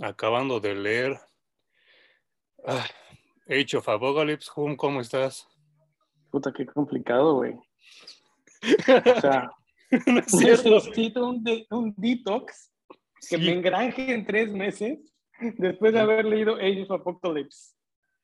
[0.00, 1.18] Acabando de leer
[2.66, 2.86] ah,
[3.48, 5.48] Age of Apocalypse, ¿cómo estás?
[6.30, 7.54] Puta, qué complicado, güey.
[7.54, 9.50] O sea,
[10.06, 12.72] necesito un, un, detox
[13.28, 14.98] que me engranje en tres meses
[15.40, 17.74] después de haber leído Age of Apocalypse.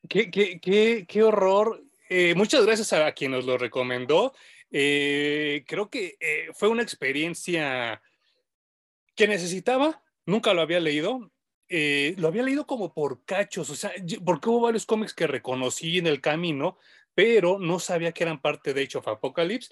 [0.09, 1.83] Qué, qué, qué, qué horror.
[2.09, 4.33] Eh, muchas gracias a quien nos lo recomendó.
[4.71, 8.01] Eh, creo que eh, fue una experiencia
[9.15, 10.02] que necesitaba.
[10.27, 11.33] Nunca lo había leído.
[11.69, 13.93] lo había leído como por cachos, o sea,
[14.25, 16.77] porque hubo varios cómics que reconocí en el camino,
[17.15, 19.71] pero no sabía que eran parte de Age of Apocalypse.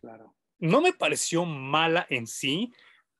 [0.00, 0.34] claro.
[0.58, 2.70] No me pareció mala en sí,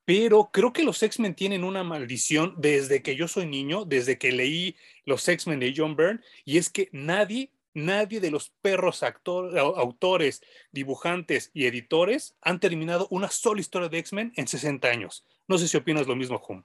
[0.04, 4.32] pero creo que los X-Men tienen una maldición desde que yo soy niño, desde que
[4.32, 10.42] leí los X-Men de John Byrne, y es que nadie, nadie de los perros autores,
[10.72, 15.24] dibujantes y editores han terminado una sola historia de X-Men en 60 años.
[15.50, 16.62] No sé si opinas lo mismo, Hum.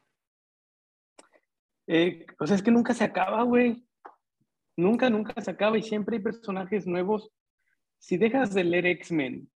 [1.88, 3.83] Eh, pues es que nunca se acaba, güey.
[4.78, 7.31] Nunca, nunca se acaba y siempre hay personajes nuevos.
[7.97, 9.50] Si dejas de leer X-Men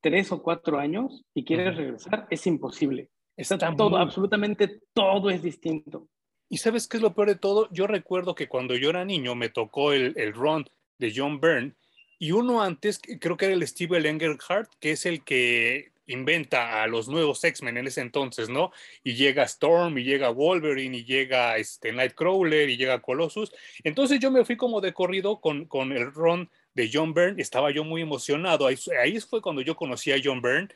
[0.00, 3.10] tres o cuatro años y quieres regresar, es imposible.
[3.36, 6.08] Está todo, absolutamente todo es distinto.
[6.48, 7.68] Y sabes qué es lo peor de todo?
[7.72, 10.64] Yo recuerdo que cuando yo era niño me tocó el, el run
[10.98, 11.74] de John Byrne
[12.20, 16.86] y uno antes, creo que era el Steve Engelhardt, que es el que inventa a
[16.86, 18.72] los nuevos X-Men en ese entonces, ¿no?
[19.02, 23.52] Y llega Storm, y llega Wolverine, y llega este, Nightcrawler, y llega Colossus.
[23.84, 27.70] Entonces yo me fui como de corrido con, con el run de John Byrne, estaba
[27.70, 28.66] yo muy emocionado.
[28.66, 30.68] Ahí, ahí fue cuando yo conocí a John Byrne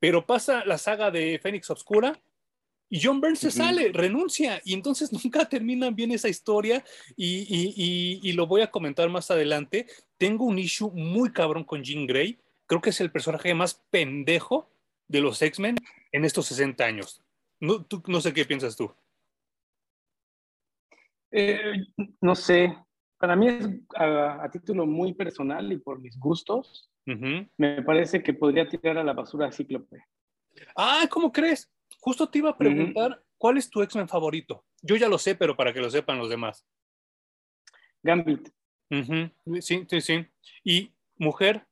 [0.00, 2.18] pero pasa la saga de Fénix Obscura
[2.88, 6.84] y John Byrne se sale, renuncia, y entonces nunca terminan bien esa historia
[7.16, 9.86] y, lo voy a comentar más adelante.
[10.18, 12.38] Tengo un issue muy cabrón con Jean Grey,
[12.70, 14.70] creo que es el personaje más pendejo
[15.08, 15.74] de los X-Men
[16.12, 17.20] en estos 60 años.
[17.58, 18.94] No, no sé qué piensas tú.
[21.32, 21.72] Eh,
[22.20, 22.72] no sé,
[23.18, 28.68] para mí es a, título muy personal y por mis gustos, me parece que podría
[28.68, 30.04] tirar a la basura a Cíclope.
[30.76, 31.68] Ah, ¿cómo crees?
[31.98, 34.64] Justo te iba a preguntar, ¿cuál es tu X-Men favorito?
[34.80, 36.64] Yo ya lo sé, pero para que lo sepan los demás.
[38.04, 38.48] Gambit.
[39.60, 40.24] Sí, sí, sí.
[40.62, 41.66] ¿Y mujer?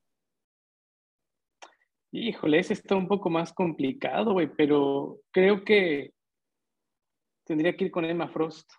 [2.11, 6.11] Híjole, ese está un poco más complicado, güey, pero creo que
[7.45, 8.69] tendría que ir con Emma Frost.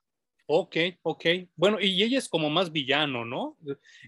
[0.47, 1.25] Ok, ok.
[1.55, 3.57] Bueno, y ella es como más villano, ¿no?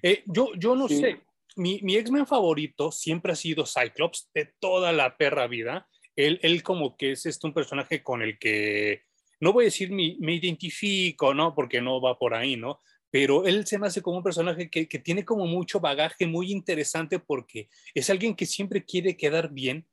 [0.03, 1.21] Eh, yo, yo no sé.
[1.55, 5.87] Mi, mi X-Men favorito siempre ha sido Cyclops de toda la perra vida.
[6.17, 9.03] Él, él como que es este, un personaje con el que,
[9.43, 11.55] no voy a decir me, me identifico, ¿no?
[11.55, 12.81] Porque no va por ahí, ¿no?
[13.13, 16.51] Pero él se me hace como un personaje que, que tiene como mucho bagaje muy
[16.51, 19.87] interesante porque es alguien que siempre quiere quedar bien,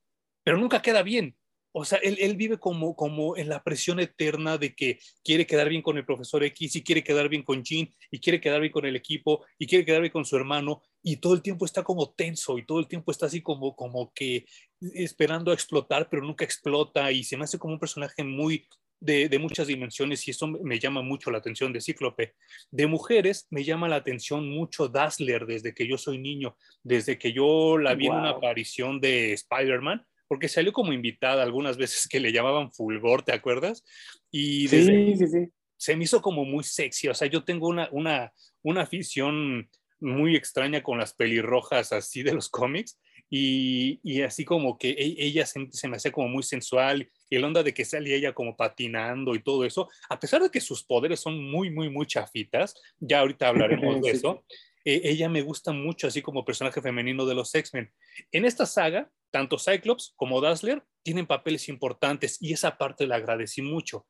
[0.43, 1.35] pero nunca queda bien.
[1.71, 5.83] O sea, él, vive como, como en la presión eterna de que quiere quedar bien
[5.83, 8.85] con el profesor X y quiere quedar bien con Jean y quiere quedar bien con
[8.85, 12.11] el equipo y quiere quedar bien con su hermano y todo el tiempo está como
[12.11, 14.45] tenso y todo el tiempo está así como, como que
[14.81, 18.67] esperando a explotar, pero nunca explota y se me hace como un personaje muy
[18.99, 22.35] de, de, muchas dimensiones y eso me llama mucho la atención de Cíclope.
[22.71, 27.31] De mujeres me llama la atención mucho Dazzler desde que yo soy niño, desde que
[27.31, 32.19] yo la vi en una aparición de Spider-Man porque salió como invitada algunas veces que
[32.19, 33.83] le llamaban Fulgor, ¿te acuerdas?
[34.29, 35.47] Y sí, sí, sí.
[35.75, 39.67] se me hizo como muy sexy, o sea, yo tengo una, una, una afición
[39.99, 42.99] muy extraña con las pelirrojas así de los cómics
[43.29, 47.35] y, y así como que e, ella se, se, me hacía como muy sensual y
[47.35, 50.61] el onda de que salía ella como patinando y todo eso, a pesar de que
[50.61, 54.43] sus poderes son muy, muy, muy chafitas, ya ahorita hablaremos de eso,
[54.85, 57.91] eh, ella me gusta mucho así como personaje femenino de los X-Men.
[58.31, 63.61] En esta saga, tanto Cyclops como Dazzler tienen papeles importantes y esa parte la agradecí
[63.61, 64.07] mucho.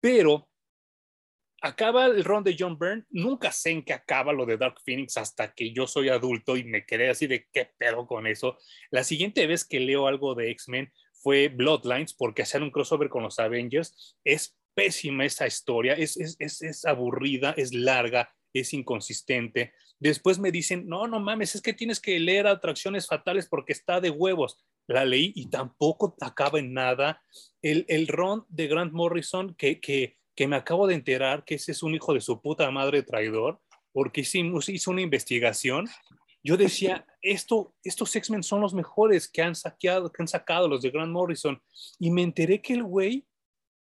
[0.00, 0.48] Pero
[1.62, 5.16] acaba el run de John Byrne, nunca sé en qué acaba lo de Dark Phoenix
[5.16, 8.58] hasta que yo soy adulto y me quedé así de qué pedo con eso.
[8.90, 13.22] La siguiente vez que leo algo de X-Men fue Bloodlines porque hacían un crossover con
[13.22, 14.16] los Avengers.
[14.24, 19.72] Es pésima esa historia, es, es, es, es aburrida, es larga, es inconsistente.
[20.00, 24.00] Después me dicen, no, no mames, es que tienes que leer Atracciones Fatales porque está
[24.00, 24.58] de huevos.
[24.88, 27.22] La leí y tampoco acaba en nada.
[27.62, 31.72] El, el ron de Grant Morrison, que, que, que me acabo de enterar que ese
[31.72, 33.60] es un hijo de su puta madre traidor,
[33.92, 34.38] porque hizo,
[34.68, 35.86] hizo una investigación.
[36.42, 40.82] Yo decía, esto, estos X-Men son los mejores que han, saqueado, que han sacado los
[40.82, 41.60] de Grant Morrison.
[41.98, 43.26] Y me enteré que el güey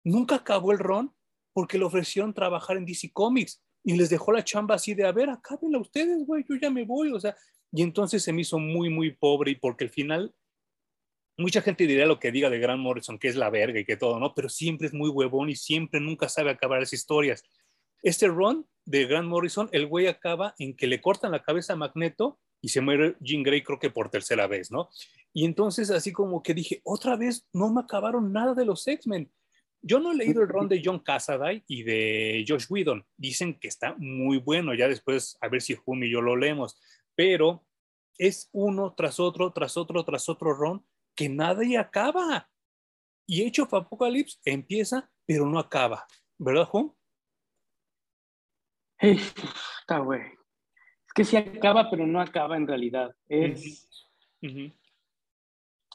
[0.05, 1.15] nunca acabó el ron
[1.53, 5.13] porque le ofrecieron trabajar en DC Comics y les dejó la chamba así de, a
[5.13, 7.35] ver, acábenla ustedes, güey, yo ya me voy, o sea,
[7.73, 10.35] Y entonces se me hizo muy, muy pobre y porque al final
[11.41, 13.97] mucha gente diría lo que diga de Grant Morrison, que es la verga y que
[13.97, 14.35] todo, ¿no?
[14.35, 17.43] Pero siempre es muy huevón y siempre nunca sabe acabar las historias.
[18.03, 21.77] Este run de Grant Morrison, el güey acaba en que le cortan la cabeza a
[21.77, 24.91] Magneto y se muere Jean Grey creo que por tercera vez, ¿no?
[25.33, 29.31] Y entonces así como que dije, otra vez no me acabaron nada de los X-Men.
[29.83, 33.07] Yo no he leído el run de John Cassaday y de Josh Whedon.
[33.17, 36.79] Dicen que está muy bueno, ya después a ver si Jumi y yo lo leemos,
[37.15, 37.65] pero
[38.19, 40.85] es uno tras otro, tras otro, tras otro run
[41.21, 42.49] que nadie acaba.
[43.27, 46.07] Y Age of Apocalypse empieza, pero no acaba.
[46.39, 46.93] ¿Verdad, Juan?
[48.99, 50.23] Está güey.
[51.07, 53.15] Es que sí acaba, pero no acaba en realidad.
[53.29, 54.09] Es...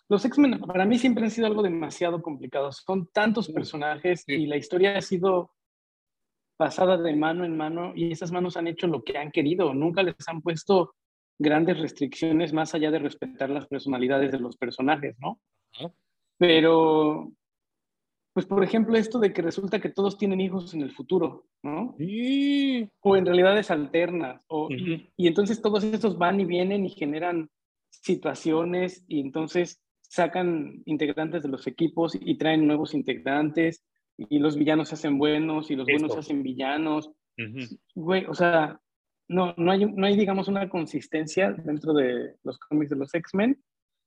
[0.08, 2.72] Los X-Men para mí siempre han sido algo demasiado complicado.
[2.72, 5.56] Son tantos personajes y la historia ha sido
[6.56, 9.74] pasada de mano en mano y esas manos han hecho lo que han querido.
[9.74, 10.94] Nunca les han puesto
[11.38, 15.40] grandes restricciones más allá de respetar las personalidades de los personajes, ¿no?
[16.38, 17.32] Pero,
[18.34, 21.96] pues por ejemplo, esto de que resulta que todos tienen hijos en el futuro, ¿no?
[21.98, 22.90] Sí.
[23.02, 24.42] O en realidades alternas.
[24.48, 27.50] O, y, entonces todos estos van y vienen y generan
[27.90, 33.84] situaciones y entonces sacan integrantes de los equipos y traen nuevos integrantes
[34.18, 37.12] y los villanos se hacen buenos y los buenos se hacen villanos.
[37.96, 38.80] Güey, o sea,
[39.28, 43.62] no, no, hay, no hay, digamos, una consistencia dentro de los cómics de los X-Men,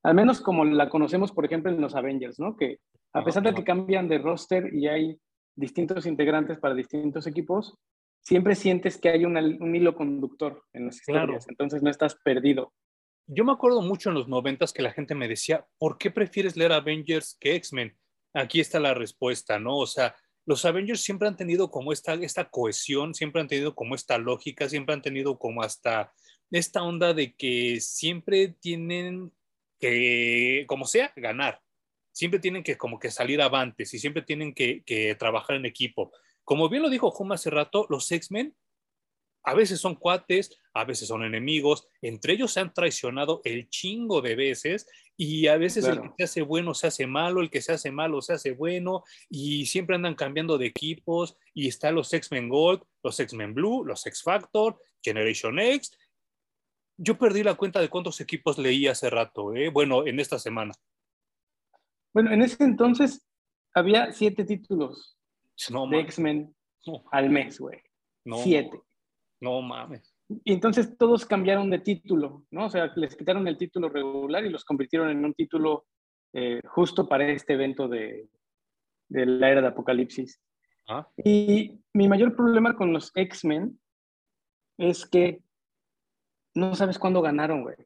[0.04, 2.56] al menos como la conocemos, por ejemplo, en los Avengers, ¿no?
[2.56, 2.78] Que
[3.12, 5.18] a pesar de que cambian de roster y hay
[5.56, 7.76] distintos integrantes para distintos equipos,
[8.20, 12.72] siempre sientes que hay un hilo conductor en las historias, entonces no estás perdido.
[13.26, 16.56] Yo me acuerdo mucho en los noventas que la gente me decía, ¿por qué prefieres
[16.56, 17.96] leer Avengers que X-Men?
[18.34, 19.76] Aquí está la respuesta, ¿no?
[19.78, 20.14] O sea,
[20.48, 24.66] los Avengers siempre han tenido como esta, esta cohesión, siempre han tenido como esta lógica,
[24.66, 26.14] siempre han tenido como hasta
[26.50, 29.30] esta onda de que siempre tienen
[29.78, 31.60] que, como sea, ganar.
[32.12, 36.12] Siempre tienen que como que salir avantes y siempre tienen que, que trabajar en equipo.
[36.44, 38.56] Como bien lo dijo Juma hace rato, los X-Men
[39.48, 44.20] a veces son cuates, a veces son enemigos, entre ellos se han traicionado el chingo
[44.20, 44.86] de veces
[45.16, 47.90] y a veces el que se hace bueno se hace malo, el que se hace
[47.90, 52.82] malo se hace bueno y siempre andan cambiando de equipos y están los X-Men Gold,
[53.02, 55.96] los X-Men Blue, los X-Factor, Generation X.
[56.98, 59.70] Yo perdí la cuenta de cuántos equipos leí hace rato, ¿eh?
[59.70, 60.74] bueno, en esta semana.
[62.12, 63.26] Bueno, en ese entonces
[63.72, 65.16] había siete títulos
[65.90, 66.54] de X-Men
[67.12, 67.80] al mes, güey.
[68.42, 68.82] siete.
[69.40, 70.14] No mames.
[70.44, 72.66] Y entonces todos cambiaron de título, ¿no?
[72.66, 75.86] O sea, les quitaron el título regular y los convirtieron en un título
[76.32, 78.28] eh, justo para este evento de,
[79.08, 80.40] de la era de Apocalipsis.
[80.88, 81.08] Ah.
[81.24, 83.78] Y mi mayor problema con los X-Men
[84.78, 85.42] es que
[86.54, 87.76] no sabes cuándo ganaron, güey.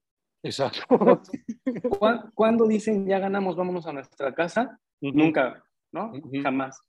[0.43, 0.83] Exacto.
[2.35, 4.79] ¿Cuándo dicen ya ganamos, vámonos a nuestra casa?
[5.01, 5.63] Nunca,
[5.93, 6.13] ¿no?
[6.43, 6.81] Jamás.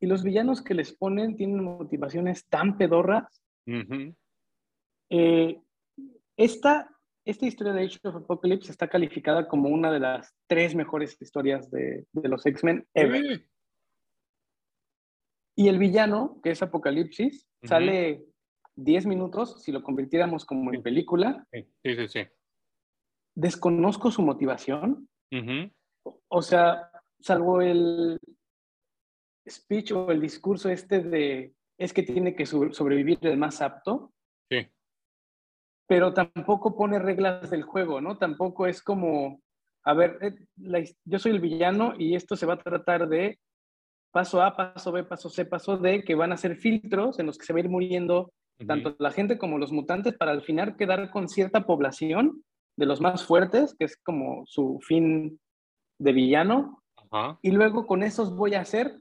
[0.00, 5.60] Y los villanos que les ponen tienen motivaciones tan pedorras eh,
[6.36, 6.90] esta,
[7.24, 11.70] esta historia de Age of Apocalypse está calificada como una de las tres mejores historias
[11.70, 13.44] de, de los X-Men ever.
[15.54, 18.24] Y el villano, que es Apocalipsis, sale
[18.76, 21.46] 10 minutos si lo convirtiéramos como en película.
[21.52, 22.20] Sí, sí, sí.
[23.34, 25.08] Desconozco su motivación.
[26.28, 26.90] O sea,
[27.20, 28.18] salvo el
[29.48, 34.12] speech o el discurso este de es que tiene que sobrevivir el más apto.
[34.50, 34.68] Sí.
[35.86, 38.18] Pero tampoco pone reglas del juego, ¿no?
[38.18, 39.40] Tampoco es como,
[39.84, 43.38] a ver, eh, yo soy el villano y esto se va a tratar de
[44.12, 47.38] paso A, paso B, paso C, paso D, que van a ser filtros en los
[47.38, 48.32] que se va a ir muriendo
[48.66, 52.44] tanto la gente como los mutantes para al final quedar con cierta población
[52.76, 55.40] de los más fuertes, que es como su fin
[55.98, 56.82] de villano.
[57.42, 58.98] Y luego con esos voy a hacer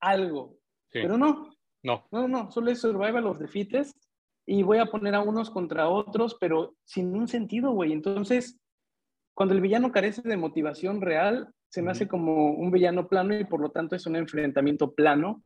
[0.00, 0.58] algo.
[0.90, 1.50] Pero no,
[1.86, 2.08] no.
[2.10, 3.96] No, no, solo es survival of the fittest
[4.44, 7.92] y voy a poner a unos contra otros, pero sin un sentido, güey.
[7.92, 8.58] Entonces,
[9.34, 13.44] cuando el villano carece de motivación real, se me hace como un villano plano y
[13.44, 15.44] por lo tanto es un enfrentamiento plano.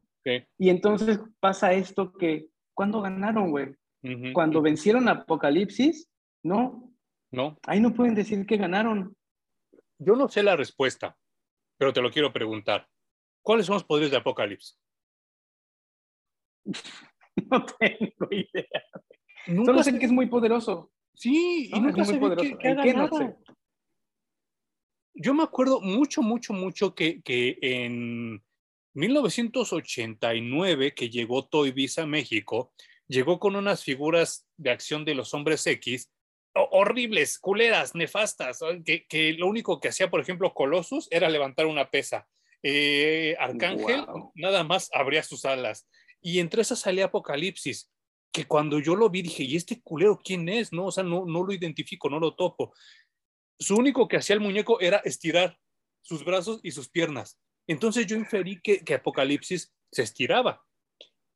[0.58, 3.76] Y entonces pasa esto que, ¿cuándo ganaron, güey?
[4.32, 6.10] Cuando vencieron a Apocalipsis,
[6.42, 6.90] no.
[7.30, 7.58] No.
[7.66, 9.14] Ahí no pueden decir que ganaron.
[9.98, 11.18] Yo no sé la respuesta,
[11.76, 12.88] pero te lo quiero preguntar.
[13.42, 14.79] ¿Cuáles son los poderes de Apocalipsis?
[17.50, 18.82] No tengo idea.
[19.46, 20.92] Solo sé que es muy poderoso.
[21.14, 22.58] Sí, y nunca es muy poderoso.
[22.58, 23.34] Que,
[25.14, 28.42] Yo me acuerdo mucho, mucho, mucho que, que en
[28.94, 32.74] 1989, que llegó Toy Biz a México,
[33.08, 36.12] llegó con unas figuras de acción de los hombres X
[36.54, 41.90] horribles, culeras, nefastas, que, que, lo único que hacía, por ejemplo, Colossus era levantar una
[41.90, 42.26] pesa.
[42.62, 45.88] Eh, Arcángel nada más abría sus alas.
[46.20, 47.90] Y entre esas salía Apocalipsis,
[48.32, 50.72] que cuando yo lo vi dije, ¿y este culero quién es?
[50.72, 52.72] No, o sea, no, lo identifico, no lo topo.
[53.58, 55.58] Su único que hacía el muñeco era estirar
[56.02, 57.38] sus brazos y sus piernas.
[57.66, 60.64] Entonces yo inferí que, que Apocalipsis se estiraba.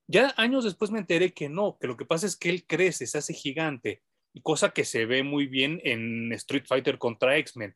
[0.06, 3.06] Ya años después me enteré que no, que lo que pasa es que él crece,
[3.06, 4.02] se hace gigante,
[4.42, 7.74] cosa que se ve muy bien en Street Fighter contra X-Men.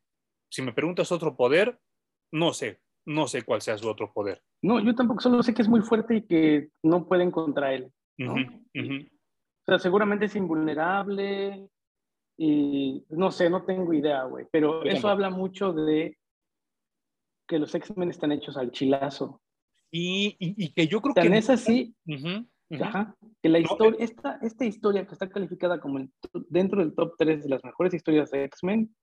[0.49, 1.79] Si me preguntas otro poder,
[2.31, 4.41] no sé, no sé cuál sea su otro poder.
[4.61, 7.91] No, yo tampoco, solo sé que es muy fuerte y que no pueden contra él.
[8.17, 8.33] ¿no?
[8.33, 11.67] O sea, seguramente es invulnerable
[12.37, 14.45] y no sé, no tengo idea, güey.
[14.51, 16.17] Pero eso habla mucho de
[17.47, 19.41] que los X-Men están hechos al chilazo.
[19.91, 21.37] Y, y, que yo creo Tan que...
[21.39, 21.95] es así,
[22.79, 26.07] Ajá, que la historia, esta, esta historia que está calificada como
[26.49, 28.95] dentro del top 3 de las mejores historias de X-Men,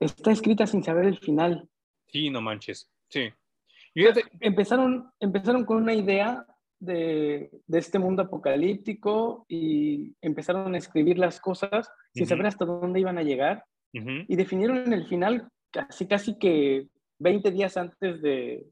[0.00, 1.68] está escrita sin saber el final.
[2.12, 3.30] Sí, no manches, sí.
[4.40, 6.46] Empezaron, empezaron con una idea
[6.78, 13.00] de, de, este mundo apocalíptico y empezaron a escribir las cosas sin saber hasta dónde
[13.00, 16.88] iban a llegar y definieron en el final casi, casi que
[17.18, 18.66] 20 días antes de,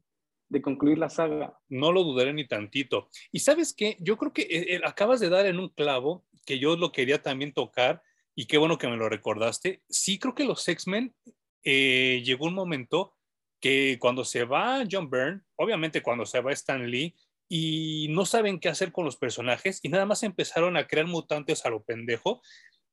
[0.48, 1.58] de concluir la saga.
[1.68, 3.10] No lo dudaré ni tantito.
[3.30, 6.58] Y sabes qué, yo creo que eh, eh, acabas de dar en un clavo que
[6.58, 8.02] yo lo quería también tocar
[8.34, 9.82] y qué bueno que me lo recordaste.
[9.88, 11.14] Sí, creo que los X-Men
[11.64, 13.14] eh, llegó un momento
[13.60, 17.14] que cuando se va John Byrne, obviamente cuando se va Stan Lee,
[17.48, 21.66] y no saben qué hacer con los personajes y nada más empezaron a crear mutantes
[21.66, 22.40] a lo pendejo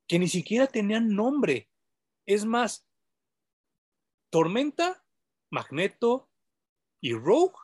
[0.07, 1.69] que ni siquiera tenían nombre.
[2.25, 2.87] Es más,
[4.31, 5.03] Tormenta,
[5.51, 6.29] Magneto,
[7.01, 7.55] y Rogue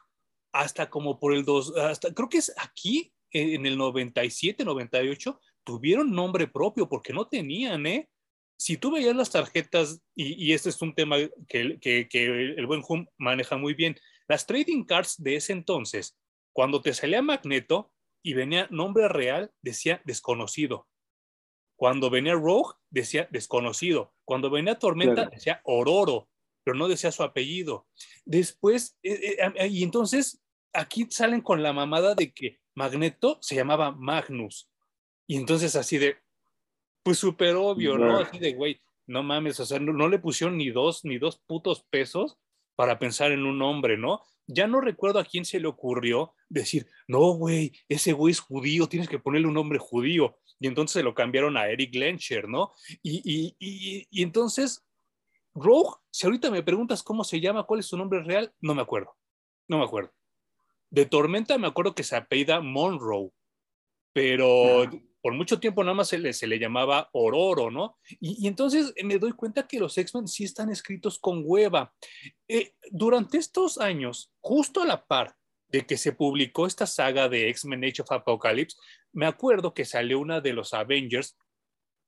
[0.54, 6.12] hasta como por el 2, hasta creo que es aquí, en el 97, 98, tuvieron
[6.12, 8.10] nombre propio porque no tenían, ¿eh?
[8.58, 11.18] Si tú veías las tarjetas, y, y este es un tema
[11.48, 16.18] que, que, que el buen Hum maneja muy bien, las trading cards de ese entonces,
[16.54, 17.92] cuando te salía Magneto
[18.22, 20.88] y venía nombre real, decía desconocido.
[21.76, 24.14] Cuando venía Rogue, decía desconocido.
[24.24, 26.30] Cuando venía Tormenta, decía Ororo
[26.64, 27.88] pero no decía su apellido.
[28.26, 30.42] Después, eh, eh, y entonces
[30.74, 34.70] aquí salen con la mamada de que Magneto se llamaba Magnus.
[35.28, 36.18] Y entonces así de,
[37.04, 38.18] pues súper obvio, ¿no?
[38.18, 41.84] Así de, güey, no mames, o sea, no, le pusieron ni dos, ni dos putos
[41.90, 42.38] pesos
[42.76, 44.22] para pensar en un nombre, ¿no?
[44.48, 48.88] Ya no recuerdo a quién se le ocurrió decir, no, güey, ese güey es judío,
[48.88, 50.38] tienes que ponerle un nombre judío.
[50.60, 52.72] Y entonces se lo cambiaron a Eric Lencher, ¿no?
[53.02, 54.86] Y, y, y, y entonces
[55.56, 58.82] Rogue, si ahorita me preguntas cómo se llama, cuál es su nombre real, no me
[58.82, 59.16] acuerdo.
[59.68, 60.12] No me acuerdo.
[60.90, 63.32] De Tormenta me acuerdo que se apellida Monroe,
[64.14, 64.90] pero
[65.24, 67.98] por mucho tiempo nada más se le, se le llamaba Ororo, ¿no?
[68.20, 71.94] Y, entonces me doy cuenta que los X-Men sí están escritos con hueva.
[72.50, 75.34] Eh, durante estos años, justo a la par
[75.70, 78.76] de que se publicó esta saga de X-Men Age of Apocalypse,
[79.14, 81.38] me acuerdo que salió una de los Avengers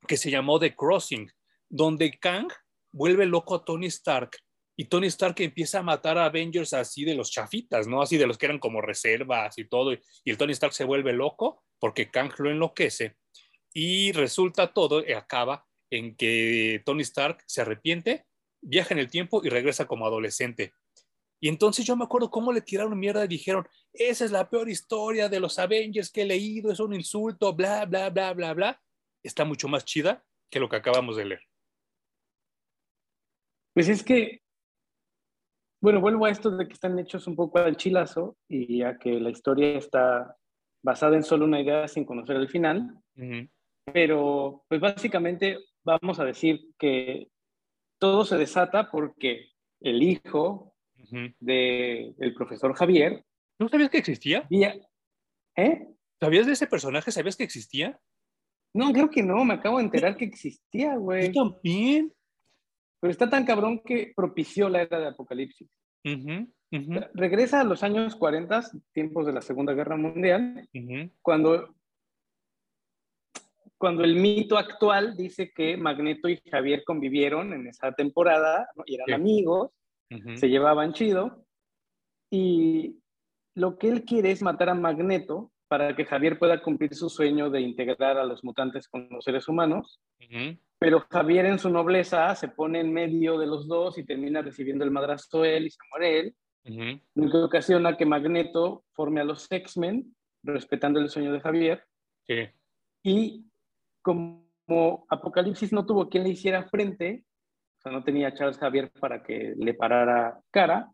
[0.05, 1.31] que se llamó The Crossing,
[1.69, 2.49] donde Kang
[2.91, 4.37] vuelve loco a Tony Stark
[4.77, 8.01] y Tony Stark empieza a matar a Avengers así de los chafitas, ¿no?
[8.01, 9.93] Así de los que eran como reservas y todo.
[9.93, 13.15] Y el Tony Stark se vuelve loco porque Kang lo enloquece.
[13.73, 18.25] Y resulta todo, y acaba en que Tony Stark se arrepiente,
[18.61, 20.73] viaja en el tiempo y regresa como adolescente.
[21.39, 24.69] Y entonces yo me acuerdo cómo le tiraron mierda y dijeron, esa es la peor
[24.69, 28.81] historia de los Avengers que he leído, es un insulto, bla, bla, bla, bla, bla.
[29.23, 31.41] Está mucho más chida que lo que acabamos de leer.
[33.73, 34.41] Pues es que,
[35.85, 39.19] bueno, vuelvo a esto de que están hechos un poco al chilazo y a que
[39.19, 40.35] la historia está
[40.83, 42.97] basada en solo una idea sin conocer el final.
[43.93, 47.27] Pero, pues básicamente vamos a decir que
[47.99, 50.73] todo se desata porque el hijo
[51.39, 53.23] del profesor Javier.
[53.59, 54.47] ¿No sabías que existía?
[55.55, 55.87] ¿Eh?
[56.19, 57.11] ¿Sabías de ese personaje?
[57.11, 57.99] ¿Sabías que existía?
[58.73, 61.31] No, creo que no, me acabo de enterar que existía, güey.
[61.31, 62.11] Yo también.
[63.05, 65.69] Pero está tan cabrón que propició la era de Apocalipsis.
[67.13, 70.67] Regresa a los años 40, tiempos de la Segunda Guerra Mundial,
[71.21, 71.75] cuando,
[73.77, 79.13] cuando el mito actual dice que Magneto y Javier convivieron en esa temporada y eran
[79.13, 79.69] amigos,
[80.33, 81.45] se llevaban chido,
[82.31, 82.97] y
[83.53, 87.51] lo que él quiere es matar a Magneto para que Javier pueda cumplir su sueño
[87.51, 89.99] de integrar a los mutantes con los seres humanos
[90.79, 94.83] pero Javier en su nobleza se pone en medio de los dos y termina recibiendo
[94.83, 96.35] el madrazo él y se muere él,
[97.15, 101.83] lo que ocasiona que Magneto forme a los X-Men, respetando el sueño de Javier.
[102.27, 102.47] Sí.
[103.03, 103.45] Y
[104.01, 107.23] como como Apocalipsis no tuvo quien le hiciera frente,
[107.77, 110.89] o sea, no tenía a Charles Javier para que le parara cara,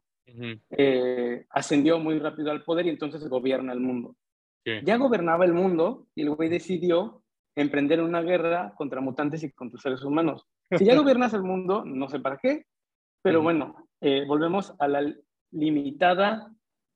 [0.71, 4.15] eh, ascendió muy rápido al poder y entonces gobierna el mundo.
[4.63, 7.23] Ya gobernaba el mundo y el güey decidió
[7.55, 10.45] emprender una guerra contra mutantes y contra seres humanos.
[10.77, 12.65] Si ya gobiernas el mundo, no sé para qué,
[13.21, 15.13] pero bueno, eh, volvemos a la
[15.51, 16.49] limitada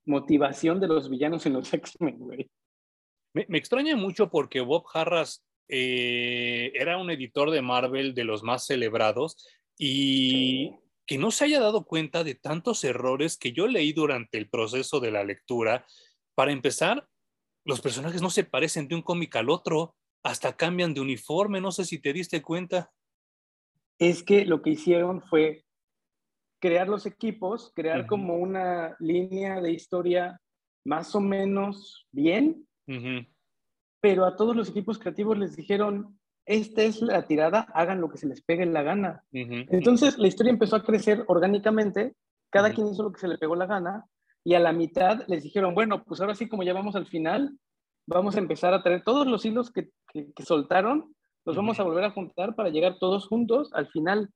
[0.05, 2.49] motivación de los villanos en los X-Men, güey.
[3.33, 8.65] Me, extraña mucho porque Bob Harras eh, era un editor de Marvel de los más
[8.65, 9.45] celebrados
[9.77, 10.71] y
[11.05, 15.01] que no se haya dado cuenta de tantos errores que yo leí durante el proceso
[15.01, 15.85] de la lectura.
[16.33, 17.07] Para empezar,
[17.65, 19.95] los personajes no se parecen de un cómic al otro,
[20.25, 22.91] hasta cambian de uniforme, no sé si te diste cuenta.
[23.99, 25.65] Es que lo que hicieron fue
[26.59, 30.41] crear los equipos, crear como una línea de historia
[30.83, 32.67] más o menos bien,
[34.01, 38.17] pero a todos los equipos creativos les dijeron, esta es la tirada, hagan lo que
[38.17, 39.23] se les pegue la gana.
[39.31, 42.15] Entonces la historia empezó a crecer orgánicamente,
[42.49, 44.05] cada quien hizo lo que se le pegó la gana,
[44.43, 47.59] y a la mitad les dijeron, bueno, pues ahora sí como ya vamos al final,
[48.07, 49.89] vamos a empezar a traer todos los hilos que,
[50.43, 51.13] soltaron,
[51.45, 54.29] los vamos a volver a juntar para llegar todos juntos al final.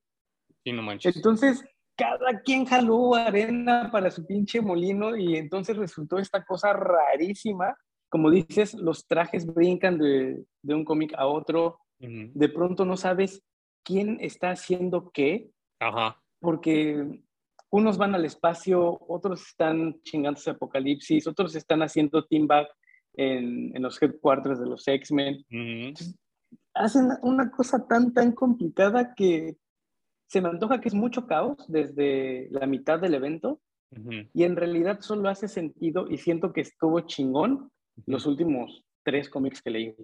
[0.64, 1.16] No manches.
[1.16, 1.64] Entonces,
[1.96, 7.74] cada quien jaló arena para su pinche molino y entonces resultó esta cosa rarísima.
[8.08, 13.42] Como dices, los trajes brincan de, de un cómic a otro, de pronto no sabes
[13.84, 15.50] quién está haciendo qué,
[16.40, 17.22] porque
[17.70, 22.68] unos van al espacio, otros están chingándose Apocalipsis, otros están haciendo team back
[23.14, 25.44] en, en los headquarters de los X-Men.
[26.74, 29.56] Hacen una cosa tan, tan complicada que
[30.28, 33.60] se me antoja que es mucho caos desde la mitad del evento.
[34.32, 37.72] Y en realidad solo hace sentido y siento que estuvo chingón
[38.06, 39.96] los últimos tres cómics que leí.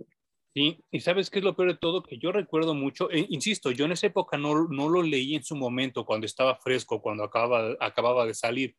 [0.55, 3.71] Sí, y sabes qué es lo peor de todo, que yo recuerdo mucho, eh, insisto,
[3.71, 7.25] yo en esa época no, no lo leí en su momento, cuando estaba fresco, cuando
[7.25, 8.75] acababa, acababa de salir,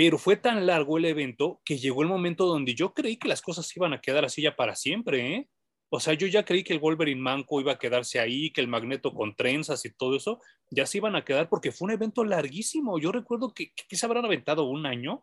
[0.00, 3.42] pero fue tan largo el evento que llegó el momento donde yo creí que las
[3.42, 5.50] cosas iban a quedar así ya para siempre, ¿eh?
[5.90, 8.68] O sea, yo ya creí que el Wolverine manco iba a quedarse ahí, que el
[8.68, 12.24] Magneto con trenzas y todo eso, ya se iban a quedar porque fue un evento
[12.24, 12.98] larguísimo.
[12.98, 15.22] Yo recuerdo que, que se habrán aventado un año.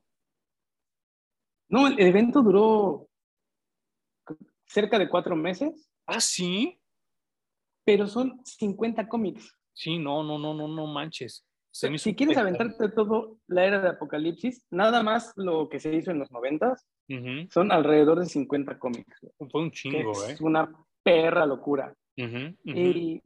[1.70, 3.10] No, el evento duró
[4.68, 5.90] cerca de cuatro meses.
[6.06, 6.80] Ah, sí.
[7.84, 9.58] Pero son 50 cómics.
[9.74, 11.46] Sí, no, no, no, no, no manches.
[11.98, 16.20] Si quieres aventarte todo la era de Apocalipsis, nada más lo que se hizo en
[16.20, 16.88] los noventas,
[17.50, 19.20] son alrededor de 50 cómics.
[19.52, 20.34] Fue un chingo, ¿eh?
[20.34, 20.70] Es una
[21.04, 21.94] perra locura.
[22.16, 23.22] y,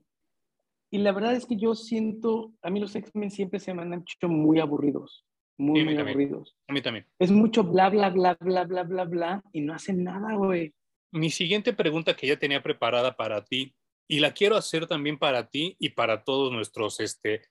[0.92, 3.94] y, la verdad es que yo siento, a mí los X-Men siempre se me han
[3.94, 5.26] hecho muy aburridos.
[5.58, 6.56] Muy, muy aburridos.
[6.68, 7.06] A mí también.
[7.20, 10.74] Es mucho bla, bla, bla, bla, bla, bla, bla, y no hacen nada, güey
[11.12, 13.76] mi siguiente pregunta que ya tenía preparada para ti,
[14.08, 17.44] y la quiero hacer también para ti y para todos nuestros este,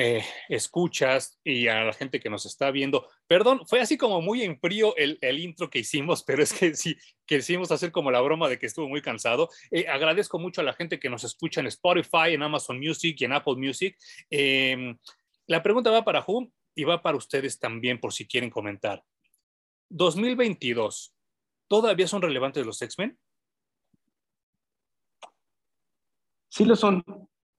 [0.00, 3.08] eh, escuchas y a la gente que nos está viendo.
[3.26, 6.96] Perdón, fue así como muy en frío el, intro que hicimos, pero es que sí,
[7.26, 9.48] quisimos hacer como la broma de que estuvo muy cansado.
[9.72, 13.24] Eh, agradezco mucho a la gente que nos escucha en Spotify, en Amazon Music y
[13.24, 13.98] en Apple Music.
[14.30, 14.96] Em,
[15.48, 19.02] la pregunta va para Hum y va para ustedes también por si quieren comentar.
[19.88, 21.12] 2022,
[21.66, 23.18] ¿todavía son relevantes los X-Men?
[26.50, 27.02] Sí lo son.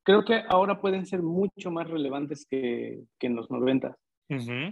[0.04, 3.96] Creo que ahora pueden ser mucho más relevantes que, en los 90.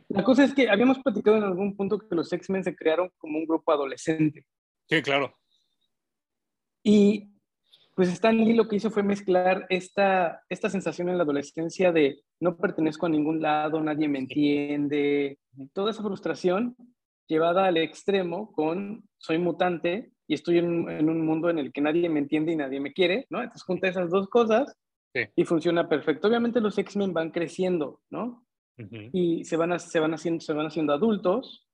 [0.09, 3.39] La cosa es que habíamos platicado en algún punto que los X-Men se crearon como
[3.39, 4.45] un grupo adolescente.
[4.87, 5.33] Sí, claro.
[6.83, 7.31] Y
[7.95, 12.21] pues Stan Lee lo que hizo fue mezclar esta, esta sensación en la adolescencia de
[12.39, 15.39] no pertenezco a ningún lado, nadie me entiende,
[15.73, 16.75] toda esa frustración
[17.27, 22.07] llevada al extremo con soy mutante y estoy en, un mundo en el que nadie
[22.07, 23.39] me entiende y nadie me quiere, ¿no?
[23.39, 24.77] Entonces junta esas dos cosas
[25.35, 26.27] y funciona perfecto.
[26.27, 28.45] Obviamente los X-Men van creciendo, ¿no?
[29.11, 31.67] Y se van, se, van haciendo, se van haciendo adultos.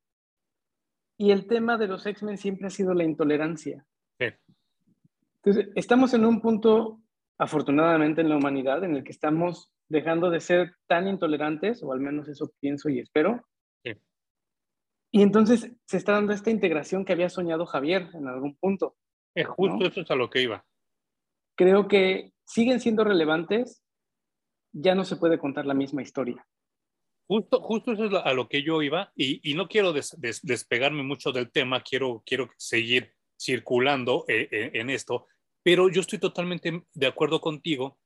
[1.18, 3.86] Y el tema de los X-Men siempre ha sido la intolerancia.
[4.20, 7.02] Entonces, estamos en un punto,
[7.38, 12.00] afortunadamente en la humanidad, en el que estamos dejando de ser tan intolerantes, o al
[12.00, 13.44] menos eso pienso y espero,
[15.16, 18.96] y entonces se está dando esta integración que había soñado Javier en algún punto.
[19.36, 20.66] Es justo eso es a lo que iba.
[21.56, 23.84] Creo que siguen siendo relevantes,
[24.72, 26.46] ya no se puede contar la misma historia.
[27.26, 31.52] Justo, justo eso es a lo que yo iba y, no quiero despegarme mucho del
[31.52, 35.26] tema, quiero, quiero seguir circulando eh, eh, en esto,
[35.64, 37.98] pero yo estoy totalmente de acuerdo contigo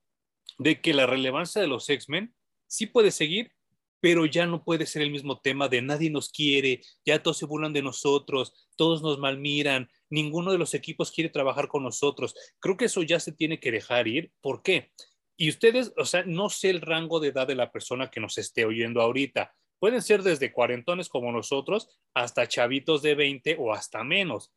[0.59, 2.33] de que la relevancia de los X-Men
[2.67, 3.51] sí puede seguir,
[3.99, 7.45] pero ya no puede ser el mismo tema de nadie nos quiere, ya todos se
[7.45, 12.35] burlan de nosotros, todos nos malmiran, ninguno de los equipos quiere trabajar con nosotros.
[12.59, 14.31] Creo que eso ya se tiene que dejar ir.
[14.41, 14.91] ¿Por qué?
[15.37, 18.37] Y ustedes, o sea, no sé el rango de edad de la persona que nos
[18.37, 19.53] esté oyendo ahorita.
[19.79, 24.51] Pueden ser desde cuarentones como nosotros hasta chavitos de 20 o hasta menos.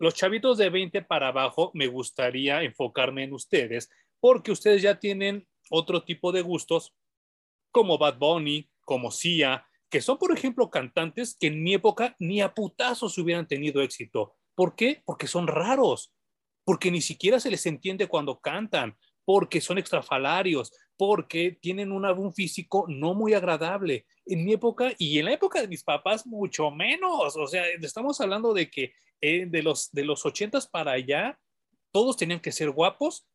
[0.00, 5.46] Los chavitos de 20 para abajo me gustaría enfocarme en ustedes porque ustedes ya tienen
[5.70, 6.94] otro tipo de gustos
[7.70, 12.40] como Bad Bunny, como Sia, que son, por ejemplo, cantantes que en mi época ni
[12.40, 14.37] a putazos hubieran tenido éxito.
[14.58, 15.02] ¿Por qué?
[15.04, 16.12] Porque son raros,
[16.64, 22.84] porque ni siquiera se les entiende cuando cantan, porque son extrafalarios, porque tienen un físico
[22.88, 24.04] no muy agradable.
[24.26, 27.36] En mi época y en la época de mis papás, mucho menos.
[27.36, 31.38] O sea, estamos hablando de que eh, de los de los ochentas para allá,
[31.92, 33.28] todos tenían que ser guapos,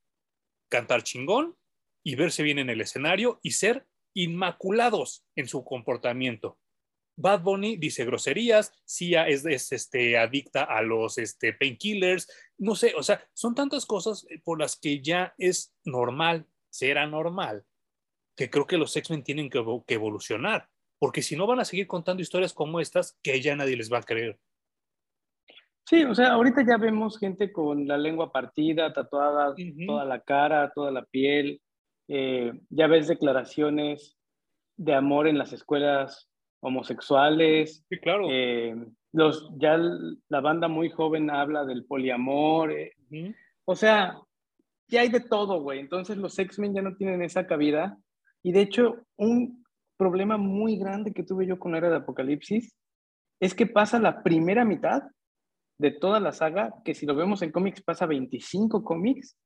[0.68, 1.56] cantar chingón
[2.04, 6.60] y verse bien en el escenario y ser inmaculados en su comportamiento.
[7.16, 13.04] Bad Bunny dice groserías, Sia es, este, adicta a los este, painkillers, no sé, o
[13.04, 17.66] sea, son tantas cosas por las que ya es normal, será normal,
[18.36, 21.88] que creo que los X-Men tienen que, que, evolucionar, porque si no van a seguir
[21.88, 24.40] contando historias como estas, que ya nadie les va a creer.
[25.86, 29.54] Sí, o sea, ahorita ya vemos gente con la lengua partida, tatuada,
[29.86, 31.62] toda la cara, toda la piel,
[32.08, 34.18] eh, ya ves declaraciones
[34.78, 36.33] de amor en las escuelas
[36.64, 37.86] homosexuales.
[37.88, 38.28] Sí, claro.
[38.32, 38.76] Eh,
[39.12, 42.72] los, ya la banda muy joven habla del poliamor.
[42.72, 42.94] Eh.
[43.66, 44.18] O sea,
[44.88, 45.80] ya hay de todo, güey.
[45.80, 47.98] Entonces los X-Men ya no tienen esa cabida.
[48.42, 49.64] Y de hecho, un
[49.98, 52.76] problema muy grande que tuve yo con Era de Apocalipsis
[53.40, 55.04] es que pasa la primera mitad
[55.78, 59.38] de toda la saga, que si lo vemos en cómics pasa 25 cómics,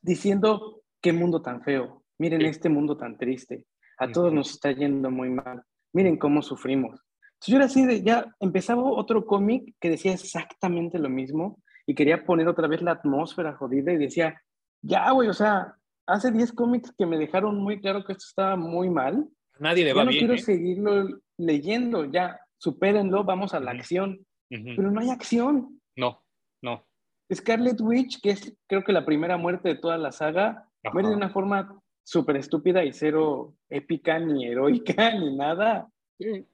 [0.00, 3.66] diciendo qué mundo tan feo, miren este mundo tan triste,
[3.98, 5.62] a todos nos está yendo muy mal,
[5.98, 7.00] miren cómo sufrimos.
[7.34, 11.94] Entonces yo era así de, ya empezaba otro cómic que decía exactamente lo mismo y
[11.96, 14.40] quería poner otra vez la atmósfera jodida y decía,
[14.80, 15.74] ya, güey, o sea,
[16.06, 19.28] hace 10 cómics que me dejaron muy claro que esto estaba muy mal.
[19.58, 20.20] Nadie le va ya no bien.
[20.20, 20.38] quiero ¿eh?
[20.38, 24.24] seguirlo leyendo, ya, supérenlo, vamos a la acción.
[24.48, 25.80] Pero no hay acción.
[25.96, 26.22] No,
[26.62, 26.86] no.
[27.34, 31.16] Scarlet Witch, que es creo que la primera muerte de toda la saga, muere de
[31.16, 31.76] una forma
[32.08, 35.90] súper estúpida y cero épica, ni heroica, ni nada.
[36.18, 36.46] Sí.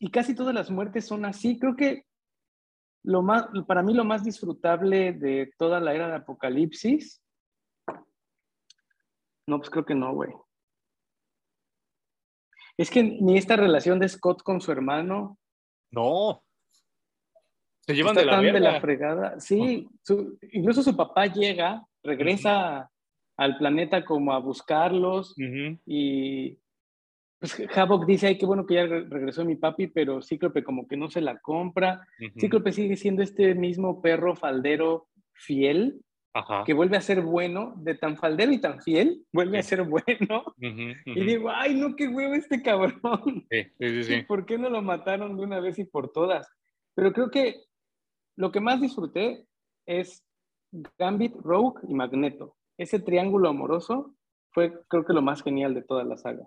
[0.00, 1.56] Y casi todas las muertes son así.
[1.56, 2.04] Creo que
[3.04, 7.22] lo más, para mí lo más disfrutable de toda la era de Apocalipsis.
[9.46, 10.32] No, pues creo que no, güey.
[12.76, 15.38] Es que ni esta relación de Scott con su hermano.
[15.92, 16.42] No.
[17.86, 19.38] Se llevan de la, de la, fregada.
[19.38, 22.90] Sí, su, incluso su papá llega, regresa
[23.36, 25.34] al planeta como a buscarlos
[25.86, 26.58] y
[27.42, 30.96] pues Havok dice, ay, qué bueno que ya regresó mi papi, pero Cíclope como que
[30.96, 32.06] no se la compra.
[32.38, 36.00] Cíclope sigue siendo este mismo perro faldero fiel,
[36.64, 40.44] que vuelve a ser bueno, de tan faldero y tan fiel, vuelve a ser bueno.
[40.60, 43.44] Y digo, ay, no, qué huevo este cabrón.
[43.50, 44.22] Sí, sí, sí.
[44.22, 46.48] ¿Por qué no lo mataron de una vez y por todas?
[46.94, 47.64] Pero creo que
[48.36, 49.46] lo que más disfruté
[49.84, 50.24] es
[50.96, 54.14] Gambit, Rogue y Magneto ese triángulo amoroso
[54.52, 56.46] fue creo que lo más genial de toda la saga.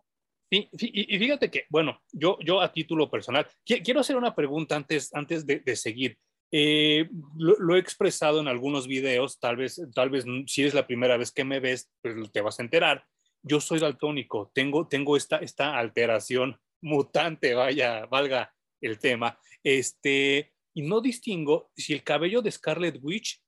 [0.50, 5.14] Sí, y, fíjate que, bueno, yo, yo a título personal, quiero hacer una pregunta antes,
[5.14, 6.18] antes de, seguir.
[6.52, 11.18] Eh, lo, he expresado en algunos videos, tal vez, tal vez si es la primera
[11.18, 13.06] vez que me ves, pues te vas a enterar.
[13.42, 20.84] Yo soy daltónico, tengo, tengo esta, esta alteración mutante, vaya, valga el tema, este, y
[20.84, 23.42] no distingo si el cabello de Scarlet Witch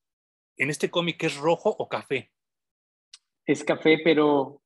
[0.56, 2.32] en este cómic es rojo o café
[3.48, 4.60] es café, pero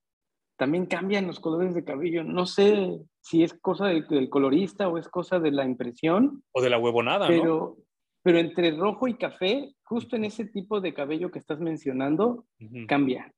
[0.59, 2.25] también cambian los colores de cabello.
[2.25, 6.42] No sé si es cosa del, colorista o es cosa de la impresión.
[6.51, 7.77] O de la huevonada, pero, ¿no?
[8.23, 12.47] Pero entre rojo y café, justo en ese tipo de cabello que estás mencionando,
[12.88, 13.33] cambia.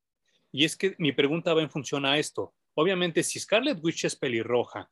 [0.51, 2.55] Y es que mi pregunta va en función a esto.
[2.75, 4.91] Obviamente, si Scarlet Witch es pelirroja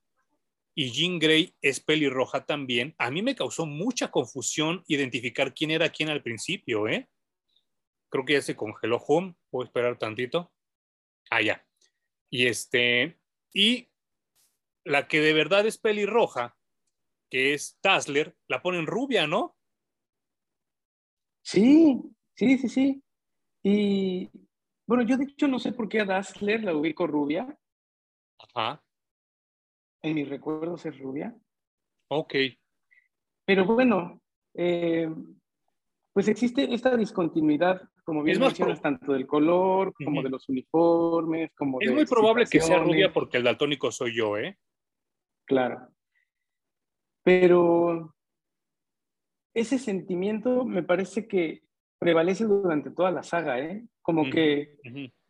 [0.74, 5.88] y Jean Grey es pelirroja también, a mí me causó mucha confusión identificar quién era
[5.88, 7.08] quién al principio, ¿eh?
[8.12, 10.50] creo que ya se congeló Home, puedo esperar tantito.
[11.30, 11.64] Ah, ya.
[12.30, 13.20] Y este,
[13.52, 13.90] y
[14.84, 16.56] la que de verdad es pelirroja,
[17.30, 19.56] que es Tasler, la ponen rubia, ¿no?
[21.44, 22.00] Sí,
[22.34, 23.04] sí, sí, sí.
[23.62, 24.30] Y
[24.86, 27.46] bueno, yo de hecho no sé por qué a Dazzler la ubico rubia.
[28.38, 28.82] Ajá.
[30.02, 31.36] En mis recuerdos es rubia.
[32.08, 32.34] Ok.
[33.44, 34.20] Pero bueno,
[34.54, 35.08] eh,
[36.12, 41.80] pues existe esta discontinuidad como bien mencionas, tanto del color, como de los uniformes, como
[41.80, 44.58] Es muy probable que sea rubia porque el daltónico soy yo, ¿eh?
[45.46, 45.88] Claro.
[47.22, 48.14] Pero
[49.54, 51.62] ese sentimiento me parece que
[51.98, 53.86] prevalece durante toda la saga, ¿eh?
[54.00, 54.76] Como que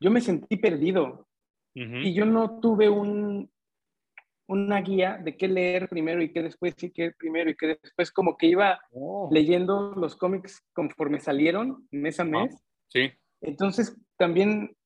[0.01, 1.29] yo me sentí perdido
[1.75, 3.52] y yo no tuve un,
[4.53, 8.11] una guía de qué leer primero y qué después y qué primero y qué después,
[8.12, 9.29] como que iba oh.
[9.33, 12.55] leyendo los cómics conforme salieron mes a mes.
[12.88, 13.11] sí.
[13.45, 14.77] Entonces, también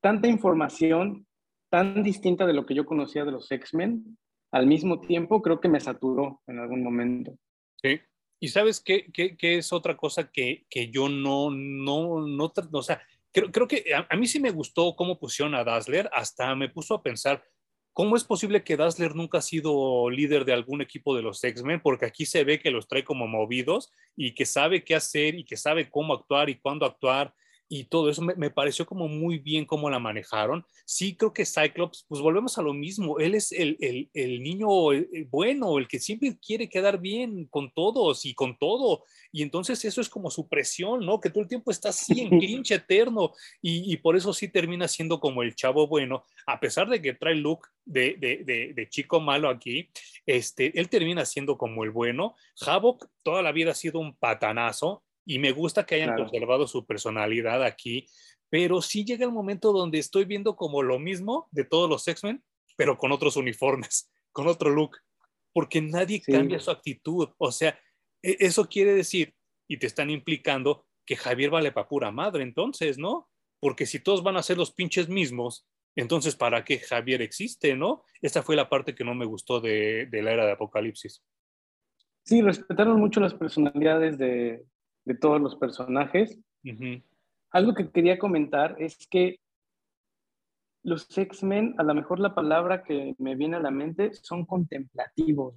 [0.00, 1.26] tanta información
[1.70, 4.18] tan distinta de lo que yo conocía de los X-Men,
[4.50, 7.38] al mismo tiempo creo que me saturó en algún momento.
[7.76, 8.00] Sí.
[8.40, 12.82] Y sabes qué, qué, qué es otra cosa que, que, yo no, no, no, o
[12.82, 13.00] sea,
[13.32, 16.70] creo, creo que a, a, mí sí me gustó cómo pusieron a Dazzler, hasta me
[16.70, 17.44] puso a pensar,
[17.92, 21.80] ¿cómo es posible que Dazzler nunca ha sido líder de algún equipo de los X-Men?
[21.82, 25.44] Porque aquí se ve que los trae como movidos y que sabe qué hacer y
[25.44, 27.34] que sabe cómo actuar y cuándo actuar
[27.72, 30.66] y todo eso me, pareció como muy bien cómo la manejaron.
[30.84, 34.90] Sí, creo que Cyclops, pues volvemos a lo mismo, él es el, el, el niño
[34.90, 39.84] el, bueno, el que siempre quiere quedar bien con todos y con todo, y entonces
[39.84, 41.20] eso es como su presión, ¿no?
[41.20, 44.88] Que todo el tiempo está así en clinch eterno, y, y, por eso sí termina
[44.88, 48.88] siendo como el chavo bueno, a pesar de que trae look de, de, de, de
[48.88, 49.90] chico malo aquí,
[50.26, 52.34] este, él termina siendo como el bueno.
[52.66, 56.86] Havok toda la vida ha sido un patanazo, y me gusta que hayan conservado su
[56.86, 58.06] personalidad aquí,
[58.48, 62.42] pero sí llega el momento donde estoy viendo como lo mismo de todos los X-Men,
[62.76, 64.98] pero con otros uniformes, con otro look,
[65.52, 67.28] porque nadie cambia su actitud.
[67.38, 67.78] O sea,
[68.22, 69.34] e, eso quiere decir,
[69.68, 73.28] y te están implicando, que Javier vale para pura madre, entonces, ¿no?
[73.60, 78.04] Porque si todos van a ser los pinches mismos, entonces, ¿para qué Javier existe, no?
[78.22, 81.22] Esta fue la parte que no me gustó de, de la era de Apocalipsis.
[82.24, 84.64] Sí, respetaron mucho las personalidades de,
[85.04, 86.38] de todos los personajes.
[87.52, 89.40] Algo que quería comentar es que
[90.82, 95.54] los X-Men, a lo mejor la palabra que me viene a la mente, son contemplativos.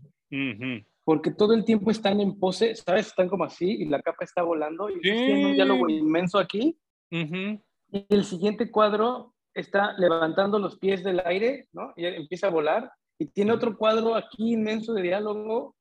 [1.05, 3.07] Porque todo el tiempo están en pose, ¿sabes?
[3.07, 6.77] Están como así y la capa está volando y tienen un diálogo inmenso aquí.
[7.11, 11.93] Y el siguiente cuadro está levantando los pies del aire, ¿no?
[11.95, 12.91] Y empieza a volar.
[13.19, 15.75] Y tiene otro cuadro aquí inmenso de diálogo.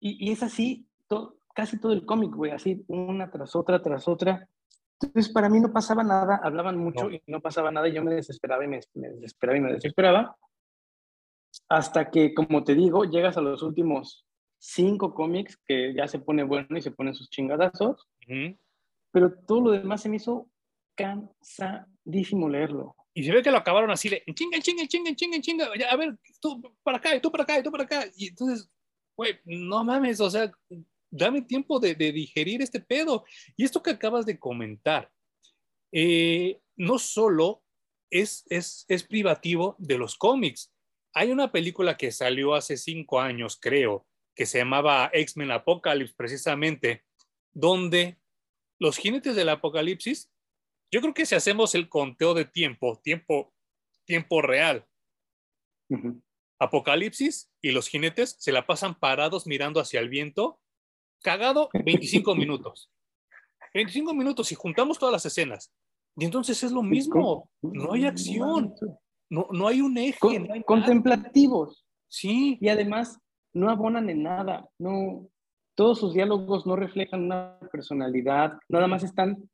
[0.00, 4.06] Y, y es así, todo, casi todo el cómic, güey, así una tras otra, tras
[4.06, 4.46] otra.
[5.00, 8.14] Entonces, para mí no pasaba nada, hablaban mucho y no pasaba nada, y yo me
[8.14, 10.36] desesperaba y me, desesperaba y me desesperaba.
[11.68, 14.26] Hasta que, como te digo, llegas a los últimos
[14.58, 18.06] cinco cómics que ya se pone bueno y se ponen sus chingadazos.
[19.10, 20.50] Pero todo lo demás se me hizo
[20.94, 22.94] cansadísimo leerlo.
[23.14, 25.66] Y se ve que lo acabaron así de chinga, chinga, chinga, chinga, chinga.
[25.90, 28.04] a ver, tú para acá, y tú para acá, y tú para acá.
[28.14, 28.70] Y entonces,
[29.16, 30.52] güey, no mames, o sea,
[31.10, 33.24] dame tiempo de, digerir este pedo.
[33.56, 35.10] Y esto que acabas de comentar,
[35.92, 37.62] eh, no solo
[38.10, 40.72] es, es, es privativo de los cómics.
[41.14, 47.04] Hay una película que salió hace cinco años, creo, que se llamaba X-Men Apocalypse, precisamente,
[47.54, 48.18] donde
[48.78, 50.30] los jinetes del apocalipsis,
[50.92, 53.54] yo creo que si hacemos el conteo de tiempo, tiempo,
[54.04, 54.86] tiempo real,
[56.58, 60.60] Apocalipsis y los jinetes se la pasan parados mirando hacia el viento
[61.26, 62.88] cagado 25 minutos.
[63.74, 65.72] 25 minutos y juntamos todas las escenas.
[66.16, 68.72] Y entonces es lo mismo, no hay acción,
[69.28, 70.62] no, no hay un eje.
[70.64, 71.84] contemplativos.
[72.06, 72.58] Sí.
[72.60, 73.18] Y además
[73.52, 75.26] no abonan en nada, no,
[75.74, 79.50] todos sus diálogos no reflejan una personalidad, nada más están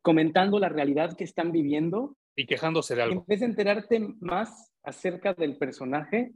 [0.00, 2.16] comentando la realidad que están viviendo.
[2.34, 3.20] Y quejándose de algo.
[3.20, 6.32] En vez de enterarte más acerca del personaje,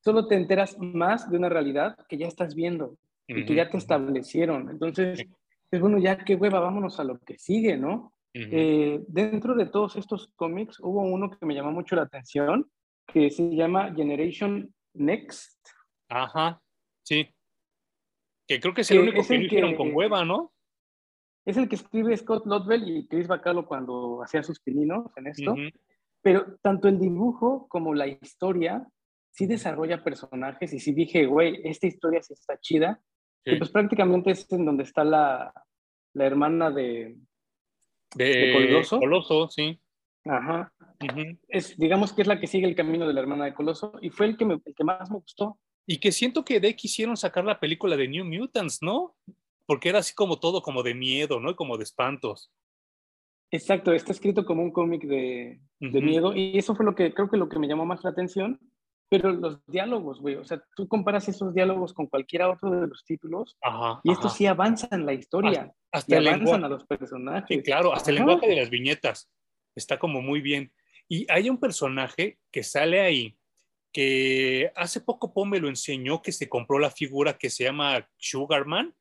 [0.00, 3.78] solo te enteras más de una realidad que ya estás viendo y que ya te
[3.78, 4.70] establecieron.
[4.70, 5.24] Entonces,
[5.70, 8.12] es bueno, ya qué hueva, vámonos a lo que sigue, ¿no?
[8.36, 12.68] Eh, dentro de todos estos cómics hubo uno que me llamó mucho la atención,
[13.06, 15.68] que se llama Generation Next.
[16.08, 16.60] Ajá,
[17.04, 17.28] sí.
[18.46, 20.52] Que creo que es el único que, hicieron con hueva, ¿no?
[21.44, 25.54] Es el que escribe Scott Lobdell y Chris Bacalo cuando hacía sus pininos en esto.
[26.20, 28.86] Pero tanto el dibujo como la historia
[29.30, 33.00] sí desarrolla personajes y sí dije, güey, esta historia sí está chida.
[33.44, 35.52] Y pues prácticamente es en donde está la,
[36.14, 37.16] la hermana de,
[38.14, 38.98] de, Coloso.
[38.98, 39.80] Coloso, sí.
[40.24, 40.72] Ajá.
[41.48, 44.10] es, digamos que es la que sigue el camino de la hermana de Coloso y
[44.10, 45.58] fue el que, me, el que más me gustó.
[45.86, 49.14] Y que siento que de quisieron sacar la película de New Mutants, ¿no?
[49.66, 51.50] Porque era así como todo como de miedo, ¿no?
[51.50, 52.50] Y como de espantos.
[53.50, 57.28] Exacto, está escrito como un cómic de, de miedo y eso fue lo que creo
[57.28, 58.58] que lo que me llamó más la atención
[59.08, 63.04] pero los diálogos, güey, o sea, tú comparas esos diálogos con cualquiera otro de los
[63.04, 63.56] títulos
[64.02, 65.72] y estos sí avanzan la historia.
[65.92, 67.44] Hasta, avanzan a los personajes.
[67.48, 69.30] Sí, claro, hasta el lenguaje de las viñetas
[69.76, 70.72] está como muy bien.
[71.08, 73.36] Y hay un personaje que sale ahí
[73.92, 78.08] que hace poco Pom me lo enseñó que se compró la figura que se llama
[78.16, 78.92] Sugarman,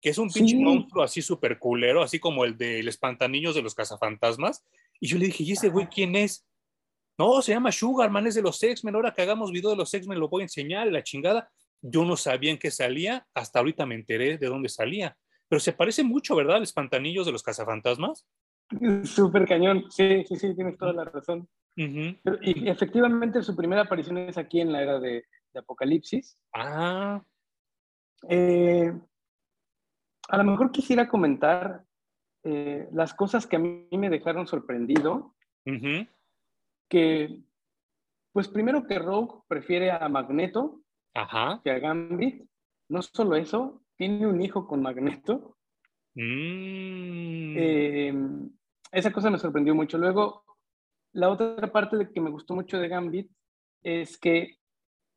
[0.00, 0.62] que es un pinche Sí.
[0.62, 4.64] monstruo así súper culero, así como el de los espantaniños de los cazafantasmas.
[4.98, 6.44] Y yo le dije, ¿y ese güey quién es?
[7.20, 8.94] No, se llama Sugarman, es de los X-Men.
[8.94, 11.50] Ahora que hagamos video de los X-Men lo voy a enseñar, la chingada.
[11.82, 15.14] Yo no sabía en qué salía, hasta ahorita me enteré de dónde salía.
[15.46, 16.56] Pero se parece mucho, ¿verdad?
[16.56, 18.26] Al espantanillos de los cazafantasmas.
[19.04, 19.84] Súper cañón.
[19.90, 21.46] Sí, sí, sí, tienes toda la razón.
[21.76, 26.38] Y efectivamente su primera aparición es aquí en la era de, de Apocalipsis.
[26.54, 27.22] Ah,
[28.30, 28.94] Eh,
[30.26, 31.84] a lo mejor quisiera comentar
[32.44, 35.34] eh, las cosas que a mí me dejaron sorprendido.
[36.90, 37.40] Que
[38.32, 40.82] pues primero que Rogue prefiere a Magneto
[41.14, 41.60] ajá.
[41.64, 42.44] que a Gambit.
[42.88, 45.56] No solo eso, tiene un hijo con Magneto.
[46.14, 47.54] Mm.
[47.56, 48.14] Eh,
[48.92, 49.96] esa cosa me sorprendió mucho.
[49.98, 50.44] Luego,
[51.12, 53.30] la otra parte de que me gustó mucho de Gambit
[53.82, 54.58] es que,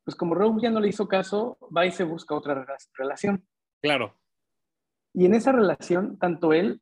[0.04, 3.44] pues como Rogue ya no le hizo caso, va y se busca otra rela- relación.
[3.82, 4.14] Claro.
[5.12, 6.80] Y en esa relación, tanto él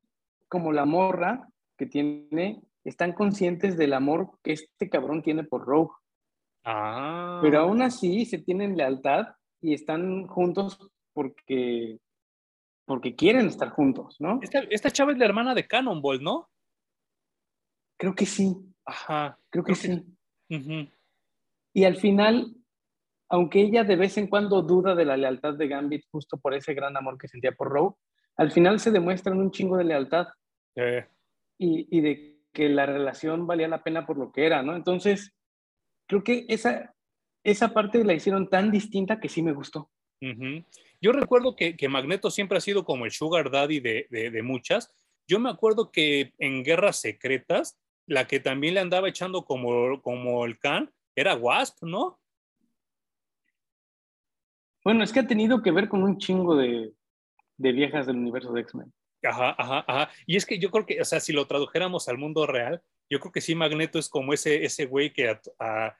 [0.49, 5.93] como la morra que tiene están conscientes del amor que este cabrón tiene por Rogue.
[6.65, 7.41] Ah.
[7.43, 9.29] Pero aún así se tienen lealtad
[9.61, 10.79] y están juntos
[11.13, 11.99] porque,
[12.85, 14.39] porque quieren estar juntos, ¿no?
[14.43, 16.49] Esta, esta chava es la hermana de Cannonball, ¿no?
[17.99, 19.39] Creo que sí, Ajá.
[19.51, 19.97] creo que Creo
[20.49, 20.91] sí.
[21.75, 22.55] Y al final,
[23.29, 26.75] aunque ella de vez en cuando duda de la lealtad de Gambit justo por ese
[26.75, 27.97] gran amor que sentía por Rogue,
[28.37, 30.27] al final se demuestran un chingo de lealtad
[30.75, 31.07] Eh,
[31.59, 34.77] y, y de que la relación valía la pena por lo que era, ¿no?
[34.77, 35.35] Entonces,
[36.07, 36.95] creo que esa,
[37.45, 39.91] esa parte la hicieron tan distinta que sí me gustó.
[41.01, 44.43] Yo recuerdo que, que Magneto siempre ha sido como el sugar daddy de, de- de
[44.43, 44.95] muchas.
[45.27, 50.45] Yo me acuerdo que en Guerras Secretas, la que también le andaba echando como, como
[50.45, 52.21] el can era Wasp, ¿no?
[54.85, 56.93] Bueno, es que ha tenido que ver con un chingo de,
[57.57, 58.93] de viejas del universo de X-Men.
[59.25, 60.11] Ajá, ajá, ajá.
[60.27, 63.21] Y es que yo creo que, o sea, si lo tradujéramos al mundo real, yo
[63.21, 65.97] creo que sí, Magneto es como ese, ese güey que a- a-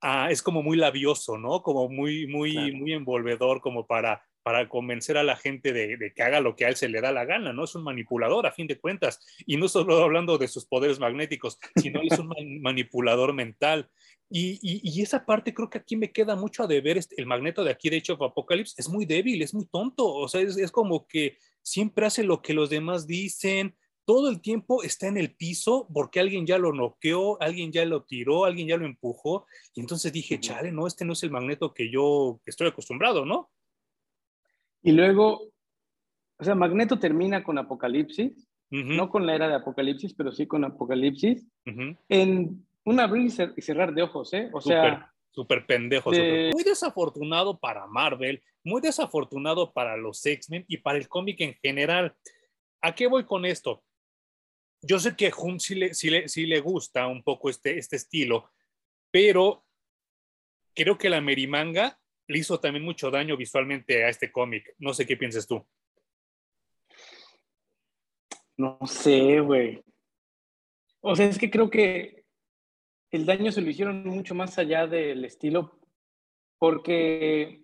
[0.00, 1.62] a- es como muy labioso, ¿no?
[1.62, 2.74] Como muy, muy, Claro.
[2.76, 6.64] muy envolvedor, como para, para convencer a la gente de, de que haga lo que
[6.64, 7.64] a él se le da la gana, ¿no?
[7.64, 9.20] Es un manipulador, a fin de cuentas.
[9.46, 13.88] Y no solo hablando de sus poderes magnéticos, sino es un man- manipulador mental.
[14.30, 16.96] Y, y- y esa parte creo que aquí me queda mucho a deber.
[16.98, 20.06] Este, el magneto de aquí, de hecho, Apocalypse, es muy débil, es muy tonto.
[20.12, 24.40] O sea, es, es como que siempre hace lo que los demás dicen, todo el
[24.40, 28.68] tiempo está en el piso porque alguien ya lo noqueó, alguien ya lo tiró, alguien
[28.68, 29.46] ya lo empujó.
[29.74, 33.50] Y entonces dije, chale, no, este no es el magneto que yo estoy acostumbrado, ¿no?
[34.82, 35.52] Y luego,
[36.38, 40.64] o sea, Magneto termina con Apocalipsis, no con la era de Apocalipsis, pero sí con
[40.64, 41.46] Apocalipsis,
[42.08, 44.50] en un abrir y cerrar de ojos, ¿eh?
[44.52, 46.10] O sea, Súper, pendejo.
[46.10, 51.54] de- Muy desafortunado para Marvel, muy desafortunado para los X-Men y para el cómic en
[51.54, 52.14] general.
[52.82, 53.82] ¿A qué voy con esto?
[54.82, 57.78] Yo sé que a Hunt sí le, sí le, sí le gusta un poco este,
[57.78, 58.50] este estilo,
[59.10, 59.64] pero
[60.74, 64.74] creo que la Merimanga le hizo también mucho daño visualmente a este cómic.
[64.78, 65.66] No sé qué piensas tú.
[68.56, 69.82] no sé, güey.
[71.00, 72.21] O sea, es que creo que
[73.12, 75.78] el daño se lo hicieron mucho más allá del estilo,
[76.58, 77.62] porque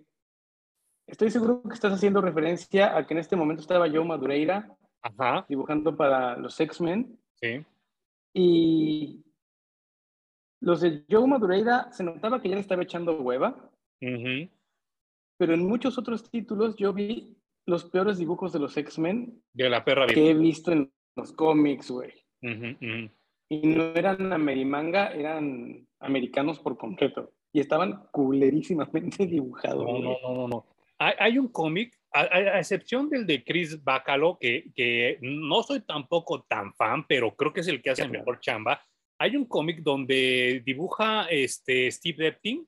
[1.06, 5.46] estoy seguro que estás haciendo referencia a que en este momento estaba Joe Madureira Ajá,
[5.48, 7.18] dibujando para los X-Men.
[7.40, 7.64] Sí.
[8.34, 9.24] y
[10.61, 15.96] los de Joe Madureira se notaba que ya le estaba echando hueva, pero en muchos
[15.98, 20.34] otros títulos yo vi los peores dibujos de los X-Men De la perra que he
[20.34, 22.12] visto en los cómics, güey.
[23.48, 27.32] Y no eran amerimanga, eran americanos por completo.
[27.52, 29.84] Y estaban culerísimamente dibujados.
[29.84, 30.66] No, no, no, no, no.
[30.98, 35.81] Hay, hay un cómic, a, a- excepción del de Chris Bacalo, que, que no soy
[35.81, 38.18] tampoco tan fan, pero creo que es el que hace Claro.
[38.18, 38.83] mejor chamba.
[39.18, 42.66] Hay un cómic donde dibuja este Steve Depting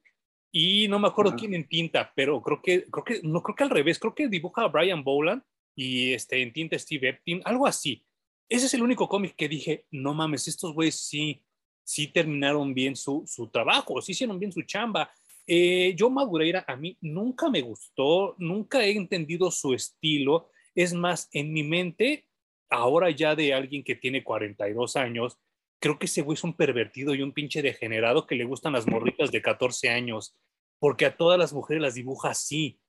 [0.53, 1.39] y no me acuerdo Ajá.
[1.39, 4.29] quién en tinta, pero creo que, creo que, no creo que al revés, creo que
[4.29, 5.43] dibuja a Brian Boland
[5.77, 8.05] y este, en tinta Steve Epting, algo así.
[8.51, 11.41] Ese es el único cómic que dije, no mames, estos güeyes sí,
[11.85, 15.09] sí terminaron bien su, su trabajo, sí hicieron bien su chamba.
[15.47, 20.51] Eh, yo Madureira a mí nunca me gustó, nunca he entendido su estilo.
[20.75, 22.27] Es más, en mi mente,
[22.69, 25.39] ahora ya de alguien que tiene 42 años,
[25.81, 28.89] creo que ese güey es un pervertido y un pinche degenerado que le gustan las
[28.89, 30.37] morritas de 14 años,
[30.81, 32.81] porque a todas las mujeres las dibuja así,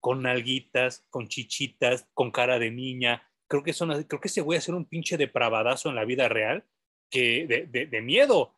[0.00, 3.27] con nalguitas, con chichitas, con cara de niña.
[3.48, 6.28] Creo que, son, creo que ese güey a ser un pinche depravadazo en la vida
[6.28, 6.64] real,
[7.10, 8.54] que de, de, de miedo.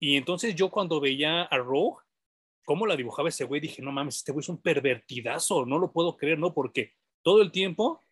[0.00, 1.98] Y entonces yo cuando veía a Rogue,
[2.64, 5.90] cómo la dibujaba ese güey, dije, no mames, este güey es un pervertidazo, no lo
[5.90, 6.54] puedo creer, ¿no?
[6.54, 8.02] Porque todo el tiempo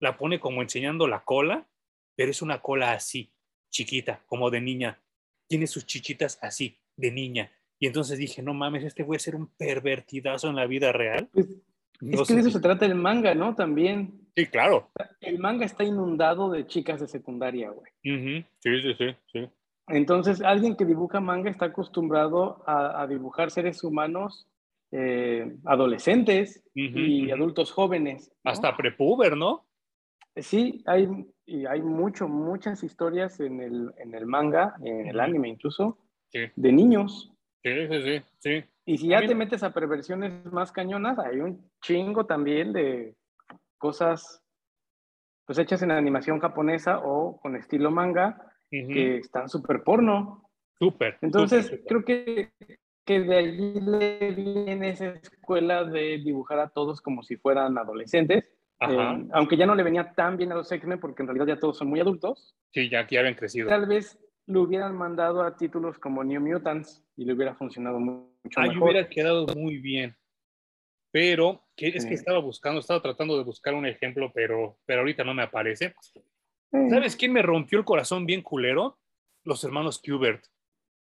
[0.00, 1.68] la pone como enseñando la cola,
[2.16, 3.32] pero es una cola así,
[3.70, 5.00] chiquita, como de niña.
[5.46, 7.52] Tiene sus chichitas así, de niña.
[7.78, 11.28] Y entonces dije, no mames, este güey a ser un pervertidazo en la vida real.
[11.32, 11.48] Pues,
[12.00, 13.54] es que de eso se trata el manga, ¿no?
[13.54, 14.19] También.
[14.36, 14.90] Sí, claro.
[15.20, 17.90] El manga está inundado de chicas de secundaria, güey.
[18.02, 18.44] Sí,
[18.80, 19.48] sí, sí, sí.
[19.88, 24.46] Entonces, alguien que dibuja manga está acostumbrado a, dibujar seres humanos
[24.92, 28.32] eh, adolescentes y adultos jóvenes.
[28.44, 29.66] Hasta prepuber, ¿no?
[30.36, 31.08] Sí, hay,
[31.44, 35.98] y hay mucho, muchas historias en el, en el manga, en el anime incluso,
[36.32, 37.32] de niños.
[37.62, 38.64] Sí, sí, sí, sí.
[38.86, 43.14] Y si ya te metes a perversiones más cañonas, hay un chingo también de
[43.80, 44.44] cosas
[45.46, 50.48] pues hechas en animación japonesa o con estilo manga que están súper porno.
[50.78, 51.18] Súper.
[51.22, 52.52] Entonces, creo que,
[53.04, 58.44] que de allí le viene esa escuela de dibujar a todos como si fueran adolescentes.
[58.88, 61.58] Eh, aunque ya no le venía tan bien a los X-Men porque en realidad ya
[61.58, 62.54] todos son muy adultos.
[62.72, 63.68] Sí, ya aquí habían crecido.
[63.68, 68.30] Tal vez lo hubieran mandado a títulos como New Mutants y le hubiera funcionado mucho
[68.56, 70.16] Ahí hubiera quedado muy bien.
[71.12, 75.24] Pero que, es que estaba buscando, estaba tratando de buscar un ejemplo, pero, pero ahorita
[75.24, 75.94] no me aparece.
[76.70, 78.98] ¿Sabes quién me rompió el corazón bien culero?
[79.44, 80.44] Los hermanos Kubert.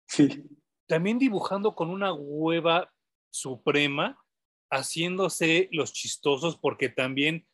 [0.05, 0.43] Sí.
[0.87, 2.93] También dibujando con una hueva
[3.29, 4.17] suprema,
[4.69, 7.45] haciéndose los chistosos porque también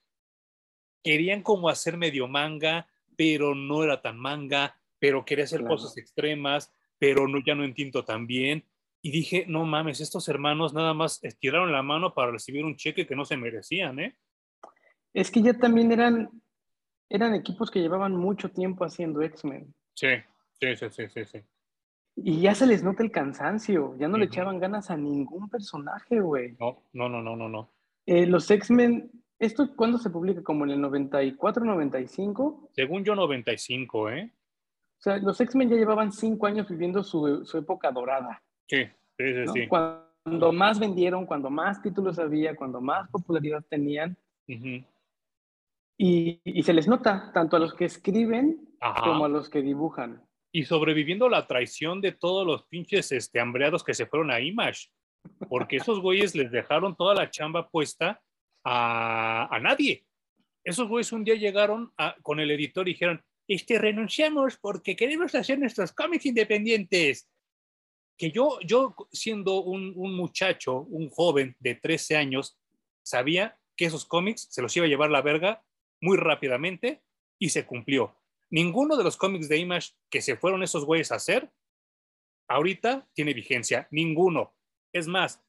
[1.04, 6.72] querían como hacer medio manga, pero no era tan manga, pero quería hacer cosas extremas,
[7.00, 8.66] pero no, ya no entiendo tan bien.
[9.08, 13.08] Y dije, no mames, estos hermanos nada más estiraron la mano para recibir un cheque
[13.08, 14.18] que no se merecían, ¿eh?
[15.14, 16.30] Es que ya también eran,
[17.08, 19.74] eran equipos que llevaban mucho tiempo haciendo X-Men.
[19.94, 20.10] Sí,
[20.60, 21.40] sí, sí, sí, sí,
[22.18, 26.20] Y ya se les nota el cansancio, ya no le echaban ganas a ningún personaje,
[26.20, 26.58] güey.
[26.60, 27.72] No, no, no, no, no, no.
[28.06, 30.44] Eh, los X-Men, ¿esto cuándo se publica?
[30.44, 32.72] ¿Como en el 94, 95?
[32.74, 34.34] Según yo, 95, ¿eh?
[35.00, 38.44] O sea, los X-Men ya llevaban cinco años viviendo su, su época dorada.
[38.68, 38.86] Sí,
[39.18, 39.68] sí, sí, sí.
[39.68, 44.18] Cuando más vendieron, cuando más títulos había, cuando más popularidad tenían.
[45.98, 48.68] y, y, se les nota, tanto a los que escriben
[49.04, 50.22] como a los que dibujan.
[50.52, 54.90] Y sobreviviendo la traición de todos los pinches este, hambreados que se fueron a Image.
[55.50, 58.22] Porque esos güeyes les dejaron toda la chamba puesta
[58.64, 60.06] a, a nadie.
[60.64, 65.58] Esos güeyes un día llegaron con el editor y dijeron, este, renunciamos porque queremos hacer
[65.58, 67.30] nuestros cómics independientes.
[68.18, 72.60] Que yo, yo siendo un, un muchacho, un joven de 13 años,
[73.04, 75.64] sabía que esos cómics se los iba a llevar la verga
[76.02, 77.04] muy rápidamente
[77.40, 78.16] y se cumplió.
[78.50, 81.52] Ninguno de los cómics de Image que se fueron esos güeyes a hacer,
[82.48, 83.88] ahorita tiene vigencia.
[83.92, 84.56] Ninguno.
[84.94, 85.44] Es más,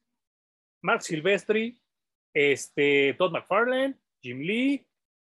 [0.81, 1.81] Mark Silvestri,
[2.33, 4.85] este, Todd McFarlane, Jim Lee,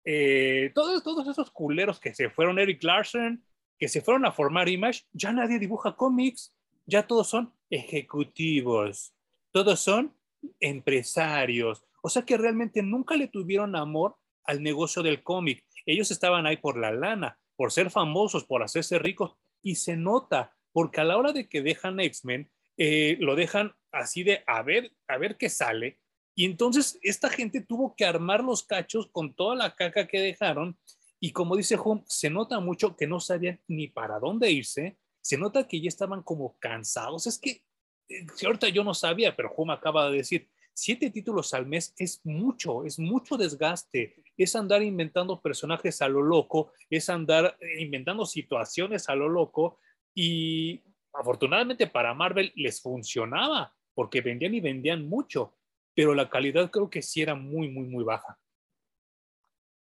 [0.05, 3.43] eh, todos, todos esos culeros que se fueron, Eric Larson,
[3.77, 6.54] que se fueron a formar Image, ya nadie dibuja cómics,
[6.85, 9.13] ya todos son ejecutivos,
[9.51, 10.13] todos son
[10.59, 11.83] empresarios.
[12.01, 15.63] O sea que realmente nunca le tuvieron amor al negocio del cómic.
[15.85, 20.55] Ellos estaban ahí por la lana, por ser famosos, por hacerse ricos, y se nota,
[20.71, 24.91] porque a la hora de que dejan X-Men, eh, lo dejan así de a ver,
[25.07, 25.99] a ver qué sale,
[26.35, 30.77] y entonces esta gente tuvo que armar los cachos con toda la caca que dejaron.
[31.21, 34.97] Y como dice Hum, se nota mucho que no sabían ni para dónde irse.
[35.25, 37.25] Se nota que ya estaban como cansados.
[37.25, 37.63] Es que,
[38.09, 42.21] eh, ahorita yo no sabía, pero Hum acaba de decir, siete títulos al mes es
[42.25, 44.23] mucho, es mucho desgaste.
[44.37, 49.79] Es andar inventando personajes a lo loco, es andar eh, inventando situaciones a lo loco.
[50.13, 55.55] Y afortunadamente para Marvel les funcionaba, porque vendían y vendían mucho
[55.95, 58.37] pero la calidad creo que sí era muy, muy, muy baja.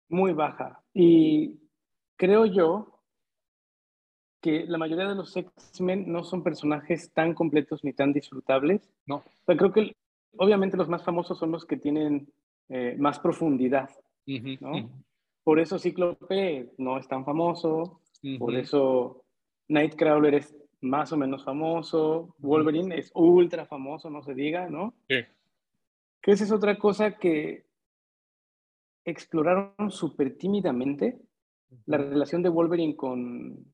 [0.09, 0.85] Muy baja.
[0.93, 1.59] Y
[2.17, 2.96] creo yo
[4.47, 8.89] que la mayoría de los X-Men no son personajes tan completos ni tan disfrutables.
[9.07, 9.23] No.
[9.45, 9.97] Pero creo que
[10.37, 12.29] obviamente los más famosos son los que tienen
[12.69, 13.91] eh, más profundidad.
[14.61, 14.91] ¿no?
[15.43, 18.01] Por eso Cíclope no es tan famoso,
[18.39, 19.25] por eso
[19.69, 24.95] Nightcrawler es más o menos famoso, Wolverine es ultra famoso, no se diga, ¿no?
[25.09, 25.17] Sí
[26.27, 27.67] que esa es otra cosa que
[29.05, 31.21] exploraron súper tímidamente,
[31.85, 33.65] la relación de Wolverine con,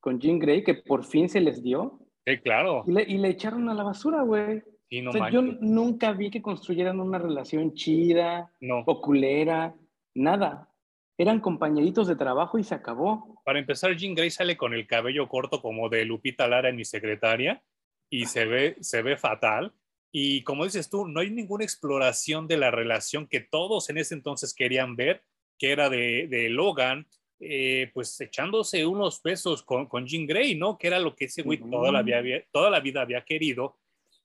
[0.00, 2.00] con Jean Grey, que por fin se les dio.
[2.26, 2.84] Sí, claro.
[2.86, 4.62] Y le, echaron a la basura, güey.
[4.90, 8.82] yo nunca vi que construyeran una relación chida no.
[8.86, 9.74] o culera,
[10.14, 10.68] nada.
[11.16, 13.42] Eran compañeritos de trabajo y se acabó.
[13.44, 16.84] Para empezar, Jean Grey sale con el cabello corto como de Lupita Lara en mi
[16.84, 17.62] secretaria
[18.08, 19.72] y se ve, se ve fatal.
[20.12, 24.14] Y como dices tú, no hay ninguna exploración de la relación que todos en ese
[24.14, 25.22] entonces querían ver,
[25.58, 27.06] que era de, de Logan,
[27.40, 30.76] eh, pues echándose unos pesos con, con Jean Grey, ¿no?
[30.76, 33.78] Que era lo que ese güey toda, la vida, toda la vida había querido.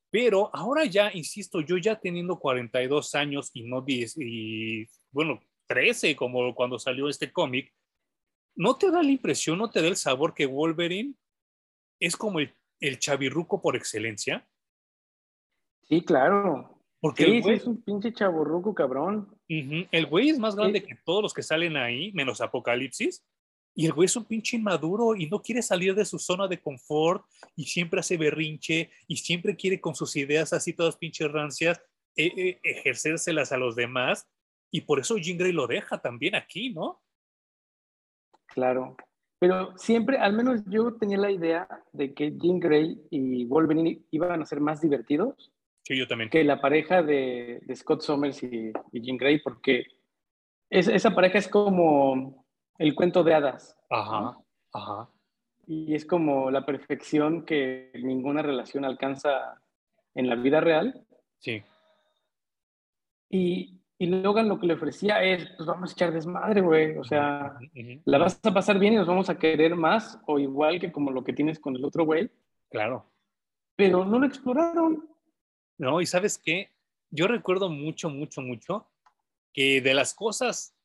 [0.10, 6.16] Pero ahora ya, insisto, yo ya teniendo 42 años y no 10, y bueno, 13
[6.16, 7.74] como cuando salió este cómic,
[8.56, 11.16] ¿no te da la impresión, no te da el sabor que Wolverine
[12.00, 14.48] es como el, el chavirruco por excelencia?
[15.88, 16.75] Sí, claro.
[17.06, 19.30] Porque sí, güey, es un pinche chaburruco, cabrón.
[19.48, 23.24] El güey es más grande que todos los que salen ahí, menos Apocalipsis.
[23.76, 26.60] Y el güey es un pinche inmaduro y no quiere salir de su zona de
[26.60, 27.24] confort
[27.56, 31.80] y siempre hace berrinche y siempre quiere con sus ideas así todas pinches rancias
[32.16, 34.28] eh, eh, ejercérselas a los demás.
[34.72, 37.04] Y por eso Jean Grey lo deja también aquí, ¿no?
[38.48, 38.98] Claro.
[39.38, 44.42] Pero siempre, al menos yo tenía la idea de que Jean Grey y Wolverine iban
[44.42, 45.52] a ser más divertidos
[45.94, 46.30] yo también.
[46.30, 49.86] Que la pareja de, Scott Summers y, y, Jean Grey, porque
[50.70, 52.46] esa pareja es como
[52.78, 53.78] el cuento de hadas.
[53.90, 54.38] Ajá,
[54.74, 55.10] ajá.
[55.68, 59.62] Y es como la perfección que ninguna relación alcanza
[60.14, 61.06] en la vida real.
[61.40, 61.64] Sí.
[63.30, 66.98] Y, y Logan lo que le ofrecía es, pues vamos a echar desmadre, güey.
[66.98, 67.58] O sea,
[68.06, 71.12] la vas a pasar bien y nos vamos a querer más o igual que como
[71.12, 72.30] lo que tienes con el otro güey.
[72.70, 73.06] Claro.
[73.76, 75.15] Pero no lo exploraron.
[75.78, 76.72] No, y sabes qué,
[77.10, 78.90] yo recuerdo mucho, mucho, mucho
[79.54, 80.76] que de las cosas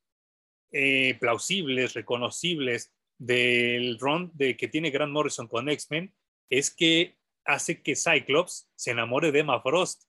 [0.72, 6.14] eh, plausibles, reconocibles del run de que tiene Grant Morrison con X-Men
[6.48, 10.04] es que hace que Cyclops se enamore de Emma Frost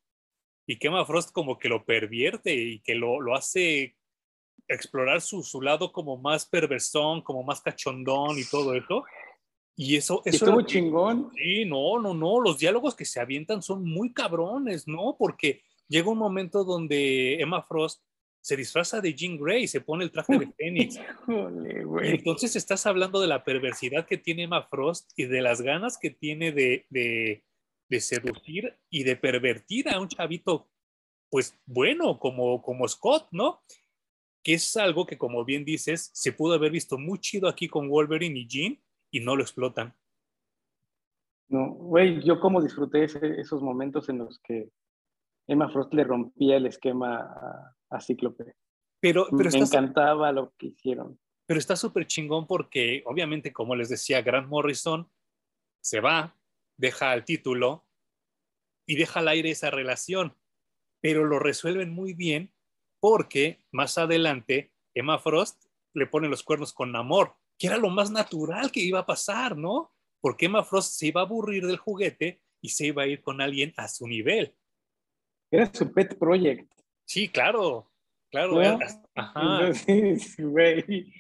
[0.68, 3.98] y que Emma Frost como que lo pervierte y que lo, lo hace
[4.68, 9.04] explorar su, su, lado como más perversón, como más cachondón y todo eso.
[9.76, 11.32] Y eso, eso estuvo chingón.
[11.36, 12.40] Sí, no, no, no.
[12.40, 15.16] Los diálogos que se avientan son muy cabrones, ¿no?
[15.18, 18.04] Porque llega un momento donde Emma Frost
[18.42, 21.00] se disfraza de Jean Grey, se pone el traje de Fénix.
[22.04, 26.10] entonces estás hablando de la perversidad que tiene Emma Frost y de las ganas que
[26.10, 27.44] tiene de, de,
[27.88, 30.70] de seducir y de pervertir a un chavito,
[31.30, 33.62] pues bueno, como, como Scott, ¿no?
[34.44, 37.90] Que es algo que, como bien dices, se pudo haber visto muy chido aquí con
[37.90, 38.82] Wolverine y Jean,
[39.12, 39.94] y no lo explotan.
[41.50, 44.72] No, güey, yo como disfruté esos momentos en los que
[45.48, 48.56] Emma Frost le rompía el esquema a, Cíclope.
[49.02, 51.20] Pero, pero Me encantaba lo que hicieron.
[51.46, 55.10] Pero está súper chingón porque, obviamente, como les decía, Grant Morrison
[55.82, 56.38] se va,
[56.78, 57.86] deja el título
[58.86, 60.38] y deja al aire esa relación,
[61.02, 62.54] pero lo resuelven muy bien
[63.02, 68.10] porque más adelante Emma Frost le pone los cuernos con Namor que era lo más
[68.10, 69.92] natural que iba a pasar, ¿no?
[70.20, 73.40] Porque Emma Frost se iba a aburrir del juguete y se iba a ir con
[73.40, 74.56] alguien a su nivel.
[75.52, 76.68] Era su pet project.
[77.06, 77.92] Sí, claro,
[78.32, 78.60] claro.
[79.14, 79.72] Ajá.
[79.76, 81.14] Sí, güey.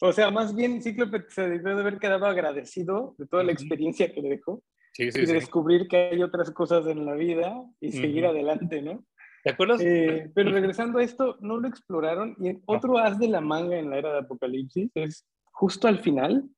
[0.00, 4.10] O sea, más bien Cíclope se debió de haber quedado agradecido de toda la experiencia
[4.10, 4.62] que le dejó.
[4.94, 8.80] Sí, sí, y de descubrir que hay otras cosas en la vida y seguir adelante,
[8.80, 9.04] ¿no?
[9.42, 9.82] ¿Te acuerdas?
[9.82, 12.36] Eh, pero regresando a esto, no lo exploraron.
[12.40, 16.50] Y otro as de la manga en la era de Apocalipsis es justo al final,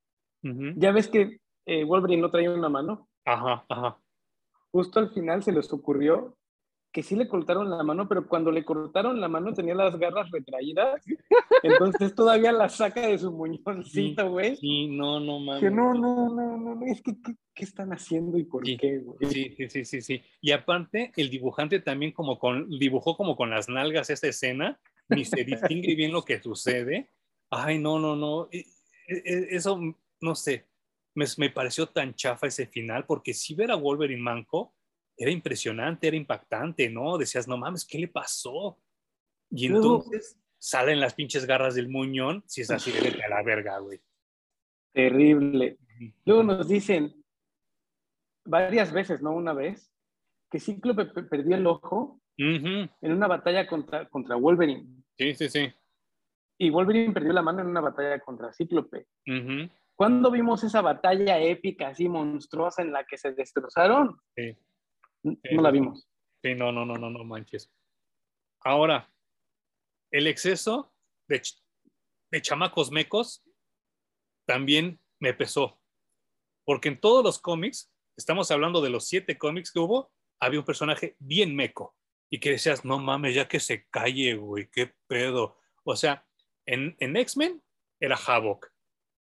[0.76, 3.08] ya ves que eh, Wolverine no traía una mano.
[3.24, 3.98] Ajá, ajá.
[4.70, 6.36] Justo al final se les ocurrió
[6.92, 10.30] que sí le cortaron la mano, pero cuando le cortaron la mano tenía las garras
[10.30, 11.04] retraídas,
[11.62, 14.56] entonces todavía la saca de su muñoncito, güey.
[14.56, 15.60] Sí, no, no mames.
[15.60, 17.14] Que no, no, no, no, es que
[17.54, 19.30] ¿qué, están haciendo y por qué, güey?
[19.30, 20.22] Sí, sí, sí, sí, sí.
[20.40, 24.80] Y aparte, el dibujante también como con, dibujó como con las nalgas esta escena,
[25.10, 27.10] ni se distingue bien lo que sucede.
[27.50, 28.48] Ay, no, no, no.
[29.06, 29.80] E, e, eso,
[30.20, 30.66] no sé,
[31.14, 34.74] me, pareció tan chafa ese final, porque si ver a Wolverine manco
[35.16, 37.16] era impresionante, era impactante, ¿no?
[37.16, 38.78] Decías, no mames, ¿qué le pasó?
[39.50, 43.78] Y entonces salen las pinches garras del muñón, si es así, de a la verga,
[43.78, 44.00] güey.
[44.92, 45.78] Terrible.
[46.24, 47.24] Luego nos dicen
[48.44, 49.90] varias veces, no una vez,
[50.50, 55.02] que Cíclope perdió el ojo en una batalla contra, contra Wolverine.
[55.16, 55.72] Sí, sí, sí
[56.58, 59.06] y Wolverine perdió la mano en una batalla contra Cíclope.
[59.94, 64.20] ¿Cuándo vimos esa batalla épica, así monstruosa, en la que se destrozaron?
[64.34, 64.56] Sí.
[65.22, 66.08] No la vimos.
[66.42, 67.72] Sí, no, no, no, no, no manches.
[68.62, 69.10] Ahora,
[70.10, 70.94] el exceso
[71.28, 71.42] de,
[72.30, 73.44] de chamacos mecos
[74.46, 75.80] también me pesó.
[76.64, 80.66] Porque en todos los cómics, estamos hablando de los siete cómics que hubo, había un
[80.66, 81.96] personaje bien meco.
[82.30, 85.56] Y que decías, no mames, ya que se calle, güey, qué pedo.
[85.84, 86.25] O sea,
[86.66, 87.62] en, X-Men
[88.00, 88.68] era Havoc.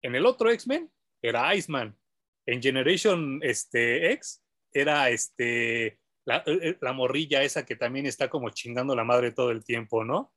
[0.02, 1.98] En el otro X-Men era Iceman.
[2.46, 8.30] En Generation este, X era este, la, eh, eh, la, morrilla esa que también está
[8.30, 10.34] como chingando la madre todo el tiempo, ¿no?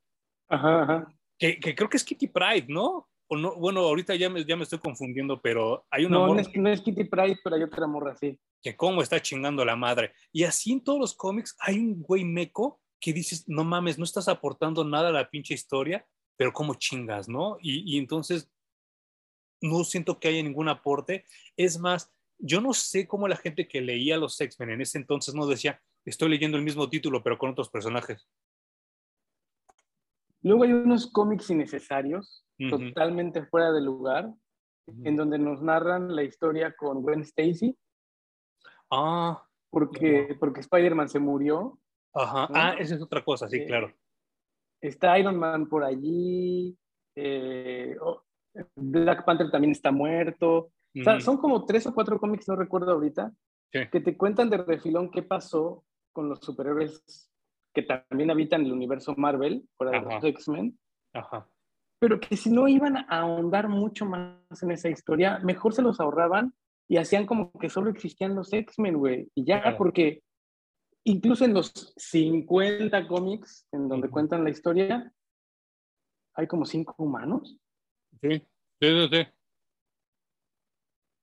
[0.49, 1.15] Ajá, ajá.
[1.39, 3.09] Que, que creo que es Kitty Pride, ¿no?
[3.27, 6.43] O no bueno, ahorita ya me, ya me estoy confundiendo, pero hay una no, morra
[6.43, 8.39] no es, no es Kitty Pride, pero hay otra morra, sí.
[8.63, 10.13] que cómo está chingando la madre.
[10.31, 14.05] Y así en todos los cómics hay un güey meco que dices, no mames, no
[14.05, 16.07] estás aportando nada a la pinche historia,
[16.37, 17.57] pero cómo chingas, ¿no?
[17.61, 18.51] Y, y entonces
[19.61, 21.25] no siento que haya ningún aporte.
[21.57, 25.35] Es más, yo no sé cómo la gente que leía los X-Men en ese entonces
[25.35, 28.29] no decía, estoy leyendo el mismo título, pero con otros personajes.
[30.43, 34.31] Luego hay unos cómics innecesarios, totalmente fuera de lugar,
[34.87, 37.77] en donde nos narran la historia con Gwen Stacy,
[38.91, 41.81] Ah, porque, porque Spider-Man se murió.
[42.13, 42.47] ajá.
[42.49, 42.55] ¿No?
[42.55, 43.93] Ah, esa es otra cosa, sí, Eh, claro.
[44.85, 46.77] Está Iron Man por allí.
[47.17, 48.23] eh, oh,
[48.77, 50.71] Black Panther también está muerto.
[50.97, 53.33] O sea, son como tres o cuatro cómics, no recuerdo ahorita,
[53.73, 53.81] Sí.
[53.91, 57.29] que te cuentan de refilón qué pasó con los superhéroes
[57.75, 60.15] que también habitan el universo Marvel, de Ajá.
[60.15, 60.79] los X-Men,
[61.13, 61.49] Ajá.
[62.01, 65.99] pero que si no iban a ahondar mucho más en esa historia, mejor se los
[65.99, 66.55] ahorraban
[66.89, 69.29] y hacían como que solo existían los X-Men, güey.
[69.35, 69.77] Y ya, Claro.
[69.79, 70.23] porque
[71.05, 75.13] incluso en los 50 cómics en donde cuentan la historia,
[76.35, 77.57] hay como cinco humanos.
[78.21, 78.39] Sí,
[78.81, 79.09] sí, sí.
[79.13, 79.27] sí.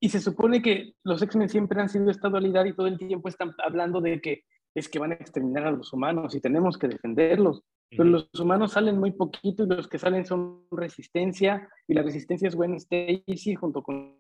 [0.04, 3.30] Y se supone que los X-Men siempre han sido esta dualidad y todo el tiempo
[3.30, 6.88] están hablando de que es que van a exterminar a los humanos y tenemos que
[6.88, 7.64] defenderlos.
[7.90, 12.48] Pero los humanos salen muy poquito y los que salen son resistencia y la resistencia
[12.48, 14.18] es Gwen Stacy junto con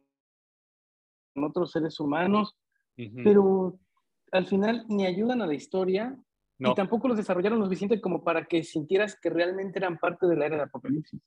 [1.36, 2.57] otros seres humanos,
[3.24, 3.80] pero
[4.32, 6.15] al final ni ayudan a la historia
[6.59, 6.71] No.
[6.71, 10.36] y tampoco los desarrollaron lo suficiente como para que sintieras que realmente eran parte de
[10.36, 11.19] la era de Apocalipsis.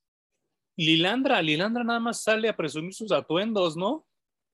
[0.76, 4.05] Lilandra, Lilandra nada más sale a presumir sus atuendos, ¿no?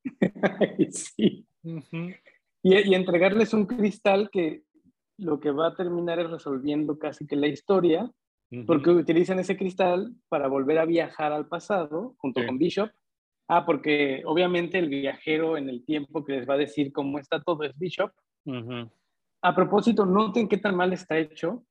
[0.90, 1.46] sí.
[2.62, 4.64] Y, y entregarles un cristal que
[5.18, 8.11] lo que va a terminar es resolviendo casi que la historia,
[8.66, 12.46] porque utilizan ese cristal para volver a viajar al pasado junto Sí.
[12.46, 12.90] con Bishop.
[13.48, 17.42] Ah, porque obviamente el viajero en el tiempo que les va a decir cómo está
[17.42, 18.11] todo es Bishop.
[19.43, 21.64] A propósito, noten qué tan mal está hecho,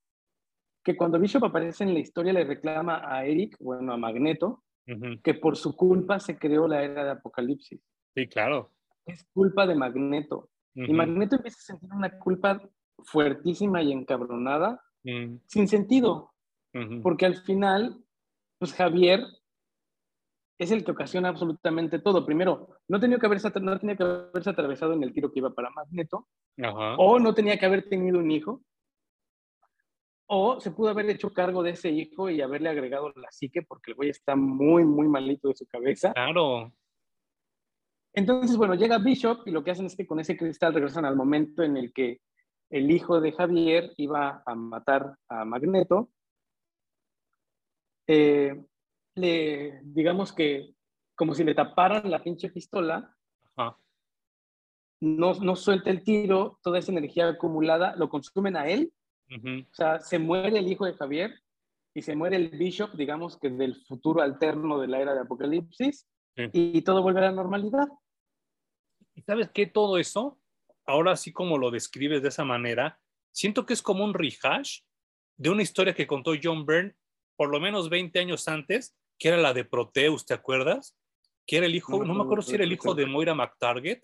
[0.84, 4.64] que cuando Bishop aparece en la historia le reclama a Eric, bueno, a Magneto,
[5.24, 7.80] que por su culpa se creó la era de Apocalipsis.
[8.16, 8.72] Sí, claro.
[9.06, 10.50] Es culpa de Magneto.
[10.74, 10.94] Y.
[10.94, 12.62] Magneto empieza a sentir una culpa
[13.04, 16.34] fuertísima y encabronada, Mm, sin sentido,
[17.02, 18.04] porque al final,
[18.58, 19.22] pues Javier
[20.60, 22.26] es el que ocasiona absolutamente todo.
[22.26, 25.52] Primero, no tenía que haberse, no tenía que haberse atravesado en el tiro que iba
[25.52, 26.28] para Magneto,
[26.62, 26.96] Ajá.
[26.98, 28.62] o no tenía que haber tenido un hijo,
[30.28, 33.92] o se pudo haber hecho cargo de ese hijo y haberle agregado la psique, porque
[33.92, 36.12] el güey está muy, muy malito de su cabeza.
[36.12, 36.74] Claro.
[38.14, 41.16] Entonces, bueno, llega Bishop y lo que hacen es que con ese cristal regresan al
[41.16, 42.20] momento en el que
[42.70, 46.10] el hijo de Javier iba a matar a Magneto.
[48.08, 48.62] Eh,
[49.20, 50.74] le, digamos que
[51.16, 53.16] como si le taparan la pinche pistola,
[53.56, 53.78] Ajá.
[55.02, 58.92] no, no suelta el tiro, toda esa energía acumulada lo consumen a él,
[59.30, 59.66] Ujú.
[59.70, 61.34] o sea, se muere el hijo de Javier
[61.94, 66.08] y se muere el Bishop, digamos que del futuro alterno de la era de Apocalipsis,
[66.38, 66.44] Sí.
[66.54, 67.88] y todo vuelve a la normalidad.
[69.14, 69.66] ¿Y sabes qué?
[69.66, 70.40] Todo eso,
[70.86, 73.02] ahora sí como lo describes de esa manera,
[73.32, 74.82] siento que es como un rehash
[75.36, 76.96] de una historia que contó John Byrne
[77.36, 80.98] por lo menos 20 años antes, que era la de Proteus, ¿te acuerdas?
[81.46, 83.06] Que era el hijo, No me no me acuerdo si era el hijo de.
[83.06, 84.04] Moira McTarget,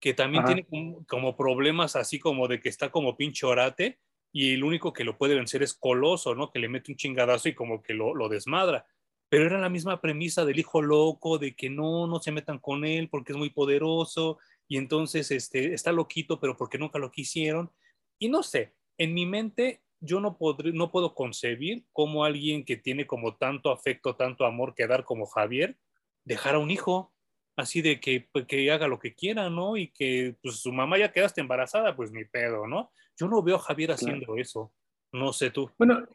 [0.00, 0.54] que también Ajá.
[0.54, 4.00] tiene como, como problemas así como de que está como pinche orate
[4.32, 6.50] y el único que lo puede vencer es Coloso, ¿no?
[6.50, 8.86] Que le mete un chingadazo y como que lo, lo desmadra.
[9.30, 12.84] Pero era la misma premisa del hijo loco, de que no, no se metan con
[12.84, 17.70] él porque es muy poderoso y entonces este, está loquito, pero porque nunca lo quisieron.
[18.18, 22.76] Y no sé, en mi mente yo no, podré, no puedo concebir cómo alguien que
[22.76, 25.76] tiene como tanto afecto, tanto amor que dar como Javier,
[26.24, 27.12] dejar a un hijo
[27.56, 29.76] así de que, pues, que haga lo que quiera, ¿no?
[29.76, 32.92] Y que pues su mamá ya quedaste embarazada, pues ni pedo, ¿no?
[33.16, 34.72] Yo no veo a Javier haciendo eso.
[35.12, 35.70] No sé tú.
[35.76, 36.06] Bueno,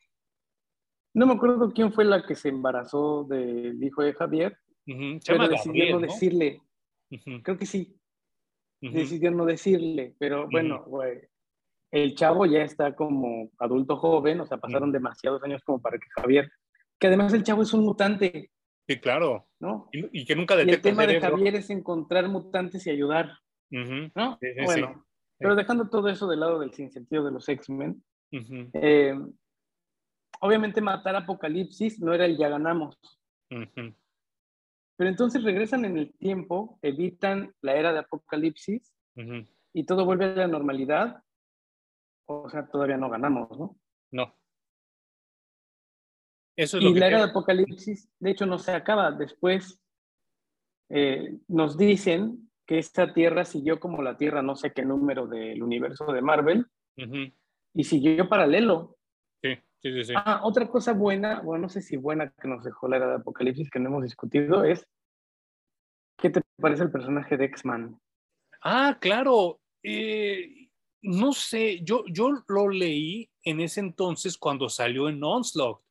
[1.14, 5.34] no me acuerdo quién fue la que se embarazó del hijo de Javier, Ujú, Se
[5.34, 6.08] pero Gabriel, no ¿no?
[6.08, 6.62] decirle.
[7.44, 7.96] Creo que sí,
[8.82, 8.94] ujú.
[8.94, 11.22] decidió no decirle, pero bueno, güey,
[11.94, 16.08] el chavo ya está como adulto joven, o sea, pasaron demasiados años como para que
[16.16, 16.52] Javier,
[17.00, 18.52] que además el chavo es un mutante,
[18.88, 19.48] Sí, claro.
[19.60, 19.88] ¿no?
[19.94, 21.22] Y, y que nunca Y el detecta tema de.
[21.22, 23.32] Javier es encontrar mutantes y ayudar,
[23.70, 24.38] ¿no?
[24.42, 25.02] Sí, sí, bueno, sí.
[25.38, 28.04] pero dejando todo eso del lado del sinsentido de los X-Men,
[28.74, 29.18] eh,
[30.42, 32.98] obviamente matar Apocalipsis no era el ya ganamos.
[33.50, 38.94] Pero entonces regresan en el tiempo, evitan la era de Apocalipsis
[39.74, 41.24] y todo vuelve a la normalidad.
[42.26, 43.78] O sea, todavía no ganamos, ¿no?
[44.12, 44.36] No.
[46.56, 49.12] Eso es lo y que la era de Apocalipsis, de hecho, no se acaba.
[49.12, 49.82] Después
[50.90, 55.64] eh, nos dicen que esta Tierra siguió como la Tierra, no sé qué número del
[55.64, 56.68] universo de Marvel,
[57.74, 58.98] y siguió paralelo.
[59.42, 60.14] Sí, sí, sí, sí.
[60.16, 63.16] Ah, otra cosa buena, bueno, no sé si buena que nos dejó la era de
[63.16, 64.88] Apocalipsis que no hemos discutido es,
[66.18, 68.00] ¿qué te parece el personaje de X-Man?
[68.62, 69.60] Ah, claro.
[69.82, 70.63] Eh,
[71.04, 75.82] no sé, yo, yo lo leí en ese entonces cuando salió en Onslaught,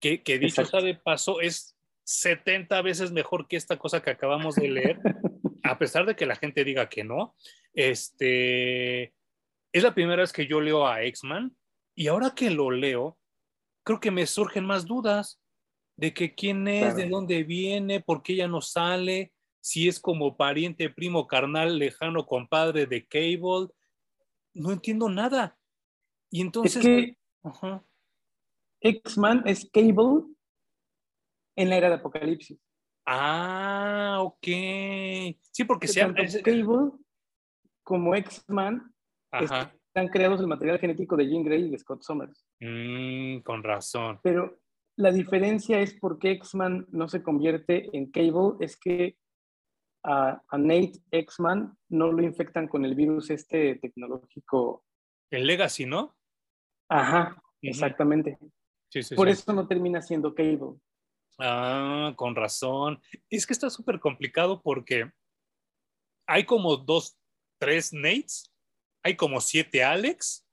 [0.00, 4.56] que, que dicho sea de paso, es 70 veces mejor que esta cosa que acabamos
[4.56, 4.98] de leer,
[5.62, 7.36] a pesar de que la gente diga que no.
[7.74, 9.14] Este,
[9.72, 11.54] es la primera vez que yo leo a X-Man
[11.94, 13.18] y ahora que lo leo,
[13.84, 15.40] creo que me surgen más dudas
[15.96, 16.96] de que quién es, Claro.
[16.96, 22.26] de dónde viene, por qué ya no sale, si es como pariente, primo, carnal, lejano,
[22.26, 23.68] compadre de Cable.
[24.54, 25.58] No entiendo nada.
[26.30, 27.84] Y Es entonces, que ajá,
[28.80, 30.24] X-Man es Cable
[31.56, 32.58] en la era de Apocalipsis.
[33.06, 34.46] ah, ok.
[35.50, 36.92] Sí, porque se Tanto llama, Cable
[37.84, 38.94] como X-Man
[39.32, 42.46] están creados el material genético de Jean Grey y de Scott Summers.
[42.60, 44.20] Mm, con razón.
[44.22, 44.58] Pero
[44.96, 49.16] la diferencia es por qué X-Man no se convierte en Cable, es que
[50.04, 54.84] a, a Nate X-Man no lo infectan con el virus este tecnológico.
[55.30, 56.16] El Legacy, ¿no?
[56.88, 58.38] Ajá, exactamente.
[58.90, 59.32] Sí, sí, Por sí.
[59.32, 60.78] eso no termina siendo Cable.
[61.38, 63.00] Ah, con razón.
[63.30, 65.10] Es que está súper complicado porque
[66.26, 67.16] hay como dos,
[67.58, 68.52] tres Nates,
[69.02, 70.46] hay como siete Alex.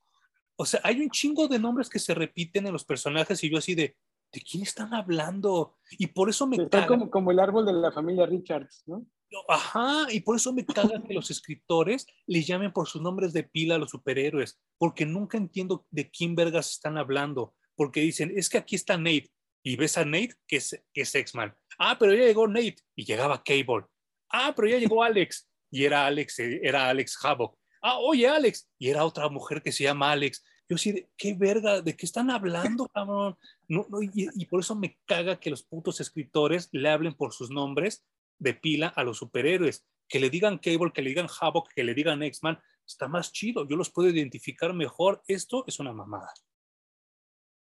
[0.56, 3.58] O sea, hay un chingo de nombres que se repiten en los personajes y yo
[3.58, 3.96] así de,
[4.32, 5.76] ¿de quién están hablando?
[5.98, 6.88] Y por eso me Está caga.
[6.88, 9.04] como, como el árbol de la familia Richards, ¿no?
[9.48, 13.44] Ajá, y por eso me caga que los escritores le llamen por sus nombres de
[13.44, 18.48] pila a los superhéroes, porque nunca entiendo de quién vergas están hablando, porque dicen, es
[18.48, 19.30] que aquí está Nate,
[19.62, 21.54] y ves a Nate, que es, que es X-Man.
[21.78, 23.86] Ah, pero ya llegó Nate, y llegaba Cable.
[24.30, 27.56] Ah, pero ya llegó Alex, y era Alex, eh, era Alex Havoc.
[27.82, 30.44] Ah, oye, Alex, y era otra mujer que se llama Alex.
[30.68, 31.80] Yo sí, ¿qué verga?
[31.80, 33.36] ¿De qué están hablando, cabrón?
[33.68, 37.32] No, no, y, y por eso me caga que los putos escritores le hablen por
[37.32, 38.04] sus nombres
[38.40, 39.86] de pila a los superhéroes.
[40.08, 43.68] Que le digan Cable, que le digan Havoc, que le digan X-Man, está más chido.
[43.68, 45.22] Yo los puedo identificar mejor.
[45.28, 46.32] Esto es una mamada.